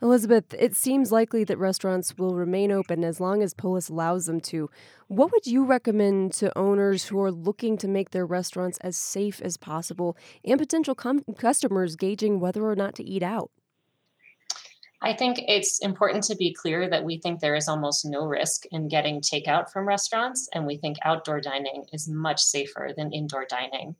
Elizabeth, 0.00 0.54
it 0.54 0.76
seems 0.76 1.10
likely 1.10 1.42
that 1.42 1.58
restaurants 1.58 2.16
will 2.16 2.36
remain 2.36 2.70
open 2.70 3.02
as 3.02 3.20
long 3.20 3.42
as 3.42 3.52
Polis 3.52 3.88
allows 3.88 4.26
them 4.26 4.40
to. 4.40 4.70
What 5.08 5.32
would 5.32 5.46
you 5.46 5.64
recommend 5.64 6.32
to 6.34 6.56
owners 6.56 7.06
who 7.06 7.20
are 7.20 7.32
looking 7.32 7.76
to 7.78 7.88
make 7.88 8.10
their 8.10 8.24
restaurants 8.24 8.78
as 8.78 8.96
safe 8.96 9.42
as 9.42 9.56
possible 9.56 10.16
and 10.44 10.56
potential 10.56 10.94
com- 10.94 11.24
customers 11.36 11.96
gauging 11.96 12.38
whether 12.38 12.64
or 12.64 12.76
not 12.76 12.94
to 12.96 13.04
eat 13.04 13.24
out? 13.24 13.50
I 15.02 15.14
think 15.14 15.40
it's 15.46 15.80
important 15.80 16.24
to 16.24 16.36
be 16.36 16.54
clear 16.54 16.88
that 16.90 17.04
we 17.04 17.18
think 17.18 17.40
there 17.40 17.54
is 17.54 17.68
almost 17.68 18.04
no 18.04 18.24
risk 18.24 18.64
in 18.70 18.88
getting 18.88 19.20
takeout 19.20 19.70
from 19.70 19.86
restaurants, 19.86 20.48
and 20.54 20.66
we 20.66 20.76
think 20.76 20.96
outdoor 21.04 21.40
dining 21.40 21.84
is 21.92 22.08
much 22.08 22.40
safer 22.40 22.90
than 22.96 23.12
indoor 23.12 23.46
dining. 23.48 23.94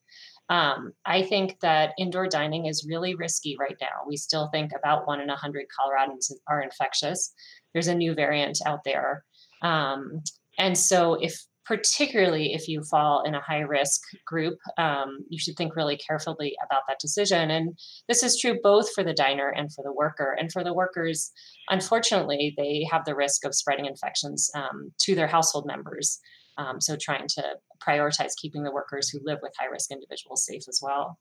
Um, 0.51 0.93
I 1.05 1.23
think 1.23 1.61
that 1.61 1.93
indoor 1.99 2.27
dining 2.27 2.67
is 2.67 2.87
really 2.89 3.15
risky 3.15 3.57
right 3.59 3.77
now. 3.81 4.07
We 4.07 4.17
still 4.17 4.49
think 4.49 4.73
about 4.77 5.07
one 5.07 5.21
in 5.21 5.31
a 5.31 5.37
hundred 5.37 5.67
Coloradans 5.79 6.33
are 6.47 6.63
infectious. 6.63 7.33
There's 7.73 7.89
a 7.89 7.95
new 7.95 8.15
variant 8.15 8.59
out 8.65 8.85
there. 8.85 9.25
Um, 9.63 10.23
and 10.59 10.77
so 10.77 11.15
if 11.15 11.45
particularly 11.69 12.55
if 12.55 12.67
you 12.67 12.83
fall 12.83 13.23
in 13.27 13.35
a 13.35 13.43
high 13.43 13.61
risk 13.61 14.01
group, 14.25 14.59
um, 14.79 15.19
you 15.29 15.39
should 15.39 15.55
think 15.55 15.77
really 15.77 15.99
carefully 15.99 16.57
about 16.65 16.83
that 16.89 16.99
decision. 16.99 17.51
And 17.51 17.79
this 18.09 18.23
is 18.23 18.41
true 18.41 18.59
both 18.63 18.91
for 18.95 19.05
the 19.05 19.13
diner 19.13 19.51
and 19.51 19.71
for 19.71 19.85
the 19.85 19.93
worker. 19.93 20.35
And 20.41 20.51
for 20.51 20.65
the 20.65 20.73
workers, 20.73 21.31
unfortunately, 21.69 22.55
they 22.57 22.87
have 22.91 23.05
the 23.05 23.15
risk 23.15 23.45
of 23.45 23.55
spreading 23.55 23.85
infections 23.85 24.51
um, 24.55 24.93
to 25.01 25.15
their 25.15 25.27
household 25.27 25.67
members. 25.67 26.19
Um, 26.59 26.81
so 26.81 26.97
trying 26.97 27.29
to 27.29 27.55
prioritize 27.81 28.37
keeping 28.37 28.65
the 28.65 28.73
workers 28.73 29.09
who 29.09 29.21
live 29.23 29.39
with 29.43 29.53
high 29.59 29.69
risk 29.69 29.91
individuals 29.91 30.45
safe 30.45 30.65
as 30.69 30.81
well. 30.83 31.19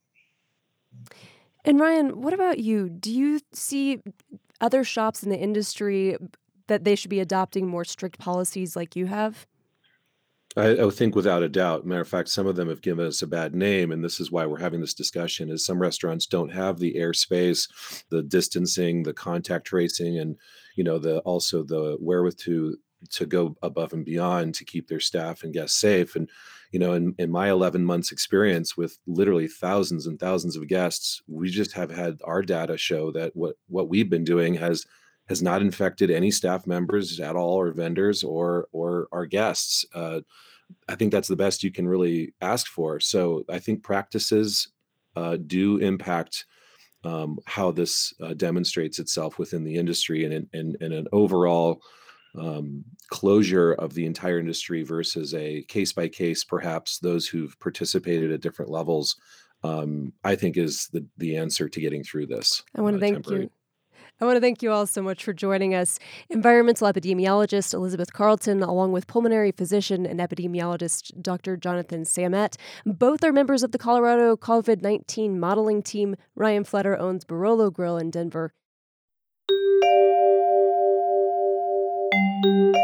And 1.63 1.79
Ryan, 1.79 2.21
what 2.21 2.33
about 2.33 2.59
you? 2.59 2.89
Do 2.89 3.11
you 3.11 3.39
see 3.53 4.01
other 4.59 4.83
shops 4.83 5.23
in 5.23 5.29
the 5.29 5.37
industry 5.37 6.17
that 6.67 6.83
they 6.83 6.95
should 6.95 7.09
be 7.09 7.19
adopting 7.19 7.67
more 7.67 7.85
strict 7.85 8.19
policies 8.19 8.75
like 8.75 8.95
you 8.95 9.05
have? 9.05 9.45
I, 10.55 10.85
I 10.85 10.89
think 10.89 11.15
without 11.15 11.43
a 11.43 11.49
doubt. 11.49 11.85
Matter 11.85 12.01
of 12.01 12.07
fact, 12.07 12.29
some 12.29 12.47
of 12.47 12.55
them 12.55 12.67
have 12.67 12.81
given 12.81 13.05
us 13.05 13.21
a 13.21 13.27
bad 13.27 13.53
name, 13.53 13.91
and 13.91 14.03
this 14.03 14.19
is 14.19 14.31
why 14.31 14.45
we're 14.45 14.59
having 14.59 14.81
this 14.81 14.95
discussion. 14.95 15.51
Is 15.51 15.63
some 15.63 15.79
restaurants 15.79 16.25
don't 16.25 16.51
have 16.51 16.79
the 16.79 16.95
airspace, 16.95 17.69
the 18.09 18.23
distancing, 18.23 19.03
the 19.03 19.13
contact 19.13 19.67
tracing, 19.67 20.17
and 20.17 20.35
you 20.75 20.83
know 20.83 20.97
the 20.97 21.19
also 21.19 21.63
the 21.63 21.97
wherewith 21.99 22.39
to 22.39 22.75
to 23.11 23.25
go 23.25 23.55
above 23.61 23.93
and 23.93 24.05
beyond 24.05 24.55
to 24.55 24.65
keep 24.65 24.87
their 24.87 24.99
staff 24.99 25.43
and 25.43 25.53
guests 25.53 25.79
safe. 25.79 26.15
And 26.15 26.29
you 26.71 26.79
know, 26.79 26.93
in, 26.93 27.15
in 27.17 27.31
my 27.31 27.49
11 27.49 27.85
months 27.85 28.11
experience 28.11 28.75
with 28.75 28.97
literally 29.07 29.47
thousands 29.47 30.05
and 30.05 30.19
thousands 30.19 30.55
of 30.55 30.67
guests, 30.67 31.21
we 31.27 31.49
just 31.49 31.71
have 31.73 31.91
had 31.91 32.19
our 32.25 32.41
data 32.41 32.77
show 32.77 33.11
that 33.11 33.35
what 33.35 33.55
what 33.67 33.89
we've 33.89 34.09
been 34.09 34.25
doing 34.25 34.53
has 34.55 34.85
has 35.29 35.41
not 35.41 35.61
infected 35.61 36.09
any 36.09 36.31
staff 36.31 36.65
members 36.65 37.19
at 37.19 37.35
all 37.35 37.59
or 37.59 37.71
vendors 37.71 38.23
or 38.23 38.67
or 38.71 39.07
our 39.11 39.25
guests 39.25 39.85
uh, 39.93 40.21
i 40.87 40.95
think 40.95 41.11
that's 41.11 41.27
the 41.27 41.35
best 41.35 41.63
you 41.63 41.71
can 41.71 41.87
really 41.87 42.33
ask 42.41 42.67
for 42.67 42.99
so 42.99 43.43
i 43.49 43.59
think 43.59 43.83
practices 43.83 44.69
uh, 45.15 45.37
do 45.47 45.77
impact 45.77 46.45
um, 47.03 47.39
how 47.45 47.71
this 47.71 48.13
uh, 48.21 48.33
demonstrates 48.33 48.99
itself 48.99 49.39
within 49.39 49.63
the 49.63 49.75
industry 49.75 50.25
and, 50.25 50.47
and, 50.53 50.77
and 50.81 50.93
an 50.93 51.07
overall 51.11 51.81
um, 52.35 52.83
closure 53.09 53.73
of 53.73 53.93
the 53.93 54.05
entire 54.05 54.39
industry 54.39 54.83
versus 54.83 55.33
a 55.33 55.63
case 55.63 55.93
by 55.93 56.07
case 56.07 56.43
perhaps 56.43 56.99
those 56.99 57.27
who've 57.27 57.57
participated 57.59 58.31
at 58.31 58.41
different 58.41 58.71
levels 58.71 59.15
um, 59.63 60.13
i 60.23 60.35
think 60.35 60.57
is 60.57 60.87
the, 60.93 61.05
the 61.17 61.35
answer 61.35 61.67
to 61.69 61.81
getting 61.81 62.03
through 62.03 62.25
this 62.25 62.63
i 62.75 62.81
want 62.81 62.93
to 62.93 62.97
uh, 62.97 63.01
thank 63.01 63.15
temporary. 63.15 63.43
you 63.43 63.49
I 64.19 64.25
want 64.25 64.35
to 64.37 64.41
thank 64.41 64.63
you 64.63 64.71
all 64.71 64.87
so 64.87 65.03
much 65.03 65.23
for 65.23 65.31
joining 65.31 65.75
us. 65.75 65.99
Environmental 66.29 66.91
epidemiologist 66.91 67.75
Elizabeth 67.75 68.13
Carlton, 68.13 68.63
along 68.63 68.91
with 68.91 69.05
pulmonary 69.05 69.51
physician 69.51 70.07
and 70.07 70.19
epidemiologist 70.19 71.21
Dr. 71.21 71.55
Jonathan 71.55 72.03
Samet. 72.03 72.55
Both 72.83 73.23
are 73.23 73.31
members 73.31 73.61
of 73.61 73.73
the 73.73 73.77
Colorado 73.77 74.35
COVID 74.35 74.81
19 74.81 75.39
modeling 75.39 75.83
team. 75.83 76.15
Ryan 76.35 76.63
Fletter 76.63 76.97
owns 76.97 77.25
Barolo 77.25 77.71
Grill 77.71 77.97
in 77.97 78.09
Denver. 78.09 78.53
Música 82.43 82.77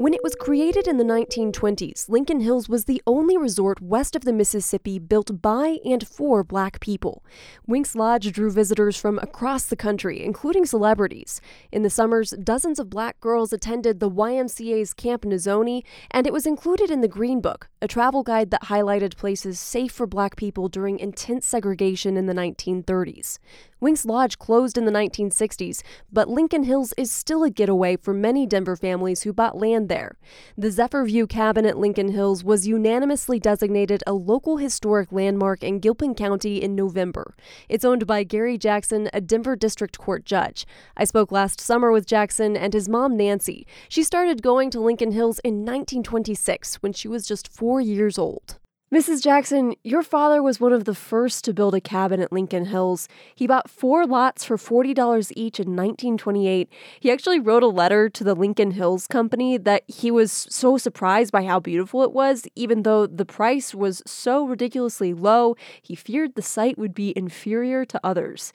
When 0.00 0.14
it 0.14 0.22
was 0.22 0.34
created 0.34 0.86
in 0.86 0.96
the 0.96 1.04
1920s, 1.04 2.08
Lincoln 2.08 2.40
Hills 2.40 2.70
was 2.70 2.86
the 2.86 3.02
only 3.06 3.36
resort 3.36 3.82
west 3.82 4.16
of 4.16 4.24
the 4.24 4.32
Mississippi 4.32 4.98
built 4.98 5.42
by 5.42 5.76
and 5.84 6.08
for 6.08 6.42
black 6.42 6.80
people. 6.80 7.22
Winks 7.66 7.94
Lodge 7.94 8.32
drew 8.32 8.50
visitors 8.50 8.96
from 8.96 9.18
across 9.18 9.66
the 9.66 9.76
country, 9.76 10.24
including 10.24 10.64
celebrities. 10.64 11.42
In 11.70 11.82
the 11.82 11.90
summers, 11.90 12.30
dozens 12.30 12.78
of 12.78 12.88
black 12.88 13.20
girls 13.20 13.52
attended 13.52 14.00
the 14.00 14.10
YMCA's 14.10 14.94
Camp 14.94 15.24
Nizhoni, 15.24 15.82
and 16.10 16.26
it 16.26 16.32
was 16.32 16.46
included 16.46 16.90
in 16.90 17.02
the 17.02 17.06
Green 17.06 17.42
Book, 17.42 17.68
a 17.82 17.86
travel 17.86 18.22
guide 18.22 18.50
that 18.52 18.62
highlighted 18.62 19.18
places 19.18 19.60
safe 19.60 19.92
for 19.92 20.06
black 20.06 20.34
people 20.34 20.70
during 20.70 20.98
intense 20.98 21.44
segregation 21.44 22.16
in 22.16 22.24
the 22.24 22.32
1930s. 22.32 23.38
Winks 23.80 24.06
Lodge 24.06 24.38
closed 24.38 24.78
in 24.78 24.86
the 24.86 24.92
1960s, 24.92 25.82
but 26.10 26.28
Lincoln 26.28 26.62
Hills 26.62 26.94
is 26.96 27.10
still 27.10 27.44
a 27.44 27.50
getaway 27.50 27.96
for 27.96 28.14
many 28.14 28.46
Denver 28.46 28.76
families 28.76 29.22
who 29.22 29.32
bought 29.34 29.58
land 29.58 29.89
there. 29.90 30.16
The 30.56 30.70
Zephyr 30.70 31.04
View 31.04 31.26
cabin 31.26 31.66
at 31.66 31.76
Lincoln 31.76 32.12
Hills 32.12 32.44
was 32.44 32.66
unanimously 32.66 33.40
designated 33.40 34.02
a 34.06 34.12
local 34.12 34.56
historic 34.58 35.10
landmark 35.10 35.64
in 35.64 35.80
Gilpin 35.80 36.14
County 36.14 36.62
in 36.62 36.76
November. 36.76 37.34
It's 37.68 37.84
owned 37.84 38.06
by 38.06 38.22
Gary 38.22 38.56
Jackson, 38.56 39.10
a 39.12 39.20
Denver 39.20 39.56
District 39.56 39.98
Court 39.98 40.24
judge. 40.24 40.64
I 40.96 41.02
spoke 41.02 41.32
last 41.32 41.60
summer 41.60 41.90
with 41.90 42.06
Jackson 42.06 42.56
and 42.56 42.72
his 42.72 42.88
mom, 42.88 43.16
Nancy. 43.16 43.66
She 43.88 44.04
started 44.04 44.42
going 44.42 44.70
to 44.70 44.80
Lincoln 44.80 45.10
Hills 45.10 45.40
in 45.40 45.66
1926 45.66 46.76
when 46.76 46.92
she 46.92 47.08
was 47.08 47.26
just 47.26 47.52
four 47.52 47.80
years 47.80 48.16
old. 48.16 48.59
Mrs. 48.92 49.22
Jackson, 49.22 49.76
your 49.84 50.02
father 50.02 50.42
was 50.42 50.58
one 50.58 50.72
of 50.72 50.84
the 50.84 50.96
first 50.96 51.44
to 51.44 51.54
build 51.54 51.76
a 51.76 51.80
cabin 51.80 52.20
at 52.20 52.32
Lincoln 52.32 52.64
Hills. 52.64 53.06
He 53.36 53.46
bought 53.46 53.70
four 53.70 54.04
lots 54.04 54.44
for 54.44 54.56
$40 54.56 55.30
each 55.36 55.60
in 55.60 55.76
1928. 55.76 56.68
He 56.98 57.08
actually 57.08 57.38
wrote 57.38 57.62
a 57.62 57.68
letter 57.68 58.08
to 58.08 58.24
the 58.24 58.34
Lincoln 58.34 58.72
Hills 58.72 59.06
Company 59.06 59.56
that 59.58 59.84
he 59.86 60.10
was 60.10 60.32
so 60.32 60.76
surprised 60.76 61.30
by 61.30 61.44
how 61.44 61.60
beautiful 61.60 62.02
it 62.02 62.10
was, 62.10 62.48
even 62.56 62.82
though 62.82 63.06
the 63.06 63.24
price 63.24 63.76
was 63.76 64.02
so 64.06 64.44
ridiculously 64.44 65.14
low, 65.14 65.54
he 65.80 65.94
feared 65.94 66.34
the 66.34 66.42
site 66.42 66.76
would 66.76 66.92
be 66.92 67.16
inferior 67.16 67.84
to 67.84 68.00
others. 68.02 68.52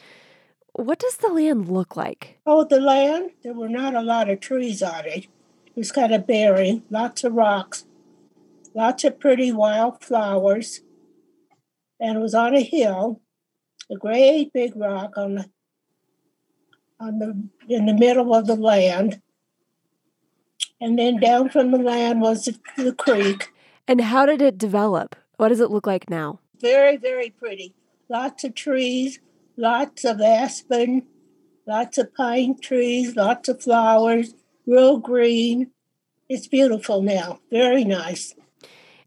What 0.73 0.99
does 0.99 1.15
the 1.15 1.29
land 1.29 1.69
look 1.69 1.95
like? 1.95 2.39
Oh, 2.45 2.65
the 2.65 2.81
land? 2.81 3.31
There 3.41 3.53
were 3.53 3.69
not 3.69 3.95
a 3.95 4.01
lot 4.01 4.29
of 4.29 4.41
trees 4.41 4.83
on 4.83 5.05
it. 5.05 5.27
It 5.67 5.77
was 5.77 5.93
kind 5.93 6.13
of 6.13 6.27
barren, 6.27 6.83
lots 6.89 7.23
of 7.23 7.31
rocks 7.31 7.85
lots 8.75 9.03
of 9.05 9.19
pretty 9.19 9.51
wild 9.51 10.03
flowers, 10.03 10.81
and 11.99 12.17
it 12.17 12.21
was 12.21 12.35
on 12.35 12.53
a 12.53 12.61
hill, 12.61 13.21
a 13.89 13.95
great 13.95 14.53
big 14.53 14.75
rock 14.75 15.17
on 15.17 15.35
the 15.35 15.49
on 16.99 17.19
the 17.19 17.49
in 17.67 17.85
the 17.85 17.93
middle 17.93 18.35
of 18.35 18.45
the 18.45 18.55
land. 18.55 19.21
And 20.79 20.99
then 20.99 21.19
down 21.19 21.49
from 21.49 21.71
the 21.71 21.77
land 21.77 22.21
was 22.21 22.45
the, 22.45 22.59
the 22.77 22.93
creek. 22.93 23.51
And 23.87 24.01
how 24.01 24.25
did 24.25 24.41
it 24.41 24.57
develop? 24.57 25.15
What 25.37 25.49
does 25.49 25.61
it 25.61 25.71
look 25.71 25.87
like 25.87 26.09
now? 26.09 26.39
Very, 26.59 26.97
very 26.97 27.29
pretty. 27.29 27.73
Lots 28.09 28.43
of 28.43 28.55
trees, 28.55 29.19
lots 29.57 30.03
of 30.03 30.19
aspen, 30.21 31.07
lots 31.65 31.97
of 31.97 32.13
pine 32.13 32.59
trees, 32.59 33.15
lots 33.15 33.47
of 33.47 33.61
flowers, 33.61 34.33
real 34.67 34.97
green. 34.97 35.71
It's 36.27 36.47
beautiful 36.47 37.01
now. 37.01 37.39
Very 37.51 37.83
nice. 37.83 38.35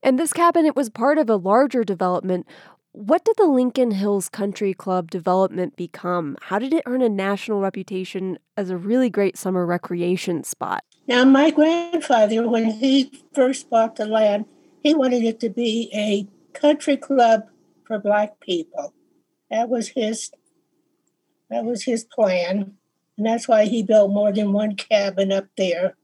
And 0.02 0.18
this 0.18 0.32
cabinet 0.32 0.76
was 0.76 0.88
part 0.88 1.18
of 1.18 1.28
a 1.28 1.36
larger 1.36 1.84
development. 1.84 2.46
What 2.92 3.24
did 3.24 3.36
the 3.36 3.46
Lincoln 3.46 3.90
Hills 3.90 4.28
Country 4.28 4.74
Club 4.74 5.10
development 5.10 5.76
become? 5.76 6.36
How 6.42 6.58
did 6.58 6.72
it 6.72 6.82
earn 6.86 7.02
a 7.02 7.08
national 7.08 7.60
reputation 7.60 8.38
as 8.56 8.70
a 8.70 8.76
really 8.76 9.10
great 9.10 9.36
summer 9.36 9.66
recreation 9.66 10.42
spot? 10.44 10.84
Now, 11.06 11.24
my 11.24 11.50
grandfather, 11.50 12.48
when 12.48 12.70
he 12.70 13.10
first 13.32 13.70
bought 13.70 13.96
the 13.96 14.06
land, 14.06 14.46
he 14.82 14.94
wanted 14.94 15.24
it 15.24 15.40
to 15.40 15.50
be 15.50 15.90
a 15.94 16.26
country 16.58 16.96
club 16.96 17.44
for 17.86 17.98
black 17.98 18.40
people. 18.40 18.94
That 19.50 19.68
was 19.68 19.88
his 19.88 20.30
that 21.50 21.64
was 21.64 21.84
his 21.84 22.04
plan. 22.04 22.74
And 23.16 23.26
that's 23.26 23.48
why 23.48 23.64
he 23.64 23.82
built 23.82 24.12
more 24.12 24.32
than 24.32 24.52
one 24.52 24.76
cabin 24.76 25.32
up 25.32 25.46
there. 25.56 25.96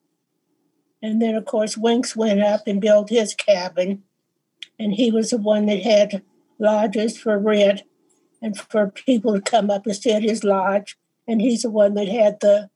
And 1.04 1.20
then, 1.20 1.34
of 1.34 1.44
course, 1.44 1.76
Winks 1.76 2.16
went 2.16 2.42
up 2.42 2.66
and 2.66 2.80
built 2.80 3.10
his 3.10 3.34
cabin. 3.34 4.04
And 4.78 4.94
he 4.94 5.10
was 5.10 5.28
the 5.28 5.36
one 5.36 5.66
that 5.66 5.82
had 5.82 6.22
lodges 6.58 7.18
for 7.18 7.38
rent 7.38 7.82
and 8.40 8.56
for 8.56 8.88
people 8.88 9.34
to 9.34 9.42
come 9.42 9.70
up 9.70 9.84
and 9.84 9.94
stay 9.94 10.12
at 10.12 10.22
his 10.22 10.44
lodge. 10.44 10.96
And 11.28 11.42
he's 11.42 11.60
the 11.60 11.68
one 11.68 11.92
that 11.92 12.08
had 12.08 12.40
the 12.40 12.70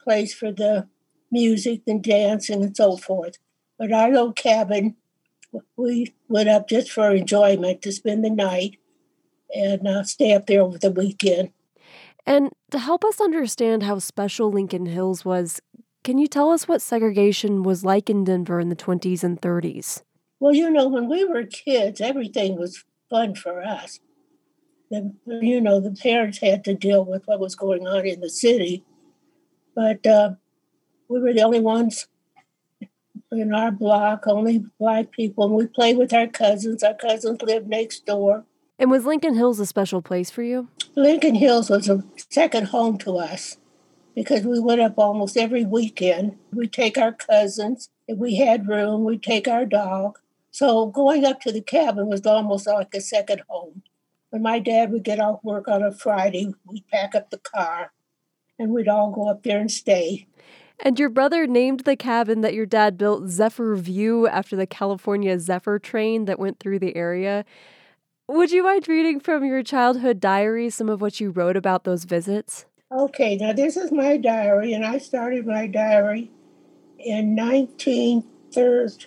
place 0.00 0.32
for 0.32 0.52
the 0.52 0.86
music 1.32 1.82
and 1.88 2.00
dancing 2.00 2.62
and 2.62 2.76
so 2.76 2.96
forth. 2.96 3.38
But 3.76 3.90
our 3.90 4.08
little 4.08 4.32
cabin, 4.32 4.94
we 5.76 6.14
went 6.28 6.48
up 6.48 6.68
just 6.68 6.92
for 6.92 7.10
enjoyment 7.10 7.82
to 7.82 7.90
spend 7.90 8.24
the 8.24 8.30
night 8.30 8.76
and 9.52 9.88
uh, 9.88 10.04
stay 10.04 10.32
up 10.32 10.46
there 10.46 10.62
over 10.62 10.78
the 10.78 10.92
weekend. 10.92 11.50
And 12.24 12.52
to 12.70 12.78
help 12.78 13.04
us 13.04 13.20
understand 13.20 13.82
how 13.82 13.98
special 13.98 14.52
Lincoln 14.52 14.86
Hills 14.86 15.24
was, 15.24 15.60
can 16.04 16.18
you 16.18 16.28
tell 16.28 16.50
us 16.50 16.68
what 16.68 16.82
segregation 16.82 17.62
was 17.62 17.84
like 17.84 18.10
in 18.10 18.24
Denver 18.24 18.60
in 18.60 18.68
the 18.68 18.76
20s 18.76 19.24
and 19.24 19.40
30s? 19.40 20.02
Well, 20.38 20.54
you 20.54 20.70
know, 20.70 20.86
when 20.86 21.08
we 21.08 21.24
were 21.24 21.44
kids, 21.44 22.00
everything 22.00 22.56
was 22.58 22.84
fun 23.08 23.34
for 23.34 23.64
us. 23.64 24.00
The, 24.90 25.14
you 25.26 25.60
know, 25.60 25.80
the 25.80 25.92
parents 25.92 26.38
had 26.38 26.62
to 26.64 26.74
deal 26.74 27.04
with 27.04 27.22
what 27.24 27.40
was 27.40 27.56
going 27.56 27.86
on 27.86 28.06
in 28.06 28.20
the 28.20 28.28
city, 28.28 28.84
but 29.74 30.06
uh, 30.06 30.32
we 31.08 31.20
were 31.20 31.32
the 31.32 31.42
only 31.42 31.60
ones 31.60 32.06
in 33.32 33.54
our 33.54 33.70
block, 33.70 34.24
only 34.26 34.62
black 34.78 35.10
people. 35.10 35.46
And 35.46 35.54
we 35.54 35.66
played 35.66 35.96
with 35.96 36.12
our 36.12 36.26
cousins. 36.26 36.82
Our 36.82 36.94
cousins 36.94 37.40
lived 37.40 37.68
next 37.68 38.04
door. 38.04 38.44
And 38.78 38.90
was 38.90 39.06
Lincoln 39.06 39.34
Hills 39.34 39.58
a 39.58 39.66
special 39.66 40.02
place 40.02 40.30
for 40.30 40.42
you? 40.42 40.68
Lincoln 40.94 41.34
Hills 41.34 41.70
was 41.70 41.88
a 41.88 42.04
second 42.30 42.66
home 42.66 42.98
to 42.98 43.16
us 43.16 43.56
because 44.14 44.44
we 44.44 44.60
went 44.60 44.80
up 44.80 44.94
almost 44.96 45.36
every 45.36 45.64
weekend. 45.64 46.38
We'd 46.52 46.72
take 46.72 46.96
our 46.96 47.12
cousins. 47.12 47.90
If 48.06 48.18
we 48.18 48.36
had 48.36 48.68
room, 48.68 49.04
we'd 49.04 49.22
take 49.22 49.48
our 49.48 49.66
dog. 49.66 50.18
So 50.50 50.86
going 50.86 51.24
up 51.24 51.40
to 51.40 51.52
the 51.52 51.60
cabin 51.60 52.06
was 52.06 52.24
almost 52.24 52.66
like 52.66 52.94
a 52.94 53.00
second 53.00 53.42
home. 53.48 53.82
When 54.30 54.42
my 54.42 54.58
dad 54.58 54.92
would 54.92 55.04
get 55.04 55.20
off 55.20 55.42
work 55.42 55.68
on 55.68 55.82
a 55.82 55.92
Friday, 55.92 56.54
we'd 56.64 56.86
pack 56.88 57.14
up 57.14 57.30
the 57.30 57.38
car 57.38 57.92
and 58.58 58.70
we'd 58.70 58.88
all 58.88 59.10
go 59.10 59.28
up 59.28 59.42
there 59.42 59.58
and 59.58 59.70
stay. 59.70 60.26
And 60.80 60.98
your 60.98 61.08
brother 61.08 61.46
named 61.46 61.80
the 61.80 61.96
cabin 61.96 62.40
that 62.40 62.54
your 62.54 62.66
dad 62.66 62.98
built 62.98 63.28
Zephyr 63.28 63.76
View 63.76 64.26
after 64.26 64.56
the 64.56 64.66
California 64.66 65.38
Zephyr 65.38 65.78
train 65.78 66.24
that 66.24 66.38
went 66.38 66.58
through 66.58 66.80
the 66.80 66.96
area. 66.96 67.44
Would 68.28 68.50
you 68.50 68.64
mind 68.64 68.88
reading 68.88 69.20
from 69.20 69.44
your 69.44 69.62
childhood 69.62 70.18
diary 70.18 70.70
some 70.70 70.88
of 70.88 71.00
what 71.00 71.20
you 71.20 71.30
wrote 71.30 71.56
about 71.56 71.84
those 71.84 72.04
visits? 72.04 72.66
Okay, 72.92 73.36
now 73.36 73.52
this 73.52 73.76
is 73.76 73.90
my 73.90 74.16
diary, 74.18 74.72
and 74.72 74.84
I 74.84 74.98
started 74.98 75.46
my 75.46 75.66
diary 75.66 76.30
in 76.98 77.34
1930. 77.34 79.06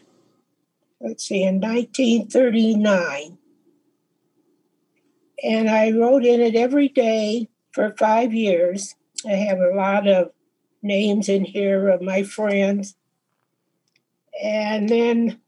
Let's 1.00 1.28
see, 1.28 1.44
in 1.44 1.62
1939. 1.62 3.38
And 5.44 5.70
I 5.70 5.92
wrote 5.92 6.26
in 6.26 6.42
it 6.42 6.56
every 6.56 6.90
day 6.90 7.50
for 7.72 7.94
five 7.98 8.34
years. 8.34 8.96
I 9.26 9.34
have 9.34 9.60
a 9.60 9.76
lot 9.76 10.08
of 10.08 10.32
names 10.82 11.30
in 11.30 11.46
here 11.46 11.90
of 11.90 12.02
my 12.02 12.24
friends. 12.24 12.96
And 14.44 14.90
then 14.90 15.40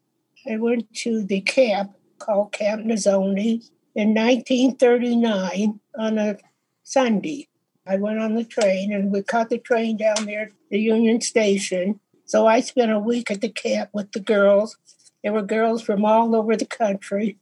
I 0.49 0.57
went 0.57 0.93
to 0.97 1.23
the 1.23 1.41
camp 1.41 1.93
called 2.19 2.51
Camp 2.51 2.85
Nizhoni 2.85 3.69
in 3.95 4.13
1939 4.13 5.79
on 5.97 6.17
a 6.19 6.37
Sunday. 6.83 7.49
I 7.87 7.97
went 7.97 8.19
on 8.19 8.35
the 8.35 8.43
train 8.43 8.93
and 8.93 9.11
we 9.11 9.23
caught 9.23 9.49
the 9.49 9.57
train 9.57 9.97
down 9.97 10.25
there 10.25 10.43
at 10.43 10.51
the 10.69 10.79
Union 10.79 11.21
Station. 11.21 11.99
So 12.25 12.45
I 12.45 12.61
spent 12.61 12.91
a 12.91 12.99
week 12.99 13.31
at 13.31 13.41
the 13.41 13.49
camp 13.49 13.89
with 13.93 14.11
the 14.11 14.19
girls. 14.19 14.77
There 15.23 15.33
were 15.33 15.41
girls 15.41 15.81
from 15.81 16.05
all 16.05 16.35
over 16.35 16.55
the 16.55 16.65
country, 16.65 17.37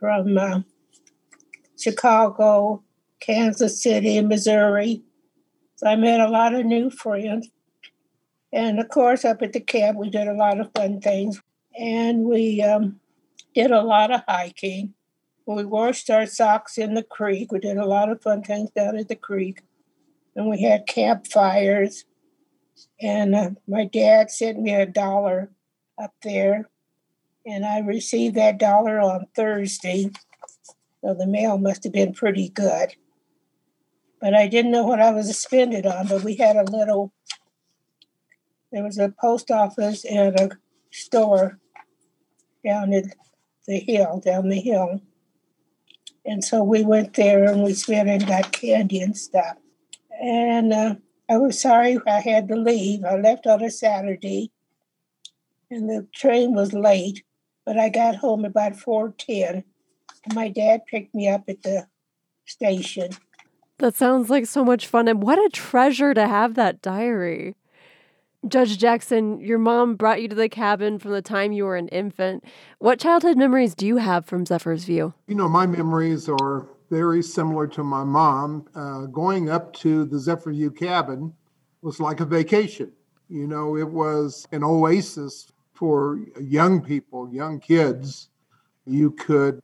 from 0.00 0.38
uh, 0.38 0.60
Chicago, 1.78 2.82
Kansas 3.20 3.82
City, 3.82 4.20
Missouri, 4.22 5.02
so 5.78 5.86
I 5.86 5.94
made 5.94 6.18
a 6.20 6.28
lot 6.28 6.56
of 6.56 6.66
new 6.66 6.90
friends. 6.90 7.48
And 8.52 8.80
of 8.80 8.88
course, 8.88 9.24
up 9.24 9.42
at 9.42 9.52
the 9.52 9.60
camp, 9.60 9.96
we 9.96 10.10
did 10.10 10.26
a 10.26 10.34
lot 10.34 10.58
of 10.58 10.72
fun 10.74 11.00
things. 11.00 11.40
And 11.78 12.24
we 12.24 12.60
um, 12.62 12.98
did 13.54 13.70
a 13.70 13.82
lot 13.82 14.10
of 14.10 14.22
hiking. 14.26 14.94
We 15.56 15.64
washed 15.64 16.10
our 16.10 16.26
socks 16.26 16.76
in 16.78 16.94
the 16.94 17.02
creek. 17.02 17.52
We 17.52 17.58
did 17.58 17.76
a 17.76 17.86
lot 17.86 18.10
of 18.10 18.22
fun 18.22 18.42
things 18.42 18.70
down 18.70 18.96
at 18.96 19.08
the 19.08 19.16
creek. 19.16 19.62
And 20.36 20.48
we 20.48 20.62
had 20.62 20.86
campfires. 20.86 22.04
And 23.00 23.34
uh, 23.34 23.50
my 23.66 23.84
dad 23.84 24.30
sent 24.30 24.60
me 24.60 24.74
a 24.74 24.86
dollar 24.86 25.50
up 26.00 26.14
there. 26.22 26.68
And 27.46 27.64
I 27.64 27.78
received 27.78 28.34
that 28.36 28.58
dollar 28.58 29.00
on 29.00 29.26
Thursday. 29.34 30.10
So 31.02 31.14
the 31.14 31.26
mail 31.26 31.58
must 31.58 31.84
have 31.84 31.92
been 31.92 32.12
pretty 32.12 32.50
good 32.50 32.94
but 34.20 34.34
I 34.34 34.48
didn't 34.48 34.72
know 34.72 34.84
what 34.84 35.00
I 35.00 35.10
was 35.10 35.28
to 35.28 35.34
spend 35.34 35.74
it 35.74 35.86
on. 35.86 36.08
But 36.08 36.24
we 36.24 36.36
had 36.36 36.56
a 36.56 36.64
little, 36.64 37.12
there 38.72 38.82
was 38.82 38.98
a 38.98 39.14
post 39.20 39.50
office 39.50 40.04
and 40.04 40.38
a 40.38 40.50
store 40.90 41.58
down 42.64 42.92
at 42.92 43.04
the 43.66 43.78
hill, 43.78 44.20
down 44.24 44.48
the 44.48 44.60
hill. 44.60 45.00
And 46.28 46.44
so 46.44 46.62
we 46.62 46.84
went 46.84 47.14
there 47.14 47.44
and 47.44 47.64
we 47.64 47.74
spent 47.74 48.08
and 48.08 48.26
got 48.26 48.52
candy 48.52 49.00
and 49.00 49.16
stuff. 49.16 49.56
And 50.22 50.72
uh, 50.72 50.94
I 51.28 51.38
was 51.38 51.60
sorry 51.60 51.98
I 52.06 52.20
had 52.20 52.48
to 52.48 52.56
leave. 52.56 53.04
I 53.04 53.16
left 53.16 53.46
on 53.46 53.62
a 53.62 53.70
Saturday 53.70 54.52
and 55.70 55.88
the 55.88 56.06
train 56.14 56.54
was 56.54 56.72
late, 56.72 57.24
but 57.64 57.78
I 57.78 57.88
got 57.88 58.16
home 58.16 58.44
about 58.44 58.74
4.10. 58.74 59.64
And 60.24 60.34
my 60.34 60.48
dad 60.48 60.86
picked 60.86 61.14
me 61.14 61.28
up 61.28 61.48
at 61.48 61.62
the 61.62 61.86
station 62.44 63.10
that 63.78 63.94
sounds 63.94 64.28
like 64.28 64.46
so 64.46 64.64
much 64.64 64.86
fun. 64.86 65.08
And 65.08 65.22
what 65.22 65.38
a 65.38 65.48
treasure 65.50 66.14
to 66.14 66.26
have 66.26 66.54
that 66.54 66.82
diary. 66.82 67.56
Judge 68.46 68.78
Jackson, 68.78 69.40
your 69.40 69.58
mom 69.58 69.96
brought 69.96 70.22
you 70.22 70.28
to 70.28 70.36
the 70.36 70.48
cabin 70.48 71.00
from 71.00 71.10
the 71.10 71.22
time 71.22 71.50
you 71.50 71.64
were 71.64 71.74
an 71.74 71.88
infant. 71.88 72.44
What 72.78 73.00
childhood 73.00 73.36
memories 73.36 73.74
do 73.74 73.84
you 73.84 73.96
have 73.96 74.26
from 74.26 74.46
Zephyr's 74.46 74.84
View? 74.84 75.12
You 75.26 75.34
know, 75.34 75.48
my 75.48 75.66
memories 75.66 76.28
are 76.28 76.68
very 76.88 77.20
similar 77.20 77.66
to 77.66 77.82
my 77.82 78.04
mom. 78.04 78.66
Uh, 78.76 79.06
going 79.06 79.50
up 79.50 79.72
to 79.74 80.04
the 80.04 80.20
Zephyr 80.20 80.52
View 80.52 80.70
cabin 80.70 81.34
was 81.82 81.98
like 81.98 82.20
a 82.20 82.24
vacation. 82.24 82.92
You 83.28 83.48
know, 83.48 83.76
it 83.76 83.88
was 83.88 84.46
an 84.52 84.62
oasis 84.62 85.50
for 85.74 86.20
young 86.40 86.80
people, 86.80 87.28
young 87.32 87.58
kids. 87.58 88.28
You 88.86 89.10
could 89.10 89.60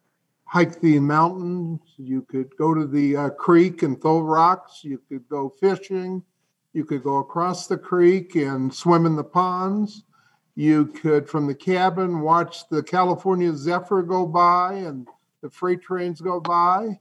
hike 0.47 0.81
the 0.81 0.99
mountains. 0.99 1.81
You 1.97 2.23
could 2.23 2.57
go 2.57 2.75
to 2.75 2.89
the 2.89 3.17
uh, 3.17 3.31
creek 3.31 3.85
and 3.85 4.03
throw 4.03 4.19
rocks. 4.19 4.81
You 4.83 5.01
could 5.09 5.29
go 5.29 5.55
fishing. 5.61 6.25
You 6.75 6.85
could 6.85 7.05
go 7.05 7.19
across 7.19 7.69
the 7.69 7.79
creek 7.79 8.35
and 8.35 8.75
swim 8.75 9.07
in 9.07 9.15
the 9.15 9.25
ponds. 9.25 10.03
You 10.57 10.87
could, 10.87 11.29
from 11.29 11.47
the 11.47 11.55
cabin, 11.55 12.21
watch 12.21 12.69
the 12.69 12.83
California 12.83 13.55
Zephyr 13.55 14.03
go 14.03 14.27
by 14.27 14.75
and 14.75 15.07
the 15.41 15.51
freight 15.51 15.83
trains 15.83 16.21
go 16.21 16.41
by. 16.41 16.99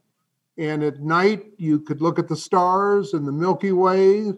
And 0.59 0.84
at 0.84 1.01
night, 1.01 1.45
you 1.57 1.80
could 1.80 2.01
look 2.01 2.19
at 2.19 2.28
the 2.28 2.36
stars 2.36 3.13
and 3.13 3.28
the 3.28 3.32
Milky 3.32 3.71
Way. 3.71 4.34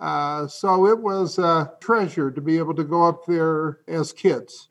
Uh, 0.00 0.46
so 0.48 0.86
it 0.86 0.98
was 0.98 1.38
a 1.38 1.72
treasure 1.80 2.30
to 2.30 2.40
be 2.40 2.56
able 2.56 2.74
to 2.74 2.84
go 2.84 3.04
up 3.04 3.26
there 3.26 3.80
as 3.86 4.12
kids. 4.12 4.70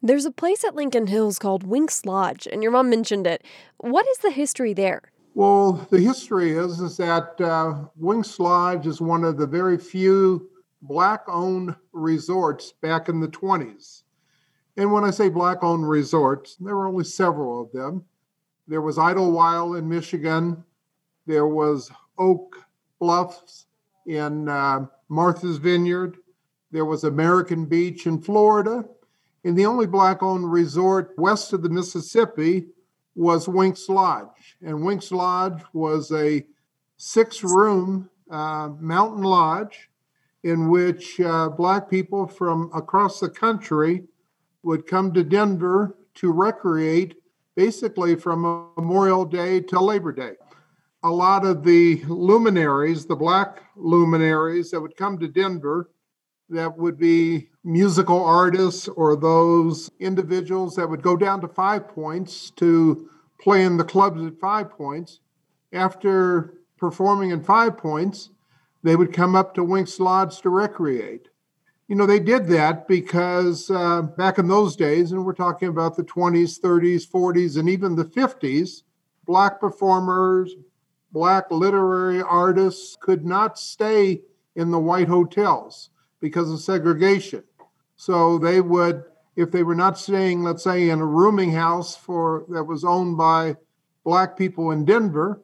There's 0.00 0.24
a 0.24 0.30
place 0.30 0.62
at 0.64 0.76
Lincoln 0.76 1.08
Hills 1.08 1.40
called 1.40 1.66
Winks 1.66 2.04
Lodge, 2.04 2.46
and 2.50 2.62
your 2.62 2.72
mom 2.72 2.88
mentioned 2.88 3.26
it. 3.26 3.42
What 3.78 4.06
is 4.08 4.18
the 4.18 4.30
history 4.30 4.74
there? 4.74 5.02
Well, 5.34 5.72
the 5.90 5.98
history 5.98 6.52
is 6.52 6.80
is 6.80 6.96
that 6.98 7.40
uh, 7.40 7.86
Winks 7.96 8.38
Lodge 8.38 8.86
is 8.86 9.00
one 9.00 9.24
of 9.24 9.36
the 9.36 9.46
very 9.46 9.76
few 9.76 10.48
black-owned 10.82 11.74
resorts 11.92 12.72
back 12.72 13.08
in 13.08 13.20
the 13.20 13.28
20s. 13.28 14.02
And 14.76 14.92
when 14.92 15.04
I 15.04 15.10
say 15.10 15.28
black-owned 15.28 15.88
resorts, 15.88 16.56
there 16.56 16.76
were 16.76 16.86
only 16.86 17.04
several 17.04 17.60
of 17.60 17.72
them. 17.72 18.04
There 18.68 18.80
was 18.80 18.98
Idlewild 18.98 19.76
in 19.76 19.88
Michigan. 19.88 20.62
There 21.26 21.46
was 21.46 21.90
Oak 22.18 22.56
Bluffs 23.00 23.66
in 24.06 24.48
uh, 24.48 24.86
Martha's 25.08 25.58
Vineyard. 25.58 26.16
There 26.70 26.84
was 26.84 27.04
American 27.04 27.66
Beach 27.66 28.06
in 28.06 28.20
Florida 28.20 28.84
and 29.44 29.56
the 29.56 29.66
only 29.66 29.86
black 29.86 30.22
owned 30.22 30.50
resort 30.50 31.12
west 31.18 31.52
of 31.52 31.62
the 31.62 31.68
Mississippi 31.68 32.66
was 33.14 33.46
Winks 33.46 33.88
Lodge. 33.88 34.26
And 34.64 34.82
Winks 34.82 35.12
Lodge 35.12 35.62
was 35.74 36.10
a 36.10 36.44
six 36.96 37.44
room 37.44 38.08
uh, 38.30 38.70
mountain 38.80 39.22
lodge 39.22 39.90
in 40.42 40.70
which 40.70 41.20
uh, 41.20 41.50
black 41.50 41.90
people 41.90 42.26
from 42.26 42.70
across 42.74 43.20
the 43.20 43.28
country 43.28 44.04
would 44.62 44.86
come 44.86 45.12
to 45.12 45.22
Denver 45.22 45.96
to 46.14 46.32
recreate 46.32 47.16
basically 47.54 48.16
from 48.16 48.70
Memorial 48.76 49.26
Day 49.26 49.60
till 49.60 49.84
Labor 49.84 50.12
Day. 50.12 50.32
A 51.02 51.10
lot 51.10 51.44
of 51.44 51.62
the 51.62 52.02
luminaries, 52.06 53.04
the 53.04 53.16
black 53.16 53.62
luminaries 53.76 54.70
that 54.70 54.80
would 54.80 54.96
come 54.96 55.18
to 55.18 55.28
Denver, 55.28 55.90
that 56.48 56.76
would 56.76 56.98
be 56.98 57.50
musical 57.64 58.24
artists 58.24 58.88
or 58.88 59.14
those 59.14 59.90
individuals 60.00 60.74
that 60.76 60.88
would 60.88 61.02
go 61.02 61.16
down 61.16 61.42
to 61.42 61.48
five 61.48 61.88
points 61.88 62.50
to 62.52 63.10
play 63.44 63.62
in 63.62 63.76
the 63.76 63.84
clubs 63.84 64.24
at 64.24 64.40
five 64.40 64.70
points. 64.70 65.20
After 65.72 66.54
performing 66.78 67.30
in 67.30 67.44
five 67.44 67.76
points, 67.76 68.30
they 68.82 68.96
would 68.96 69.12
come 69.12 69.36
up 69.36 69.54
to 69.54 69.62
Winks 69.62 70.00
Lodge 70.00 70.40
to 70.40 70.50
recreate. 70.50 71.28
You 71.86 71.96
know, 71.96 72.06
they 72.06 72.18
did 72.20 72.46
that 72.48 72.88
because 72.88 73.70
uh, 73.70 74.02
back 74.02 74.38
in 74.38 74.48
those 74.48 74.74
days, 74.74 75.12
and 75.12 75.24
we're 75.24 75.34
talking 75.34 75.68
about 75.68 75.94
the 75.94 76.04
20s, 76.04 76.58
30s, 76.58 77.06
40s, 77.06 77.58
and 77.58 77.68
even 77.68 77.94
the 77.94 78.06
50s, 78.06 78.82
Black 79.26 79.60
performers, 79.60 80.54
Black 81.12 81.50
literary 81.50 82.22
artists 82.22 82.96
could 82.98 83.26
not 83.26 83.58
stay 83.58 84.22
in 84.56 84.70
the 84.70 84.78
white 84.78 85.08
hotels 85.08 85.90
because 86.20 86.50
of 86.50 86.60
segregation. 86.60 87.44
So 87.96 88.38
they 88.38 88.62
would, 88.62 89.04
if 89.36 89.50
they 89.50 89.62
were 89.62 89.74
not 89.74 89.98
staying, 89.98 90.42
let's 90.42 90.62
say, 90.64 90.90
in 90.90 91.00
a 91.00 91.06
rooming 91.06 91.52
house 91.52 91.96
for 91.96 92.44
that 92.50 92.64
was 92.64 92.84
owned 92.84 93.16
by 93.16 93.56
black 94.04 94.36
people 94.36 94.70
in 94.70 94.84
Denver, 94.84 95.42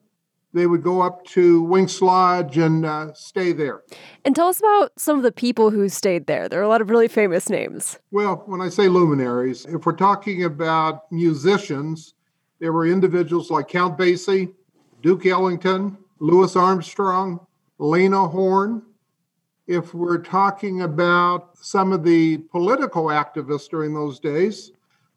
they 0.53 0.67
would 0.67 0.83
go 0.83 1.01
up 1.01 1.25
to 1.25 1.63
Winks 1.63 2.03
Lodge 2.03 2.59
and 2.59 2.85
uh, 2.85 3.13
stay 3.15 3.53
there. 3.53 3.83
And 4.25 4.35
tell 4.35 4.49
us 4.49 4.59
about 4.59 4.93
some 4.99 5.17
of 5.17 5.23
the 5.23 5.33
people 5.33 5.71
who 5.71 5.89
stayed 5.89 6.27
there. 6.27 6.49
There 6.49 6.61
are 6.61 6.65
a 6.65 6.69
lot 6.69 6.81
of 6.81 6.91
really 6.91 7.09
famous 7.09 7.49
names. 7.49 7.99
Well, 8.11 8.43
when 8.47 8.61
I 8.61 8.69
say 8.69 8.89
luminaries, 8.89 9.65
if 9.67 9.87
we're 9.87 9.93
talking 9.93 10.45
about 10.45 11.11
musicians, 11.13 12.15
there 12.59 12.73
were 12.73 12.87
individuals 12.87 13.51
like 13.51 13.69
Count 13.69 13.97
Basie, 13.97 14.53
Duke 15.03 15.25
Ellington, 15.27 15.97
Louis 16.19 16.55
Armstrong, 16.57 17.47
Lena 17.79 18.29
Horne. 18.29 18.83
If 19.71 19.95
we're 19.95 20.19
talking 20.19 20.83
about 20.83 21.57
some 21.57 21.93
of 21.93 22.03
the 22.03 22.39
political 22.39 23.05
activists 23.05 23.69
during 23.69 23.95
those 23.95 24.19
days, 24.19 24.73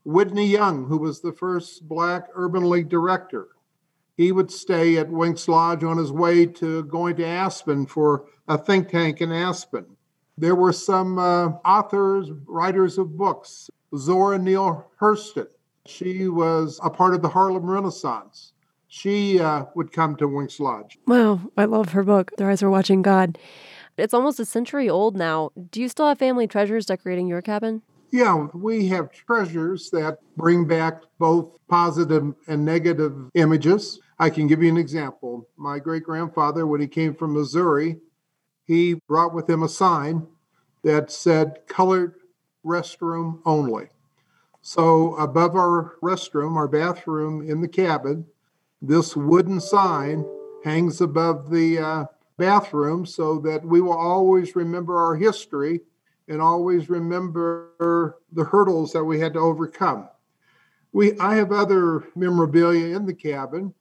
Whitney 0.05 0.45
Young, 0.45 0.85
who 0.85 0.99
was 0.99 1.21
the 1.21 1.33
first 1.33 1.87
Black 1.87 2.27
Urban 2.35 2.69
League 2.69 2.87
director, 2.87 3.47
he 4.15 4.31
would 4.31 4.51
stay 4.51 4.97
at 4.97 5.09
Winks 5.09 5.47
Lodge 5.47 5.83
on 5.83 5.97
his 5.97 6.11
way 6.11 6.45
to 6.45 6.83
going 6.83 7.15
to 7.15 7.25
Aspen 7.25 7.87
for 7.87 8.25
a 8.47 8.55
think 8.55 8.89
tank 8.89 9.21
in 9.21 9.31
Aspen. 9.31 9.87
There 10.37 10.53
were 10.53 10.71
some 10.71 11.17
uh, 11.17 11.47
authors, 11.65 12.29
writers 12.45 12.99
of 12.99 13.17
books. 13.17 13.71
Zora 13.97 14.37
Neale 14.37 14.85
Hurston. 15.01 15.47
She 15.87 16.27
was 16.27 16.79
a 16.83 16.91
part 16.91 17.15
of 17.15 17.23
the 17.23 17.29
Harlem 17.29 17.65
Renaissance. 17.65 18.53
She 18.87 19.39
uh, 19.39 19.65
would 19.73 19.91
come 19.91 20.15
to 20.17 20.27
Winks 20.27 20.59
Lodge. 20.59 20.99
Wow, 21.07 21.41
I 21.57 21.65
love 21.65 21.93
her 21.93 22.03
book, 22.03 22.33
Their 22.37 22.51
Eyes 22.51 22.61
Were 22.61 22.69
Watching 22.69 23.01
God. 23.01 23.39
It's 23.97 24.13
almost 24.13 24.39
a 24.39 24.45
century 24.45 24.89
old 24.89 25.15
now. 25.15 25.51
Do 25.71 25.81
you 25.81 25.87
still 25.87 26.07
have 26.07 26.17
family 26.19 26.47
treasures 26.47 26.85
decorating 26.85 27.27
your 27.27 27.41
cabin? 27.41 27.81
Yeah, 28.11 28.47
we 28.53 28.87
have 28.89 29.11
treasures 29.11 29.89
that 29.91 30.19
bring 30.37 30.67
back 30.67 31.01
both 31.19 31.57
positive 31.67 32.33
and 32.47 32.63
negative 32.63 33.15
images. 33.33 33.99
I 34.19 34.29
can 34.29 34.47
give 34.47 34.61
you 34.61 34.69
an 34.69 34.77
example. 34.77 35.47
My 35.57 35.79
great 35.79 36.03
grandfather, 36.03 36.67
when 36.67 36.79
he 36.79 36.87
came 36.87 37.15
from 37.15 37.33
Missouri, 37.33 37.97
he 38.65 38.95
brought 39.07 39.33
with 39.33 39.49
him 39.49 39.63
a 39.63 39.69
sign 39.69 40.27
that 40.83 41.11
said 41.11 41.65
colored 41.67 42.15
restroom 42.65 43.39
only. 43.45 43.89
So, 44.61 45.15
above 45.15 45.55
our 45.55 45.95
restroom, 46.01 46.55
our 46.55 46.67
bathroom 46.67 47.47
in 47.47 47.61
the 47.61 47.67
cabin, 47.67 48.25
this 48.81 49.15
wooden 49.15 49.59
sign 49.59 50.25
hangs 50.63 51.01
above 51.01 51.49
the 51.49 51.79
uh, 51.79 52.05
bathroom 52.37 53.05
so 53.05 53.39
that 53.39 53.63
we 53.63 53.81
will 53.81 53.97
always 53.97 54.55
remember 54.55 54.97
our 54.97 55.15
history 55.15 55.81
and 56.27 56.41
always 56.41 56.89
remember 56.89 58.17
the 58.31 58.43
hurdles 58.43 58.93
that 58.93 59.03
we 59.03 59.19
had 59.19 59.33
to 59.33 59.39
overcome. 59.39 60.07
We, 60.91 61.17
I 61.19 61.35
have 61.35 61.51
other 61.51 62.07
memorabilia 62.15 62.95
in 62.95 63.05
the 63.05 63.13
cabin. 63.13 63.73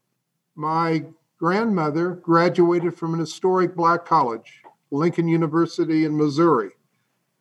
My 0.55 1.05
grandmother 1.39 2.13
graduated 2.17 2.97
from 2.97 3.15
an 3.15 3.21
historic 3.21 3.75
black 3.77 4.05
college, 4.05 4.63
Lincoln 4.91 5.29
University 5.29 6.05
in 6.05 6.17
Missouri. 6.17 6.71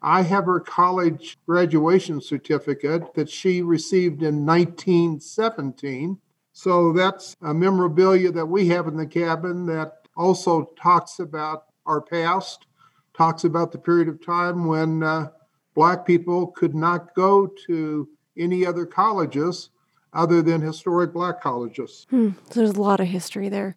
I 0.01 0.23
have 0.23 0.45
her 0.45 0.59
college 0.59 1.37
graduation 1.45 2.21
certificate 2.21 3.13
that 3.13 3.29
she 3.29 3.61
received 3.61 4.23
in 4.23 4.45
1917. 4.45 6.17
So 6.53 6.91
that's 6.91 7.37
a 7.43 7.53
memorabilia 7.53 8.31
that 8.31 8.45
we 8.45 8.67
have 8.69 8.87
in 8.87 8.97
the 8.97 9.05
cabin 9.05 9.65
that 9.67 10.00
also 10.21 10.69
talks 10.79 11.19
about 11.19 11.65
our 11.85 11.99
past 11.99 12.67
talks 13.13 13.43
about 13.43 13.71
the 13.71 13.77
period 13.77 14.07
of 14.07 14.23
time 14.23 14.65
when 14.65 15.03
uh, 15.03 15.29
black 15.75 16.05
people 16.05 16.47
could 16.47 16.75
not 16.75 17.13
go 17.15 17.47
to 17.67 18.07
any 18.37 18.65
other 18.65 18.85
colleges 18.85 19.69
other 20.13 20.41
than 20.41 20.61
historic 20.61 21.13
black 21.13 21.41
colleges. 21.41 22.05
Hmm, 22.09 22.29
so 22.49 22.61
there's 22.61 22.71
a 22.71 22.81
lot 22.81 22.99
of 22.99 23.07
history 23.07 23.49
there. 23.49 23.75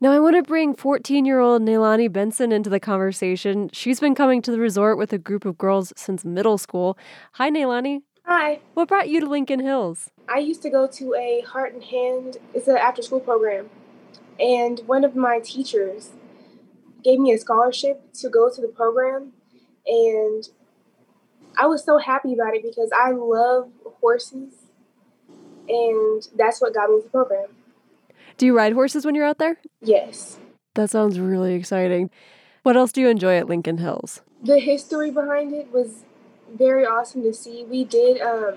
Now, 0.00 0.12
I 0.12 0.20
want 0.20 0.36
to 0.36 0.42
bring 0.42 0.74
14 0.74 1.24
year 1.24 1.40
old 1.40 1.62
Neilani 1.62 2.12
Benson 2.12 2.52
into 2.52 2.68
the 2.68 2.80
conversation. 2.80 3.70
She's 3.72 4.00
been 4.00 4.14
coming 4.14 4.42
to 4.42 4.50
the 4.50 4.58
resort 4.58 4.98
with 4.98 5.12
a 5.12 5.18
group 5.18 5.44
of 5.44 5.56
girls 5.56 5.92
since 5.96 6.24
middle 6.24 6.58
school. 6.58 6.98
Hi, 7.32 7.50
Neilani. 7.50 8.02
Hi. 8.24 8.60
What 8.74 8.88
brought 8.88 9.08
you 9.08 9.20
to 9.20 9.26
Lincoln 9.26 9.60
Hills? 9.60 10.10
I 10.28 10.38
used 10.38 10.60
to 10.62 10.70
go 10.70 10.86
to 10.86 11.14
a 11.14 11.42
Heart 11.42 11.74
and 11.74 11.84
Hand, 11.84 12.38
it's 12.52 12.68
an 12.68 12.76
after 12.76 13.00
school 13.00 13.20
program. 13.20 13.70
And 14.38 14.80
one 14.86 15.04
of 15.04 15.16
my 15.16 15.40
teachers 15.42 16.10
gave 17.02 17.18
me 17.18 17.32
a 17.32 17.38
scholarship 17.38 18.12
to 18.14 18.28
go 18.28 18.50
to 18.50 18.60
the 18.60 18.68
program. 18.68 19.32
And 19.86 20.48
I 21.58 21.66
was 21.66 21.84
so 21.84 21.98
happy 21.98 22.34
about 22.34 22.54
it 22.54 22.62
because 22.62 22.90
I 22.94 23.12
love 23.12 23.70
horses. 24.00 24.54
And 25.68 26.26
that's 26.36 26.60
what 26.60 26.74
got 26.74 26.90
me 26.90 26.98
to 26.98 27.02
the 27.04 27.10
program. 27.10 27.48
Do 28.36 28.46
you 28.46 28.56
ride 28.56 28.74
horses 28.74 29.06
when 29.06 29.14
you're 29.14 29.24
out 29.24 29.38
there? 29.38 29.58
Yes. 29.80 30.38
That 30.74 30.90
sounds 30.90 31.18
really 31.18 31.54
exciting. 31.54 32.10
What 32.62 32.76
else 32.76 32.92
do 32.92 33.00
you 33.00 33.08
enjoy 33.08 33.36
at 33.36 33.48
Lincoln 33.48 33.78
Hills? 33.78 34.20
The 34.42 34.58
history 34.58 35.10
behind 35.10 35.54
it 35.54 35.72
was 35.72 36.04
very 36.52 36.84
awesome 36.84 37.22
to 37.22 37.32
see. 37.32 37.64
We 37.64 37.84
did 37.84 38.20
um, 38.20 38.54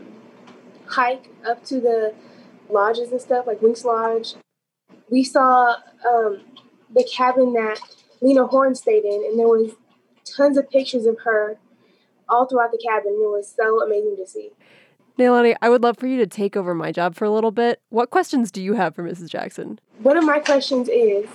hike 0.87 1.29
up 1.47 1.63
to 1.65 1.79
the 1.79 2.13
lodges 2.69 3.11
and 3.11 3.21
stuff, 3.21 3.47
like 3.47 3.61
Winks 3.61 3.85
Lodge. 3.85 4.35
We 5.09 5.23
saw 5.23 5.75
um, 6.07 6.41
the 6.93 7.03
cabin 7.03 7.53
that 7.53 7.79
Lena 8.21 8.45
Horne 8.45 8.75
stayed 8.75 9.05
in, 9.05 9.23
and 9.25 9.39
there 9.39 9.47
was 9.47 9.71
tons 10.25 10.57
of 10.57 10.69
pictures 10.69 11.05
of 11.05 11.17
her 11.23 11.57
all 12.27 12.45
throughout 12.45 12.71
the 12.71 12.83
cabin. 12.85 13.13
It 13.13 13.29
was 13.29 13.53
so 13.55 13.83
amazing 13.83 14.17
to 14.17 14.27
see. 14.27 14.51
Neilani, 15.17 15.55
I 15.61 15.69
would 15.69 15.83
love 15.83 15.97
for 15.97 16.07
you 16.07 16.17
to 16.17 16.27
take 16.27 16.55
over 16.55 16.73
my 16.73 16.91
job 16.91 17.15
for 17.15 17.25
a 17.25 17.29
little 17.29 17.51
bit. 17.51 17.81
What 17.89 18.09
questions 18.09 18.51
do 18.51 18.61
you 18.61 18.73
have 18.73 18.95
for 18.95 19.03
Mrs. 19.03 19.29
Jackson? 19.29 19.79
One 20.01 20.15
of 20.15 20.23
my 20.23 20.39
questions 20.39 20.87
is 20.87 21.27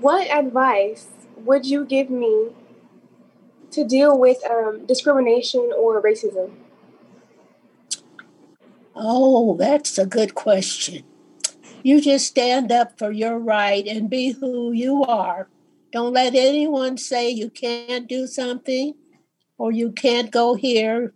What 0.00 0.28
advice 0.30 1.08
would 1.36 1.64
you 1.64 1.86
give 1.86 2.10
me 2.10 2.50
to 3.70 3.84
deal 3.84 4.18
with 4.18 4.38
um, 4.48 4.84
discrimination 4.86 5.72
or 5.76 6.02
racism? 6.02 6.52
Oh, 8.94 9.56
that's 9.56 9.98
a 9.98 10.06
good 10.06 10.34
question. 10.34 11.04
You 11.84 12.00
just 12.00 12.26
stand 12.26 12.72
up 12.72 12.98
for 12.98 13.12
your 13.12 13.38
right 13.38 13.86
and 13.86 14.08
be 14.08 14.30
who 14.30 14.72
you 14.72 15.04
are. 15.04 15.48
Don't 15.92 16.14
let 16.14 16.34
anyone 16.34 16.96
say 16.96 17.28
you 17.28 17.50
can't 17.50 18.08
do 18.08 18.26
something 18.26 18.94
or 19.58 19.70
you 19.70 19.92
can't 19.92 20.30
go 20.30 20.54
here. 20.54 21.12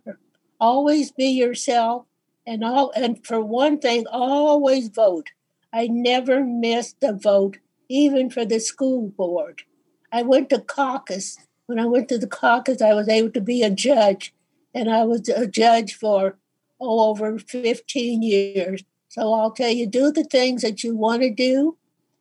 Always 0.59 1.11
be 1.11 1.25
yourself 1.25 2.05
and 2.45 2.63
all 2.63 2.91
and 2.95 3.25
for 3.25 3.41
one 3.41 3.79
thing, 3.79 4.05
always 4.11 4.89
vote. 4.89 5.31
I 5.73 5.87
never 5.87 6.43
missed 6.43 6.97
a 7.01 7.13
vote, 7.13 7.57
even 7.89 8.29
for 8.29 8.45
the 8.45 8.59
school 8.59 9.07
board. 9.09 9.63
I 10.11 10.21
went 10.21 10.51
to 10.51 10.59
caucus. 10.59 11.39
When 11.65 11.79
I 11.79 11.87
went 11.87 12.09
to 12.09 12.19
the 12.19 12.27
caucus, 12.27 12.79
I 12.79 12.93
was 12.93 13.09
able 13.09 13.31
to 13.31 13.41
be 13.41 13.63
a 13.63 13.71
judge, 13.71 14.35
and 14.75 14.87
I 14.87 15.03
was 15.05 15.29
a 15.29 15.47
judge 15.47 15.95
for 15.95 16.37
oh, 16.79 17.09
over 17.09 17.39
15 17.39 18.21
years. 18.21 18.83
So 19.09 19.33
I'll 19.33 19.51
tell 19.51 19.71
you, 19.71 19.87
do 19.87 20.11
the 20.11 20.23
things 20.23 20.61
that 20.61 20.83
you 20.83 20.95
want 20.95 21.23
to 21.23 21.33
do. 21.33 21.77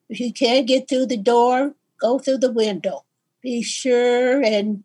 If 0.09 0.21
you 0.21 0.33
can't 0.33 0.67
get 0.67 0.89
through 0.89 1.07
the 1.07 1.19
door, 1.19 1.75
go 2.01 2.19
through 2.19 2.39
the 2.39 2.51
window. 2.51 3.05
Be 3.43 3.63
sure 3.63 4.43
and 4.43 4.85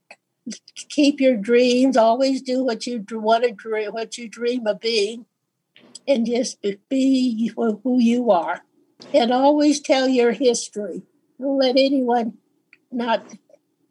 keep 0.89 1.22
your 1.22 1.38
dreams. 1.38 1.95
Always 1.95 2.41
do 2.41 2.64
what 2.64 2.86
you 2.86 3.06
want 3.12 3.45
to 3.45 3.51
dream, 3.51 3.91
what 3.91 4.18
you 4.18 4.28
dream 4.28 4.68
of 4.68 4.82
being, 4.82 5.26
and 6.08 6.26
just 6.26 6.64
be 6.89 7.51
who 7.56 7.99
you 7.99 8.32
are. 8.32 8.64
And 9.14 9.32
always 9.32 9.80
tell 9.80 10.08
your 10.08 10.34
history. 10.34 11.04
Don't 11.39 11.58
let 11.58 11.78
anyone 11.78 12.38
not 12.91 13.24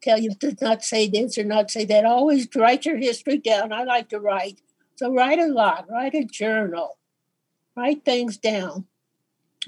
tell 0.03 0.19
you 0.19 0.35
to 0.35 0.57
not 0.61 0.85
say 0.85 1.09
this 1.09 1.39
or 1.39 1.45
not 1.45 1.71
say 1.71 1.85
that. 1.87 2.05
Always 2.05 2.49
write 2.55 2.85
your 2.85 2.99
history 2.99 3.39
down. 3.39 3.73
I 3.73 3.85
like 3.85 4.11
to 4.11 4.21
write. 4.21 4.61
So 4.97 5.13
write 5.13 5.39
a 5.39 5.47
lot, 5.47 5.87
write 5.91 6.15
a 6.15 6.25
journal, 6.25 6.99
write 7.77 8.05
things 8.05 8.37
down 8.37 8.87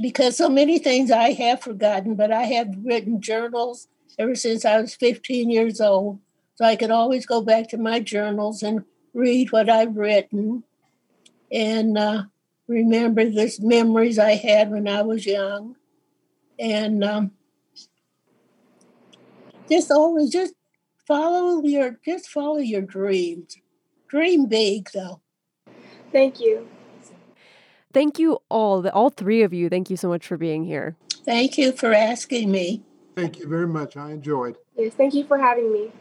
because 0.01 0.37
so 0.37 0.49
many 0.49 0.79
things 0.79 1.11
I 1.11 1.33
have 1.33 1.61
forgotten, 1.61 2.15
but 2.15 2.33
I 2.33 2.45
have 2.45 2.75
written 2.83 3.21
journals 3.21 3.89
ever 4.19 4.35
since 4.35 4.65
I 4.65 4.81
was 4.81 4.95
15 4.95 5.51
years 5.51 5.81
old. 5.81 6.21
So 6.57 6.65
I 6.65 6.77
can 6.77 6.91
always 6.91 7.27
go 7.27 7.41
back 7.41 7.69
to 7.71 7.79
my 7.79 8.01
journals 8.01 8.63
and 8.63 8.85
read 9.13 9.51
what 9.53 9.69
I've 9.69 9.97
written 9.97 10.65
and 11.51 11.97
uh, 11.97 12.25
remember 12.67 13.25
the 13.25 13.57
memories 13.61 14.19
I 14.19 14.35
had 14.35 14.71
when 14.71 14.89
I 14.89 15.03
was 15.03 15.27
young. 15.27 15.77
And 16.59 17.03
um, 17.03 17.33
just 19.69 19.91
always 19.91 20.31
just 20.31 20.55
follow 21.07 21.63
your 21.65 21.99
just 22.05 22.29
follow 22.29 22.59
your 22.59 22.83
dreams. 22.83 23.57
Dream 24.09 24.47
big 24.47 24.91
though. 24.93 25.21
Thank 26.13 26.41
you. 26.41 26.69
Thank 27.95 28.19
you 28.19 28.41
all, 28.51 28.87
all 28.89 29.09
three 29.09 29.43
of 29.43 29.55
you. 29.55 29.71
Thank 29.71 29.89
you 29.89 29.97
so 29.97 30.09
much 30.09 30.27
for 30.27 30.37
being 30.37 30.65
here. 30.65 30.97
Thank 31.25 31.57
you 31.57 31.73
for 31.73 31.95
asking 31.95 32.51
me. 32.51 32.83
Thank 33.17 33.39
you 33.39 33.47
very 33.47 33.69
much. 33.69 33.97
I 33.97 34.11
enjoyed. 34.11 34.57
Yes, 34.77 34.95
thank 34.95 35.15
you 35.15 35.25
for 35.25 35.39
having 35.39 35.73
me. 35.73 35.93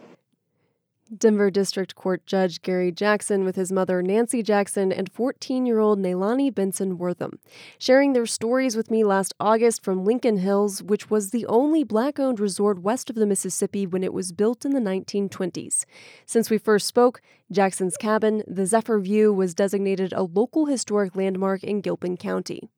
Denver 1.18 1.50
District 1.50 1.94
Court 1.94 2.24
Judge 2.26 2.62
Gary 2.62 2.90
Jackson 2.90 3.44
with 3.44 3.56
his 3.56 3.70
mother 3.70 4.02
Nancy 4.02 4.42
Jackson 4.42 4.92
and 4.92 5.10
14 5.12 5.66
year 5.66 5.78
old 5.78 5.98
Nailani 5.98 6.50
Benson 6.54 6.98
Wortham, 6.98 7.38
sharing 7.78 8.12
their 8.12 8.26
stories 8.26 8.76
with 8.76 8.90
me 8.90 9.04
last 9.04 9.34
August 9.38 9.84
from 9.84 10.04
Lincoln 10.04 10.38
Hills, 10.38 10.82
which 10.82 11.10
was 11.10 11.30
the 11.30 11.46
only 11.46 11.84
black 11.84 12.18
owned 12.18 12.40
resort 12.40 12.80
west 12.80 13.10
of 13.10 13.16
the 13.16 13.26
Mississippi 13.26 13.86
when 13.86 14.04
it 14.04 14.12
was 14.12 14.32
built 14.32 14.64
in 14.64 14.72
the 14.72 14.80
1920s. 14.80 15.84
Since 16.26 16.50
we 16.50 16.58
first 16.58 16.86
spoke, 16.86 17.20
Jackson's 17.50 17.96
cabin, 17.96 18.42
the 18.46 18.66
Zephyr 18.66 18.98
View, 18.98 19.32
was 19.32 19.54
designated 19.54 20.12
a 20.12 20.22
local 20.22 20.66
historic 20.66 21.14
landmark 21.14 21.62
in 21.62 21.80
Gilpin 21.80 22.16
County. 22.16 22.68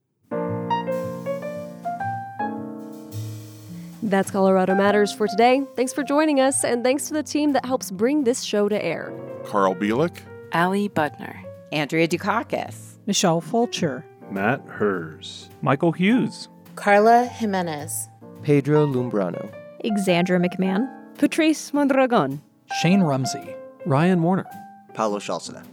That's 4.07 4.31
Colorado 4.31 4.77
Matters 4.77 5.13
for 5.13 5.27
today. 5.27 5.63
Thanks 5.75 5.93
for 5.93 6.05
joining 6.05 6.39
us, 6.39 6.63
and 6.63 6.85
thanks 6.85 7.09
to 7.09 7.15
the 7.15 7.25
team 7.25 7.53
that 7.55 7.65
helps 7.65 7.91
bring 7.91 8.23
this 8.23 8.45
show 8.45 8.69
to 8.69 8.85
air. 8.85 9.13
Carl 9.45 9.75
Bielek, 9.75 10.19
Ali 10.53 10.89
Budner, 10.89 11.37
Andrea 11.73 12.07
Dukakis, 12.07 12.99
Michelle 13.07 13.41
Fulcher, 13.41 14.07
Matt 14.31 14.63
Herz, 14.69 15.51
Michael 15.61 15.91
Hughes, 15.91 16.49
Carla 16.77 17.25
Jimenez, 17.25 18.09
Pedro 18.45 18.87
Lumbrano, 18.87 19.53
Alexandra 19.85 20.39
McMahon, 20.39 20.89
Patrice 21.19 21.75
Mondragon, 21.75 22.41
Shane 22.81 23.03
Rumsey, 23.03 23.57
Ryan 23.87 24.23
Warner, 24.23 24.47
Paolo 24.95 25.19
Zialcita. 25.19 25.65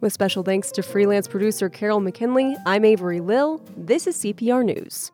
With 0.00 0.12
special 0.12 0.42
thanks 0.42 0.72
to 0.72 0.82
freelance 0.82 1.28
producer 1.28 1.68
Carol 1.68 2.00
McKinley, 2.00 2.56
I'm 2.66 2.84
Avery 2.84 3.20
Lill. 3.20 3.62
This 3.76 4.08
is 4.08 4.16
CPR 4.16 4.64
News. 4.64 5.12